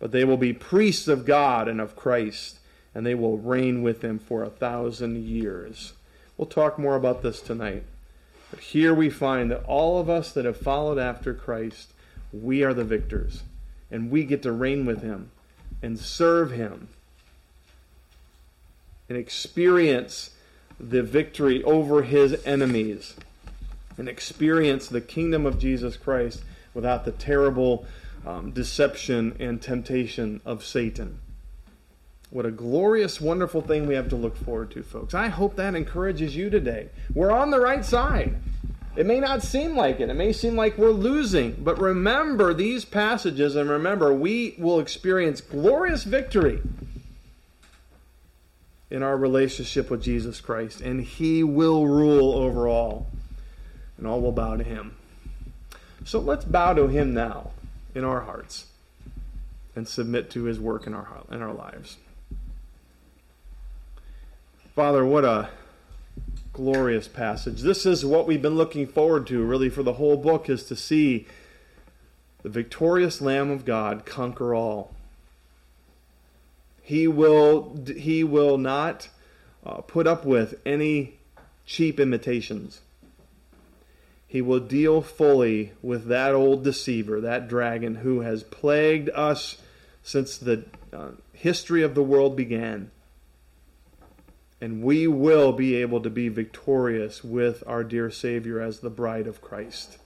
but 0.00 0.10
they 0.10 0.24
will 0.24 0.36
be 0.36 0.52
priests 0.52 1.06
of 1.06 1.24
God 1.24 1.68
and 1.68 1.80
of 1.80 1.94
Christ, 1.94 2.58
and 2.92 3.06
they 3.06 3.14
will 3.14 3.38
reign 3.38 3.82
with 3.82 4.02
him 4.02 4.18
for 4.18 4.42
a 4.42 4.50
thousand 4.50 5.24
years. 5.24 5.92
We'll 6.36 6.46
talk 6.46 6.76
more 6.76 6.96
about 6.96 7.22
this 7.22 7.40
tonight. 7.40 7.84
But 8.50 8.60
here 8.60 8.92
we 8.92 9.10
find 9.10 9.48
that 9.52 9.64
all 9.64 10.00
of 10.00 10.10
us 10.10 10.32
that 10.32 10.44
have 10.44 10.56
followed 10.56 10.98
after 10.98 11.34
Christ, 11.34 11.92
we 12.32 12.64
are 12.64 12.74
the 12.74 12.82
victors 12.82 13.44
and 13.90 14.10
we 14.10 14.24
get 14.24 14.42
to 14.42 14.52
reign 14.52 14.84
with 14.86 15.02
him 15.02 15.30
and 15.82 15.98
serve 15.98 16.50
him 16.50 16.88
and 19.08 19.16
experience 19.16 20.30
the 20.78 21.02
victory 21.02 21.62
over 21.64 22.02
his 22.02 22.44
enemies 22.44 23.14
and 23.96 24.08
experience 24.08 24.86
the 24.86 25.00
kingdom 25.00 25.46
of 25.46 25.58
Jesus 25.58 25.96
Christ 25.96 26.42
without 26.74 27.04
the 27.04 27.12
terrible 27.12 27.86
um, 28.26 28.50
deception 28.52 29.36
and 29.40 29.60
temptation 29.60 30.40
of 30.44 30.64
Satan. 30.64 31.18
What 32.30 32.44
a 32.44 32.50
glorious, 32.50 33.20
wonderful 33.20 33.62
thing 33.62 33.86
we 33.86 33.94
have 33.94 34.10
to 34.10 34.16
look 34.16 34.36
forward 34.36 34.70
to, 34.72 34.82
folks. 34.82 35.14
I 35.14 35.28
hope 35.28 35.56
that 35.56 35.74
encourages 35.74 36.36
you 36.36 36.50
today. 36.50 36.90
We're 37.14 37.32
on 37.32 37.50
the 37.50 37.60
right 37.60 37.84
side. 37.84 38.36
It 38.98 39.06
may 39.06 39.20
not 39.20 39.44
seem 39.44 39.76
like 39.76 40.00
it. 40.00 40.10
It 40.10 40.14
may 40.14 40.32
seem 40.32 40.56
like 40.56 40.76
we're 40.76 40.90
losing. 40.90 41.52
But 41.52 41.80
remember 41.80 42.52
these 42.52 42.84
passages 42.84 43.54
and 43.54 43.70
remember 43.70 44.12
we 44.12 44.56
will 44.58 44.80
experience 44.80 45.40
glorious 45.40 46.02
victory 46.02 46.60
in 48.90 49.04
our 49.04 49.16
relationship 49.16 49.88
with 49.88 50.02
Jesus 50.02 50.40
Christ. 50.40 50.80
And 50.80 51.00
He 51.00 51.44
will 51.44 51.86
rule 51.86 52.32
over 52.32 52.66
all. 52.66 53.06
And 53.98 54.04
all 54.04 54.20
will 54.20 54.32
bow 54.32 54.56
to 54.56 54.64
Him. 54.64 54.96
So 56.04 56.18
let's 56.18 56.44
bow 56.44 56.72
to 56.72 56.88
Him 56.88 57.14
now 57.14 57.52
in 57.94 58.02
our 58.02 58.22
hearts 58.22 58.66
and 59.76 59.86
submit 59.86 60.28
to 60.32 60.42
His 60.42 60.58
work 60.58 60.88
in 60.88 60.94
our, 60.94 61.06
in 61.30 61.40
our 61.40 61.54
lives. 61.54 61.98
Father, 64.74 65.04
what 65.04 65.24
a 65.24 65.50
glorious 66.58 67.06
passage. 67.06 67.60
This 67.60 67.86
is 67.86 68.04
what 68.04 68.26
we've 68.26 68.42
been 68.42 68.56
looking 68.56 68.88
forward 68.88 69.28
to, 69.28 69.44
really, 69.44 69.70
for 69.70 69.84
the 69.84 69.92
whole 69.92 70.16
book, 70.16 70.50
is 70.50 70.64
to 70.64 70.74
see 70.74 71.24
the 72.42 72.48
victorious 72.48 73.20
Lamb 73.20 73.48
of 73.48 73.64
God 73.64 74.04
conquer 74.04 74.56
all. 74.56 74.92
He 76.82 77.06
will, 77.06 77.78
he 77.86 78.24
will 78.24 78.58
not 78.58 79.08
uh, 79.64 79.82
put 79.82 80.08
up 80.08 80.24
with 80.24 80.60
any 80.66 81.20
cheap 81.64 82.00
imitations. 82.00 82.80
He 84.26 84.42
will 84.42 84.58
deal 84.58 85.00
fully 85.00 85.74
with 85.80 86.06
that 86.06 86.34
old 86.34 86.64
deceiver, 86.64 87.20
that 87.20 87.46
dragon 87.46 87.96
who 87.96 88.22
has 88.22 88.42
plagued 88.42 89.10
us 89.10 89.58
since 90.02 90.36
the 90.36 90.64
uh, 90.92 91.10
history 91.32 91.84
of 91.84 91.94
the 91.94 92.02
world 92.02 92.34
began 92.34 92.90
and 94.60 94.82
we 94.82 95.06
will 95.06 95.52
be 95.52 95.76
able 95.76 96.00
to 96.00 96.10
be 96.10 96.28
victorious 96.28 97.22
with 97.22 97.62
our 97.66 97.84
dear 97.84 98.10
Savior 98.10 98.60
as 98.60 98.80
the 98.80 98.90
bride 98.90 99.26
of 99.26 99.40
Christ. 99.40 99.98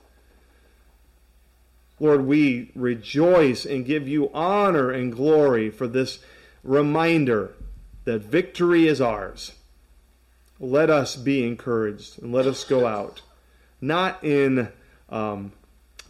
Lord, 1.99 2.27
we 2.27 2.71
rejoice 2.75 3.65
and 3.65 3.87
give 3.87 4.09
you 4.09 4.31
honor 4.35 4.91
and 4.91 5.13
glory 5.13 5.71
for 5.71 5.87
this 5.87 6.19
reminder 6.63 7.55
that 8.05 8.23
victory 8.23 8.89
is 8.89 9.01
ours. 9.01 9.53
Let 10.59 10.91
us 10.91 11.17
be 11.17 11.47
encouraged 11.47 12.21
and 12.21 12.33
let 12.33 12.47
us 12.47 12.65
go 12.65 12.87
out, 12.87 13.23
not 13.81 14.23
in, 14.23 14.69
um, 15.09 15.53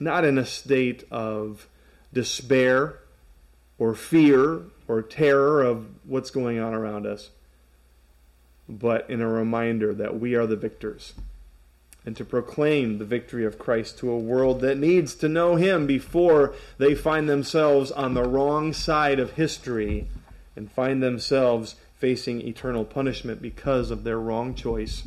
not 0.00 0.24
in 0.24 0.38
a 0.38 0.46
state 0.46 1.04
of 1.10 1.68
despair 2.12 2.98
or 3.78 3.94
fear 3.94 4.62
or 4.88 5.02
terror 5.02 5.62
of 5.62 5.86
what's 6.04 6.30
going 6.30 6.58
on 6.58 6.74
around 6.74 7.06
us 7.06 7.30
but 8.68 9.08
in 9.10 9.20
a 9.20 9.28
reminder 9.28 9.94
that 9.94 10.18
we 10.18 10.34
are 10.34 10.46
the 10.46 10.56
victors 10.56 11.14
and 12.04 12.16
to 12.16 12.24
proclaim 12.24 12.98
the 12.98 13.04
victory 13.04 13.44
of 13.44 13.58
Christ 13.58 13.98
to 13.98 14.10
a 14.10 14.18
world 14.18 14.60
that 14.60 14.78
needs 14.78 15.14
to 15.16 15.28
know 15.28 15.56
Him 15.56 15.86
before 15.86 16.54
they 16.78 16.94
find 16.94 17.28
themselves 17.28 17.92
on 17.92 18.14
the 18.14 18.24
wrong 18.24 18.72
side 18.72 19.20
of 19.20 19.32
history 19.32 20.08
and 20.56 20.70
find 20.70 21.02
themselves 21.02 21.76
facing 21.96 22.40
eternal 22.40 22.84
punishment 22.84 23.40
because 23.40 23.90
of 23.90 24.02
their 24.02 24.18
wrong 24.18 24.54
choice 24.54 25.04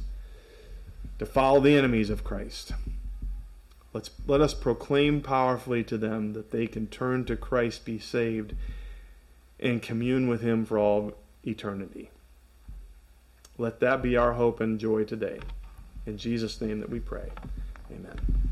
to 1.20 1.26
follow 1.26 1.60
the 1.60 1.76
enemies 1.76 2.10
of 2.10 2.24
Christ. 2.24 2.72
Let's, 3.93 4.10
let 4.28 4.41
us 4.41 4.53
proclaim 4.53 5.22
powerfully 5.22 5.84
to 5.86 5.97
them 5.97 6.34
that 6.34 6.51
they 6.51 6.68
can 6.68 6.88
turn 6.88 7.26
to 7.26 7.36
Christ, 7.36 7.86
be 7.86 7.99
saved, 7.99 8.53
and 9.60 9.82
commune 9.82 10.28
with 10.28 10.41
Him 10.41 10.66
for 10.66 10.78
all 10.78 11.14
eternity. 11.45 12.10
Let 13.58 13.80
that 13.80 14.01
be 14.01 14.18
our 14.18 14.34
hope 14.34 14.60
and 14.60 14.80
joy 14.80 15.06
today. 15.06 15.39
In 16.06 16.18
Jesus' 16.18 16.60
name 16.62 16.80
that 16.82 16.89
we 16.89 16.99
pray. 16.99 17.30
Amen. 17.91 18.45